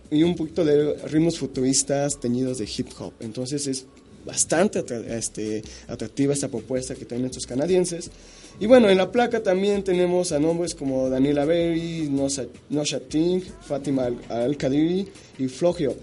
y 0.10 0.24
un 0.24 0.36
poquito 0.36 0.66
de 0.66 0.96
ritmos 1.08 1.38
futuristas 1.38 2.20
teñidos 2.20 2.58
de 2.58 2.66
hip 2.78 2.88
hop. 3.00 3.14
Entonces 3.22 3.66
es 3.68 3.86
bastante 4.26 4.80
atra- 4.80 5.06
este, 5.18 5.64
atractiva 5.88 6.34
esta 6.34 6.48
propuesta 6.50 6.96
que 6.96 7.06
tienen 7.06 7.28
estos 7.28 7.46
canadienses. 7.46 8.10
Y 8.60 8.66
bueno, 8.68 8.90
en 8.90 8.98
la 8.98 9.12
placa 9.12 9.42
también 9.42 9.84
tenemos 9.84 10.32
a 10.34 10.40
nombres 10.40 10.76
como 10.76 11.10
Daniela 11.10 11.46
Berry, 11.46 12.10
Nosha 12.70 13.00
Ting, 13.00 13.42
Fatima 13.66 14.06
Al- 14.06 14.20
Al-Kadiri 14.30 15.08
y 15.40 15.48
Flogio. 15.48 15.96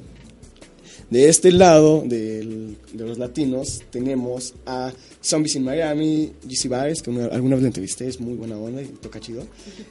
De 1.10 1.28
este 1.28 1.50
lado 1.52 2.02
del- 2.06 2.76
de 2.92 3.04
los 3.06 3.16
latinos 3.18 3.80
tenemos 3.90 4.54
a 4.66 4.92
Zombies 5.24 5.56
in 5.56 5.64
Miami, 5.64 6.32
GC 6.46 6.68
Baez, 6.68 7.00
que 7.02 7.10
una- 7.10 7.26
alguna 7.26 7.54
vez 7.56 7.62
lo 7.62 7.68
entrevisté, 7.68 8.06
es 8.06 8.20
muy 8.20 8.34
buena 8.34 8.58
onda 8.58 8.82
y 8.82 8.86
toca 8.86 9.18
chido. 9.18 9.42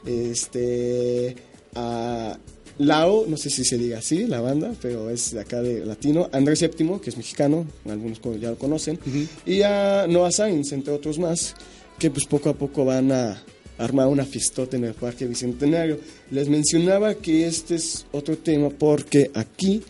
Este, 0.05 1.35
a 1.75 2.37
Lao, 2.79 3.25
no 3.27 3.37
sé 3.37 3.49
si 3.49 3.65
se 3.65 3.77
diga 3.77 3.97
así, 3.97 4.27
la 4.27 4.41
banda, 4.41 4.73
pero 4.81 5.09
es 5.09 5.31
de 5.31 5.39
acá 5.39 5.61
de 5.63 5.83
latino. 5.85 6.29
Andrés 6.31 6.59
Séptimo, 6.59 7.01
que 7.01 7.09
es 7.09 7.17
mexicano, 7.17 7.65
algunos 7.89 8.19
ya 8.39 8.51
lo 8.51 8.57
conocen. 8.59 8.99
Y 9.45 9.63
a 9.63 10.05
Noah 10.07 10.31
Sainz, 10.31 10.71
entre 10.73 10.93
otros 10.93 11.17
más, 11.17 11.55
que 11.97 12.11
pues 12.11 12.25
poco 12.25 12.49
a 12.49 12.53
poco 12.53 12.85
van 12.85 13.11
a 13.11 13.41
armar 13.79 14.07
una 14.07 14.25
fiestota 14.25 14.77
en 14.77 14.83
el 14.85 14.93
Parque 14.93 15.25
Bicentenario. 15.25 15.99
Les 16.29 16.47
mencionaba 16.49 17.15
que 17.15 17.47
este 17.47 17.75
es 17.75 18.05
otro 18.11 18.37
tema 18.37 18.69
porque 18.69 19.31
aquí 19.33 19.81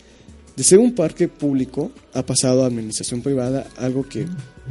de 0.58 0.64
ser 0.64 0.80
un 0.80 0.93
parque 0.95 1.28
público 1.28 1.91
ha 2.14 2.26
pasado 2.26 2.64
a 2.64 2.68
administración 2.68 3.22
privada, 3.22 3.68
algo 3.78 4.03
que 4.10 4.26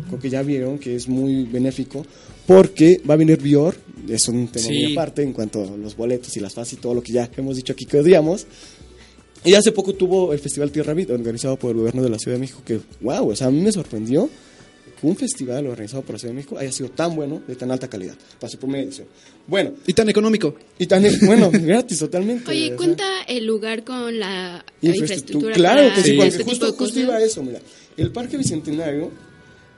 creo 0.09 0.19
que 0.19 0.29
ya 0.29 0.43
vieron 0.43 0.79
que 0.81 0.97
es 0.97 1.09
muy 1.09 1.45
benéfico, 1.45 2.05
porque 2.45 3.01
va 3.09 3.15
a 3.15 3.17
venir 3.17 3.41
Bior, 3.41 3.77
es 4.09 4.27
un 4.29 4.49
tema 4.49 4.67
Sí. 4.67 4.73
muy 4.83 4.93
aparte 4.93 5.23
en 5.23 5.33
cuanto 5.33 5.63
a 5.63 5.77
los 5.77 5.97
boletos 5.97 6.37
y 6.37 6.41
las 6.41 6.55
fases 6.55 6.75
y 6.75 6.77
todo 6.77 6.93
lo 6.93 7.03
que 7.03 7.13
ya 7.13 7.31
hemos 7.37 7.57
dicho 7.57 7.73
aquí 7.73 7.87
que 7.87 7.99
odiamos. 7.99 8.47
Y 9.45 9.55
hace 9.55 9.71
poco 9.71 9.95
tuvo 9.95 10.33
el 10.33 10.41
Festival 10.41 10.73
Tierra 10.73 10.93
Beat, 10.93 11.11
organizado 11.11 11.57
por 11.57 11.71
el 11.71 11.77
gobierno 11.77 12.03
de 12.03 12.11
la 12.11 12.19
Ciudad 12.19 12.37
de 12.37 12.41
México, 12.41 12.63
que, 12.65 12.81
wow, 13.01 13.31
o 13.31 13.37
sea, 13.37 13.47
a 13.47 13.51
mí 13.53 13.61
me 13.61 13.71
sorprendió 13.71 14.29
que 15.01 15.07
un 15.07 15.17
festival 15.17 15.67
organizado 15.67 16.03
por 16.03 16.15
la 16.15 16.19
Ciudad 16.19 16.33
de 16.33 16.37
México 16.37 16.59
haya 16.59 16.73
sido 16.73 16.91
tan 16.91 17.15
bueno, 17.15 17.43
de 17.47 17.55
tan 17.55 17.71
alta 17.71 17.89
calidad, 17.89 18.15
para 18.41 18.51
su 18.51 18.59
primera 18.59 18.85
edición. 18.85 19.07
Bueno, 19.47 19.73
Y 19.87 19.93
tan 19.93 20.09
económico. 20.09 20.55
y 20.79 20.87
tan, 20.87 21.05
bueno, 21.23 21.51
gratis 21.53 21.99
totalmente. 21.99 22.51
Oye, 22.51 22.69
sea, 22.69 22.77
cuenta 22.77 23.05
el 23.29 23.47
lugar 23.47 23.85
con 23.85 24.19
la, 24.19 24.65
infraestructura. 24.81 25.55
Claro 25.55 25.95
que 25.95 26.03
sí, 26.03 26.19
este 26.21 26.45
justo, 26.45 26.73
justo 26.73 26.99
iba 26.99 27.17
a 27.17 27.23
eso, 27.23 27.43
mira. 27.43 27.61
El 27.97 28.11
Parque 28.13 28.37
Bicentenario 28.37 29.11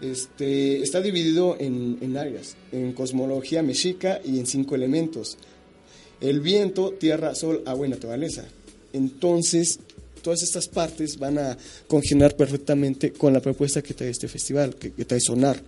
este, 0.00 0.82
está 0.82 1.00
dividido 1.00 1.56
en, 1.58 1.98
en 2.00 2.16
áreas, 2.16 2.56
en 2.72 2.92
cosmología 2.92 3.62
mexica 3.62 4.20
y 4.24 4.38
en 4.38 4.46
cinco 4.46 4.74
elementos. 4.74 5.36
El 6.20 6.40
viento, 6.40 6.92
tierra, 6.92 7.34
sol, 7.34 7.62
agua 7.66 7.86
y 7.86 7.90
naturaleza. 7.90 8.44
Entonces, 8.92 9.80
todas 10.22 10.42
estas 10.42 10.68
partes 10.68 11.18
van 11.18 11.38
a 11.38 11.56
congenar 11.86 12.36
perfectamente 12.36 13.12
con 13.12 13.32
la 13.32 13.40
propuesta 13.40 13.82
que 13.82 13.94
trae 13.94 14.10
este 14.10 14.28
festival, 14.28 14.74
que, 14.74 14.90
trae 15.04 15.20
Sonar. 15.20 15.60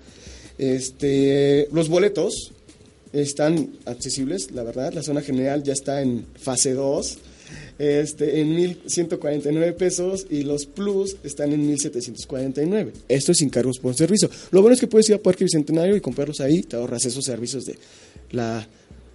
Este, 0.58 1.68
los 1.72 1.88
boletos 1.88 2.52
están 3.12 3.70
accesibles, 3.86 4.50
la 4.52 4.62
verdad. 4.62 4.92
La 4.92 5.02
zona 5.02 5.22
general 5.22 5.62
ya 5.62 5.72
está 5.72 6.02
en 6.02 6.26
fase 6.38 6.74
2, 6.74 7.18
este, 7.78 8.40
en 8.40 8.56
1.149 8.56 9.74
pesos 9.74 10.26
y 10.28 10.42
los 10.42 10.66
plus 10.66 11.16
están 11.24 11.52
en 11.52 11.68
1.749. 11.68 12.92
Esto 13.08 13.32
es 13.32 13.38
sin 13.38 13.50
cargos 13.50 13.78
por 13.78 13.94
servicio. 13.94 14.30
Lo 14.50 14.60
bueno 14.60 14.74
es 14.74 14.80
que 14.80 14.86
puedes 14.86 15.08
ir 15.08 15.14
a 15.14 15.18
Parque 15.18 15.44
Bicentenario 15.44 15.96
y 15.96 16.00
comprarlos 16.00 16.40
ahí, 16.40 16.62
te 16.62 16.76
ahorras 16.76 17.04
esos 17.06 17.24
servicios 17.24 17.64
de 17.64 17.76
la 18.32 18.66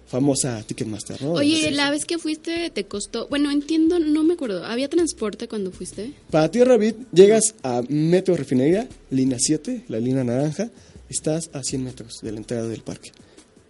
famosa 0.06 0.62
Ticketmaster, 0.62 1.20
¿no? 1.22 1.32
Oye, 1.32 1.70
la 1.70 1.90
vez 1.90 2.04
que 2.04 2.18
fuiste 2.18 2.70
te 2.70 2.84
costó, 2.84 3.26
bueno, 3.28 3.50
entiendo, 3.50 3.98
no 3.98 4.22
me 4.22 4.34
acuerdo, 4.34 4.64
¿había 4.64 4.88
transporte 4.88 5.48
cuando 5.48 5.72
fuiste? 5.72 6.12
Para 6.30 6.50
Tierra 6.50 6.76
Beat 6.76 6.96
llegas 7.12 7.54
a 7.62 7.82
Metro 7.88 8.36
Refinería, 8.36 8.88
línea 9.10 9.38
7, 9.40 9.84
la 9.88 9.98
línea 9.98 10.24
naranja, 10.24 10.70
estás 11.08 11.50
a 11.52 11.62
100 11.62 11.84
metros 11.84 12.20
de 12.22 12.32
la 12.32 12.38
entrada 12.38 12.68
del 12.68 12.82
parque. 12.82 13.12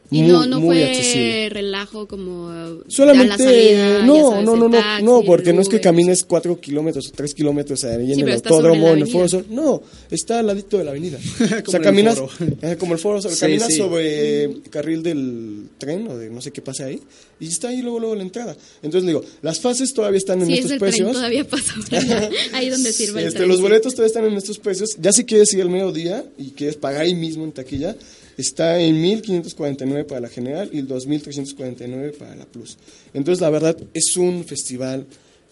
Y 0.08 0.22
Muy, 0.22 0.30
no, 0.30 0.46
no 0.46 0.60
muy 0.60 0.76
fue 0.76 0.84
accesible. 0.84 1.48
relajo 1.48 2.06
como 2.06 2.48
Solamente, 2.86 3.26
la 3.28 3.38
salida, 3.38 4.06
no, 4.06 4.30
sabes, 4.30 4.44
no, 4.44 4.54
el 4.54 4.60
no, 4.60 4.68
no, 4.68 4.70
taxi, 4.78 5.04
no, 5.04 5.20
el 5.20 5.26
porque 5.26 5.52
no 5.52 5.62
es 5.62 5.68
que 5.68 5.80
camines 5.80 6.22
4 6.24 6.60
kilómetros 6.60 7.08
o 7.08 7.12
3 7.12 7.34
kilómetros 7.34 7.82
ahí 7.84 8.12
en 8.12 8.14
Sí, 8.14 8.20
el 8.22 8.30
autódromo, 8.32 8.88
en 8.90 8.98
el 9.00 9.08
foro 9.08 9.28
sol. 9.28 9.46
No, 9.50 9.82
está 10.08 10.38
al 10.38 10.46
ladito 10.46 10.78
de 10.78 10.84
la 10.84 10.92
avenida. 10.92 11.18
o 11.66 11.70
sea, 11.70 11.78
el 11.78 11.84
caminas, 11.84 12.18
foro. 12.18 12.30
eh, 12.62 12.76
como 12.78 12.92
el 12.94 13.00
foro, 13.00 13.20
sol, 13.20 13.32
Sí, 13.32 13.40
caminas 13.40 13.66
sí. 13.68 13.78
sobre 13.78 14.60
carril 14.70 15.02
del 15.02 15.70
tren 15.78 16.06
o 16.06 16.16
de 16.16 16.30
no 16.30 16.40
sé 16.40 16.52
qué 16.52 16.62
pasa 16.62 16.84
ahí 16.84 17.00
y 17.40 17.48
está 17.48 17.68
ahí 17.68 17.82
luego, 17.82 17.98
luego 17.98 18.14
la 18.14 18.22
entrada. 18.22 18.56
Entonces 18.82 19.06
digo, 19.08 19.24
las 19.42 19.58
fases 19.60 19.92
todavía 19.92 20.18
están 20.18 20.40
en 20.42 20.46
Sí, 20.46 20.52
es 20.52 20.58
estos 20.60 20.72
el 20.72 20.78
tren, 20.78 20.90
precios. 20.90 21.12
todavía 21.14 21.44
pasa 21.48 21.74
ahí 22.52 22.68
donde 22.70 22.92
sirve 22.92 23.22
el 23.22 23.26
Este, 23.26 23.38
tren. 23.38 23.48
los 23.48 23.60
boletos 23.60 23.92
todavía 23.94 24.06
están 24.06 24.24
en 24.26 24.34
estos 24.38 24.58
precios. 24.60 24.90
Ya 25.00 25.12
si 25.12 25.24
quieres 25.24 25.52
ir 25.52 25.62
al 25.62 25.70
mediodía 25.70 26.24
y 26.38 26.50
quieres 26.52 26.76
pagar 26.76 27.02
ahí 27.02 27.14
mismo 27.16 27.42
en 27.44 27.50
taquilla, 27.52 27.96
está 28.36 28.78
en 28.80 28.96
1.549 28.96 30.06
para 30.06 30.20
la 30.20 30.28
general 30.28 30.70
y 30.72 30.82
2.349 30.82 32.16
para 32.16 32.36
la 32.36 32.44
plus. 32.44 32.76
Entonces, 33.14 33.40
la 33.40 33.50
verdad, 33.50 33.76
es 33.94 34.16
un 34.16 34.44
festival 34.44 35.06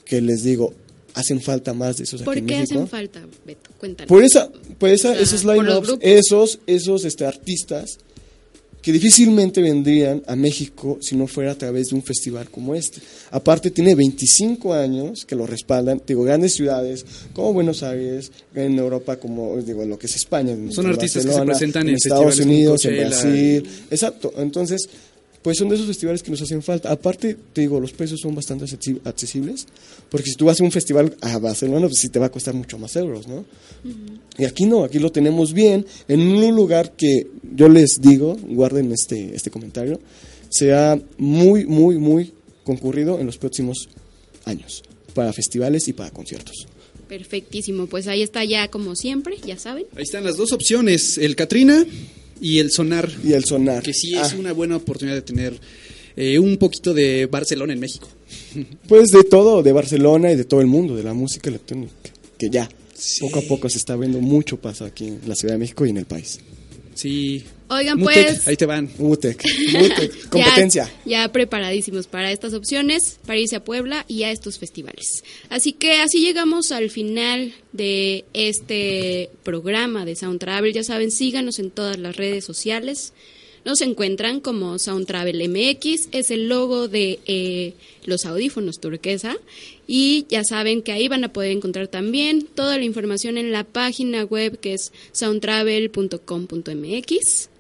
que 0.05 0.21
les 0.21 0.43
digo, 0.43 0.75
hacen 1.15 1.41
falta 1.41 1.73
más 1.73 1.97
de 1.97 2.05
esos 2.05 2.21
aquí 2.21 2.25
¿Por 2.25 2.39
en 2.39 2.47
qué 2.47 2.59
México. 2.59 2.75
hacen 2.75 2.89
falta, 2.89 3.27
Beto? 3.45 3.71
Cuéntanos. 3.79 4.09
Por 4.09 4.23
esa, 4.23 4.51
por 4.79 4.91
esa, 4.91 5.19
esos 5.19 5.45
line-ups, 5.45 5.99
esos, 6.01 6.59
esos 6.67 7.05
este, 7.05 7.25
artistas 7.27 7.99
que 8.85 8.93
difícilmente 8.93 9.63
vendrían 9.63 10.23
a 10.27 10.37
México 10.37 10.99
si 11.01 11.17
no 11.17 11.27
fuera 11.27 11.53
a 11.53 11.55
través 11.55 11.89
de 11.89 11.95
un 11.97 12.03
festival 12.03 12.51
como 12.51 12.75
este. 12.75 13.01
Aparte 13.31 13.71
tiene 13.71 13.95
25 13.95 14.75
años 14.75 15.25
que 15.25 15.35
lo 15.35 15.47
respaldan, 15.47 16.03
digo, 16.07 16.23
grandes 16.23 16.53
ciudades 16.53 17.07
como 17.33 17.55
Buenos 17.55 17.83
Aires, 17.83 18.31
en 18.55 18.79
Europa 18.79 19.17
como, 19.17 19.57
digo, 19.63 19.83
en 19.83 19.89
lo 19.89 19.99
que 19.99 20.07
es 20.07 20.17
España. 20.17 20.53
en 20.53 20.71
Son 20.71 20.85
en 20.85 20.93
artistas 20.93 21.25
que 21.25 21.33
se 21.33 21.43
presentan 21.43 21.89
en 21.89 21.95
Estados 21.95 22.37
festivales 22.37 22.41
como 22.41 22.53
Unidos, 22.53 22.85
en. 22.85 22.97
Brasil, 22.99 23.69
exacto. 23.91 24.35
Entonces, 24.37 24.87
pues 25.45 25.59
son 25.59 25.69
de 25.69 25.75
esos 25.75 25.87
festivales 25.87 26.23
que 26.23 26.31
nos 26.31 26.41
hacen 26.41 26.63
falta. 26.63 26.91
Aparte, 26.91 27.37
te 27.53 27.61
digo, 27.61 27.79
los 27.79 27.93
precios 27.93 28.19
son 28.21 28.35
bastante 28.35 28.65
accesi- 28.65 28.99
accesibles, 29.05 29.67
porque 30.09 30.31
si 30.31 30.37
tú 30.37 30.47
vas 30.47 30.59
a 30.59 30.65
un 30.65 30.73
festival 30.73 31.15
a 31.21 31.39
Barcelona, 31.39 31.87
pues 31.87 32.01
sí 32.01 32.09
te 32.09 32.19
va 32.19 32.27
a 32.27 32.31
costar 32.33 32.55
mucho 32.55 32.79
más 32.79 32.97
euros, 32.97 33.29
¿no? 33.29 33.45
Y 34.39 34.47
aquí 34.47 34.65
no, 34.65 34.85
aquí 34.85 34.99
lo 34.99 35.13
tenemos 35.13 35.53
bien, 35.53 35.85
en 36.09 36.21
un 36.23 36.57
lugar 36.57 36.93
que 36.97 37.27
yo 37.55 37.69
les 37.69 38.01
digo, 38.01 38.39
guarden 38.43 38.91
este, 38.91 39.37
este 39.37 39.51
comentario, 39.51 40.01
sea 40.49 40.99
muy, 41.19 41.67
muy, 41.67 41.99
muy 41.99 42.33
concurrido 42.65 43.21
en 43.21 43.27
los 43.27 43.37
próximos 43.37 43.91
años, 44.47 44.83
para 45.13 45.31
festivales 45.35 45.89
y 45.89 45.93
para 45.93 46.11
conciertos. 46.11 46.67
Perfectísimo, 47.07 47.87
pues 47.87 48.09
ahí 48.09 48.23
está 48.23 48.45
ya 48.47 48.69
como 48.69 48.97
siempre, 48.97 49.37
ya 49.47 49.59
saben. 49.59 49.85
Ahí 49.95 50.05
están 50.05 50.25
las 50.25 50.39
dos 50.39 50.53
opciones, 50.53 51.19
el 51.19 51.37
Katrina 51.37 51.85
y 52.41 52.59
el 52.59 52.71
Sonar, 52.71 53.11
Y 53.25 53.33
el 53.33 53.45
sonar. 53.45 53.83
que 53.83 53.93
sí 53.93 54.15
es 54.15 54.33
Ah, 54.33 54.37
una 54.39 54.53
buena 54.53 54.77
oportunidad 54.77 55.17
de 55.17 55.23
tener 55.23 55.59
eh, 56.17 56.39
un 56.39 56.57
poquito 56.59 56.95
de 56.95 57.27
Barcelona 57.27 57.73
en 57.73 57.81
México. 57.81 58.09
Pues 58.89 59.11
de 59.11 59.25
todo, 59.25 59.63
de 59.63 59.73
Barcelona 59.73 60.31
y 60.33 60.37
de 60.37 60.45
todo 60.45 60.61
el 60.61 60.67
mundo, 60.67 60.95
de 60.97 61.03
la 61.03 61.15
música 61.15 61.49
electrónica, 61.51 61.93
que 62.39 62.51
ya 62.51 62.69
Sí. 62.95 63.21
poco 63.21 63.41
a 63.41 63.43
poco 63.43 63.69
se 63.69 63.79
está 63.79 63.97
viendo 63.97 64.21
mucho 64.21 64.57
paso 64.57 64.85
aquí 64.85 65.09
en 65.09 65.21
la 65.27 65.35
Ciudad 65.35 65.55
de 65.55 65.59
México 65.59 65.85
y 65.85 65.91
en 65.91 65.97
el 65.97 66.05
país. 66.07 66.39
Sí. 66.95 67.43
Oigan, 67.69 67.99
Mutec, 67.99 68.27
pues... 68.27 68.49
ahí 68.49 68.57
te 68.57 68.67
van. 68.67 68.91
Mutec, 68.99 69.43
Mutec, 69.73 70.29
competencia. 70.29 70.85
Ya, 71.05 71.23
ya 71.23 71.33
preparadísimos 71.33 72.07
para 72.07 72.31
estas 72.31 72.53
opciones, 72.53 73.19
para 73.27 73.39
irse 73.39 73.57
a 73.57 73.65
Puebla 73.65 74.05
y 74.07 74.25
a 74.25 74.31
estos 74.31 74.59
festivales. 74.59 75.25
Así 75.49 75.73
que 75.73 76.01
así 76.01 76.21
llegamos 76.21 76.73
al 76.73 76.91
final 76.91 77.55
de 77.73 78.27
este 78.35 79.31
programa 79.43 80.05
de 80.05 80.15
Sound 80.15 80.41
Travel. 80.41 80.75
Ya 80.75 80.85
saben, 80.85 81.11
síganos 81.11 81.59
en 81.59 81.71
todas 81.71 81.99
las 81.99 82.17
redes 82.17 82.45
sociales. 82.45 83.15
Nos 83.65 83.81
encuentran 83.81 84.41
como 84.41 84.79
Sound 84.79 85.07
Travel 85.07 85.49
MX, 85.49 86.09
es 86.13 86.31
el 86.31 86.51
logo 86.51 86.87
de 86.87 87.21
eh, 87.25 87.73
los 88.05 88.27
audífonos 88.27 88.79
turquesa. 88.79 89.39
Y 89.87 90.27
ya 90.29 90.45
saben 90.45 90.83
que 90.83 90.93
ahí 90.93 91.09
van 91.09 91.25
a 91.25 91.33
poder 91.33 91.53
encontrar 91.53 91.89
también 91.89 92.43
toda 92.43 92.77
la 92.77 92.85
información 92.85 93.39
en 93.39 93.53
la 93.53 93.65
página 93.65 94.25
web 94.25 94.61
que 94.61 94.75
es 94.75 94.93
soundtravel.com.mx. 95.13 97.54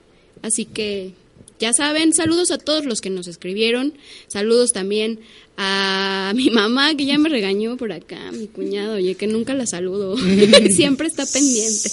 Así 0.44 0.66
que 0.66 1.12
ya 1.58 1.72
saben, 1.72 2.12
saludos 2.12 2.50
a 2.50 2.58
todos 2.58 2.84
los 2.84 3.00
que 3.00 3.08
nos 3.08 3.28
escribieron, 3.28 3.94
saludos 4.26 4.74
también 4.74 5.20
a 5.56 6.32
mi 6.36 6.50
mamá 6.50 6.94
que 6.94 7.06
ya 7.06 7.16
me 7.16 7.30
regañó 7.30 7.78
por 7.78 7.92
acá, 7.92 8.30
mi 8.30 8.46
cuñado, 8.46 8.96
oye, 8.96 9.14
que 9.14 9.26
nunca 9.26 9.54
la 9.54 9.64
saludo, 9.64 10.18
siempre 10.70 11.06
está 11.06 11.24
pendiente. 11.24 11.90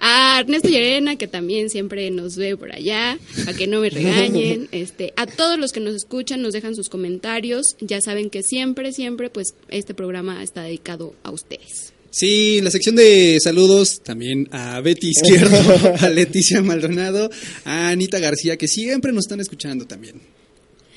A 0.00 0.38
Ernesto 0.40 0.68
Llerena, 0.68 1.16
que 1.16 1.26
también 1.26 1.68
siempre 1.68 2.10
nos 2.10 2.36
ve 2.36 2.56
por 2.56 2.72
allá, 2.72 3.18
para 3.44 3.54
que 3.54 3.66
no 3.66 3.80
me 3.80 3.90
regañen. 3.90 4.68
Este, 4.72 5.12
a 5.16 5.26
todos 5.26 5.58
los 5.58 5.72
que 5.72 5.80
nos 5.80 5.94
escuchan, 5.94 6.40
nos 6.40 6.52
dejan 6.52 6.74
sus 6.74 6.88
comentarios. 6.88 7.76
Ya 7.80 8.00
saben 8.00 8.30
que 8.30 8.42
siempre, 8.42 8.92
siempre, 8.92 9.30
pues, 9.30 9.54
este 9.68 9.94
programa 9.94 10.42
está 10.42 10.62
dedicado 10.62 11.14
a 11.22 11.30
ustedes. 11.30 11.93
Sí, 12.16 12.60
la 12.62 12.70
sección 12.70 12.94
de 12.94 13.40
saludos 13.42 14.00
también 14.04 14.48
a 14.52 14.80
Betty 14.80 15.08
Izquierdo, 15.08 15.56
a 15.98 16.08
Leticia 16.10 16.62
Maldonado, 16.62 17.28
a 17.64 17.88
Anita 17.88 18.20
García, 18.20 18.56
que 18.56 18.68
siempre 18.68 19.12
nos 19.12 19.24
están 19.24 19.40
escuchando 19.40 19.84
también. 19.84 20.20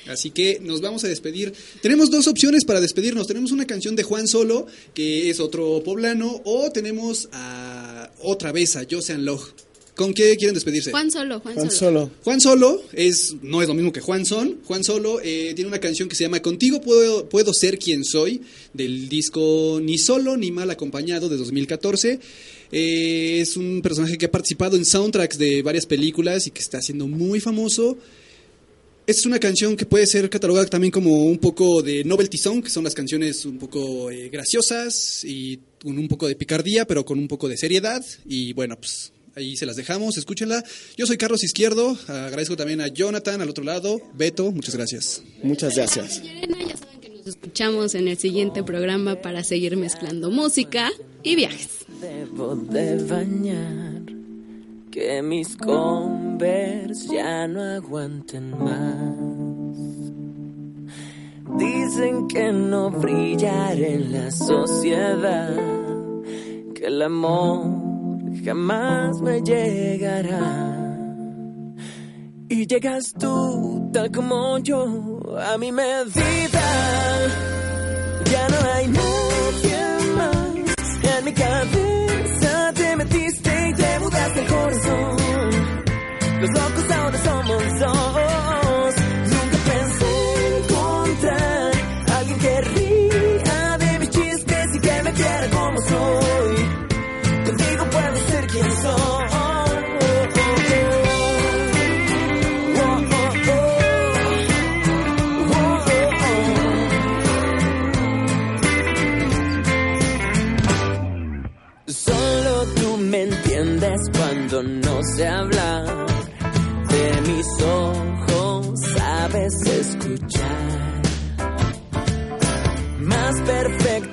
Así 0.06 0.30
que 0.30 0.60
nos 0.62 0.80
vamos 0.80 1.02
a 1.02 1.08
despedir. 1.08 1.52
Tenemos 1.82 2.12
dos 2.12 2.28
opciones 2.28 2.64
para 2.64 2.80
despedirnos. 2.80 3.26
Tenemos 3.26 3.50
una 3.50 3.66
canción 3.66 3.96
de 3.96 4.04
Juan 4.04 4.28
Solo, 4.28 4.68
que 4.94 5.28
es 5.28 5.40
otro 5.40 5.82
poblano, 5.84 6.40
o 6.44 6.70
tenemos 6.70 7.28
a 7.32 8.12
otra 8.20 8.52
vez 8.52 8.76
a 8.76 8.86
Josean 8.88 9.24
Log. 9.24 9.42
¿Con 9.98 10.14
qué 10.14 10.36
quieren 10.36 10.54
despedirse? 10.54 10.92
Juan 10.92 11.10
Solo, 11.10 11.40
Juan, 11.40 11.56
Juan 11.56 11.70
Solo. 11.72 12.00
Solo. 12.02 12.10
Juan 12.22 12.40
Solo 12.40 12.82
es, 12.92 13.34
no 13.42 13.62
es 13.62 13.66
lo 13.66 13.74
mismo 13.74 13.92
que 13.92 14.00
Juan 14.00 14.24
Son. 14.24 14.60
Juan 14.64 14.84
Solo 14.84 15.20
eh, 15.20 15.54
tiene 15.56 15.66
una 15.66 15.80
canción 15.80 16.08
que 16.08 16.14
se 16.14 16.22
llama 16.22 16.40
Contigo 16.40 16.80
puedo, 16.80 17.28
puedo 17.28 17.52
ser 17.52 17.80
quien 17.80 18.04
soy, 18.04 18.40
del 18.72 19.08
disco 19.08 19.80
Ni 19.82 19.98
Solo 19.98 20.36
ni 20.36 20.52
Mal 20.52 20.70
Acompañado 20.70 21.28
de 21.28 21.36
2014. 21.36 22.20
Eh, 22.70 23.40
es 23.40 23.56
un 23.56 23.82
personaje 23.82 24.16
que 24.16 24.26
ha 24.26 24.30
participado 24.30 24.76
en 24.76 24.84
soundtracks 24.84 25.36
de 25.36 25.62
varias 25.62 25.84
películas 25.84 26.46
y 26.46 26.52
que 26.52 26.60
está 26.60 26.80
siendo 26.80 27.08
muy 27.08 27.40
famoso. 27.40 27.98
Es 29.04 29.26
una 29.26 29.40
canción 29.40 29.76
que 29.76 29.84
puede 29.84 30.06
ser 30.06 30.30
catalogada 30.30 30.66
también 30.66 30.92
como 30.92 31.24
un 31.24 31.38
poco 31.38 31.82
de 31.82 32.04
novelty 32.04 32.38
song, 32.38 32.62
que 32.62 32.70
son 32.70 32.84
las 32.84 32.94
canciones 32.94 33.44
un 33.44 33.58
poco 33.58 34.12
eh, 34.12 34.28
graciosas 34.28 35.24
y 35.24 35.58
con 35.82 35.98
un 35.98 36.06
poco 36.06 36.28
de 36.28 36.36
picardía, 36.36 36.86
pero 36.86 37.04
con 37.04 37.18
un 37.18 37.26
poco 37.26 37.48
de 37.48 37.56
seriedad. 37.56 38.04
Y 38.26 38.52
bueno, 38.52 38.76
pues 38.78 39.10
ahí 39.38 39.56
se 39.56 39.66
las 39.66 39.76
dejamos, 39.76 40.18
escúchenla. 40.18 40.62
Yo 40.96 41.06
soy 41.06 41.16
Carlos 41.16 41.42
Izquierdo, 41.44 41.96
agradezco 42.06 42.56
también 42.56 42.80
a 42.80 42.88
Jonathan 42.88 43.40
al 43.40 43.48
otro 43.48 43.64
lado, 43.64 44.00
Beto, 44.14 44.52
muchas 44.52 44.74
gracias. 44.74 45.22
Muchas 45.42 45.74
gracias. 45.74 46.22
Ya 46.22 46.76
saben 46.76 47.00
que 47.00 47.08
nos 47.10 47.26
escuchamos 47.26 47.94
en 47.94 48.08
el 48.08 48.18
siguiente 48.18 48.62
programa 48.62 49.16
para 49.22 49.44
seguir 49.44 49.76
mezclando 49.76 50.30
música 50.30 50.90
y 51.22 51.36
viajes. 51.36 51.86
Debo 52.00 52.56
de 52.56 53.02
bañar 53.04 54.02
que 54.90 55.22
mis 55.22 55.56
converse 55.56 57.14
ya 57.14 57.46
no 57.46 57.62
aguanten 57.62 58.50
más. 58.50 59.14
Dicen 61.58 62.28
que 62.28 62.52
no 62.52 62.90
brillaré 62.90 63.94
en 63.94 64.12
la 64.12 64.30
sociedad, 64.30 65.56
que 66.74 66.86
el 66.86 67.02
amor 67.02 67.87
jamás 68.44 69.20
me 69.20 69.40
llegará. 69.42 70.88
Y 72.48 72.66
llegas 72.66 73.12
tú, 73.18 73.90
tal 73.92 74.10
como 74.10 74.58
yo, 74.58 75.20
a 75.38 75.58
mi 75.58 75.70
medida. 75.70 76.66
Ya 78.30 78.48
no 78.48 78.56
hay 78.72 78.88
nadie 78.88 79.78
más 80.16 81.16
en 81.16 81.24
mi 81.24 81.32
cabeza. 81.32 82.57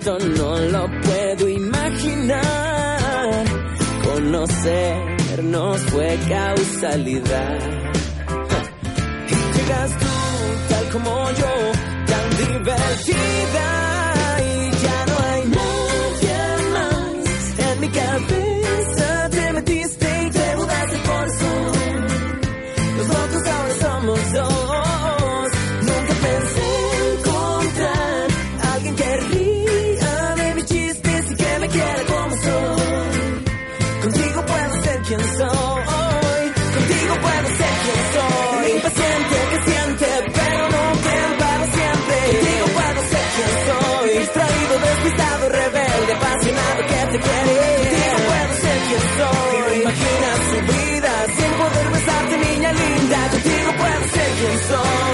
Perfecto 0.06 0.20
no 0.20 0.60
lo 0.60 0.88
puedo 1.01 1.49
imaginar. 1.49 2.39
Conocernos 4.03 5.82
fue 5.82 6.18
causalidad. 6.30 7.60
Y 9.28 9.58
llegas 9.58 9.91
tú 9.97 10.06
tal 10.70 10.89
como 10.89 11.32
yo, 11.32 11.72
tan 12.06 12.30
divertida. 12.38 13.94
song. 54.68 55.05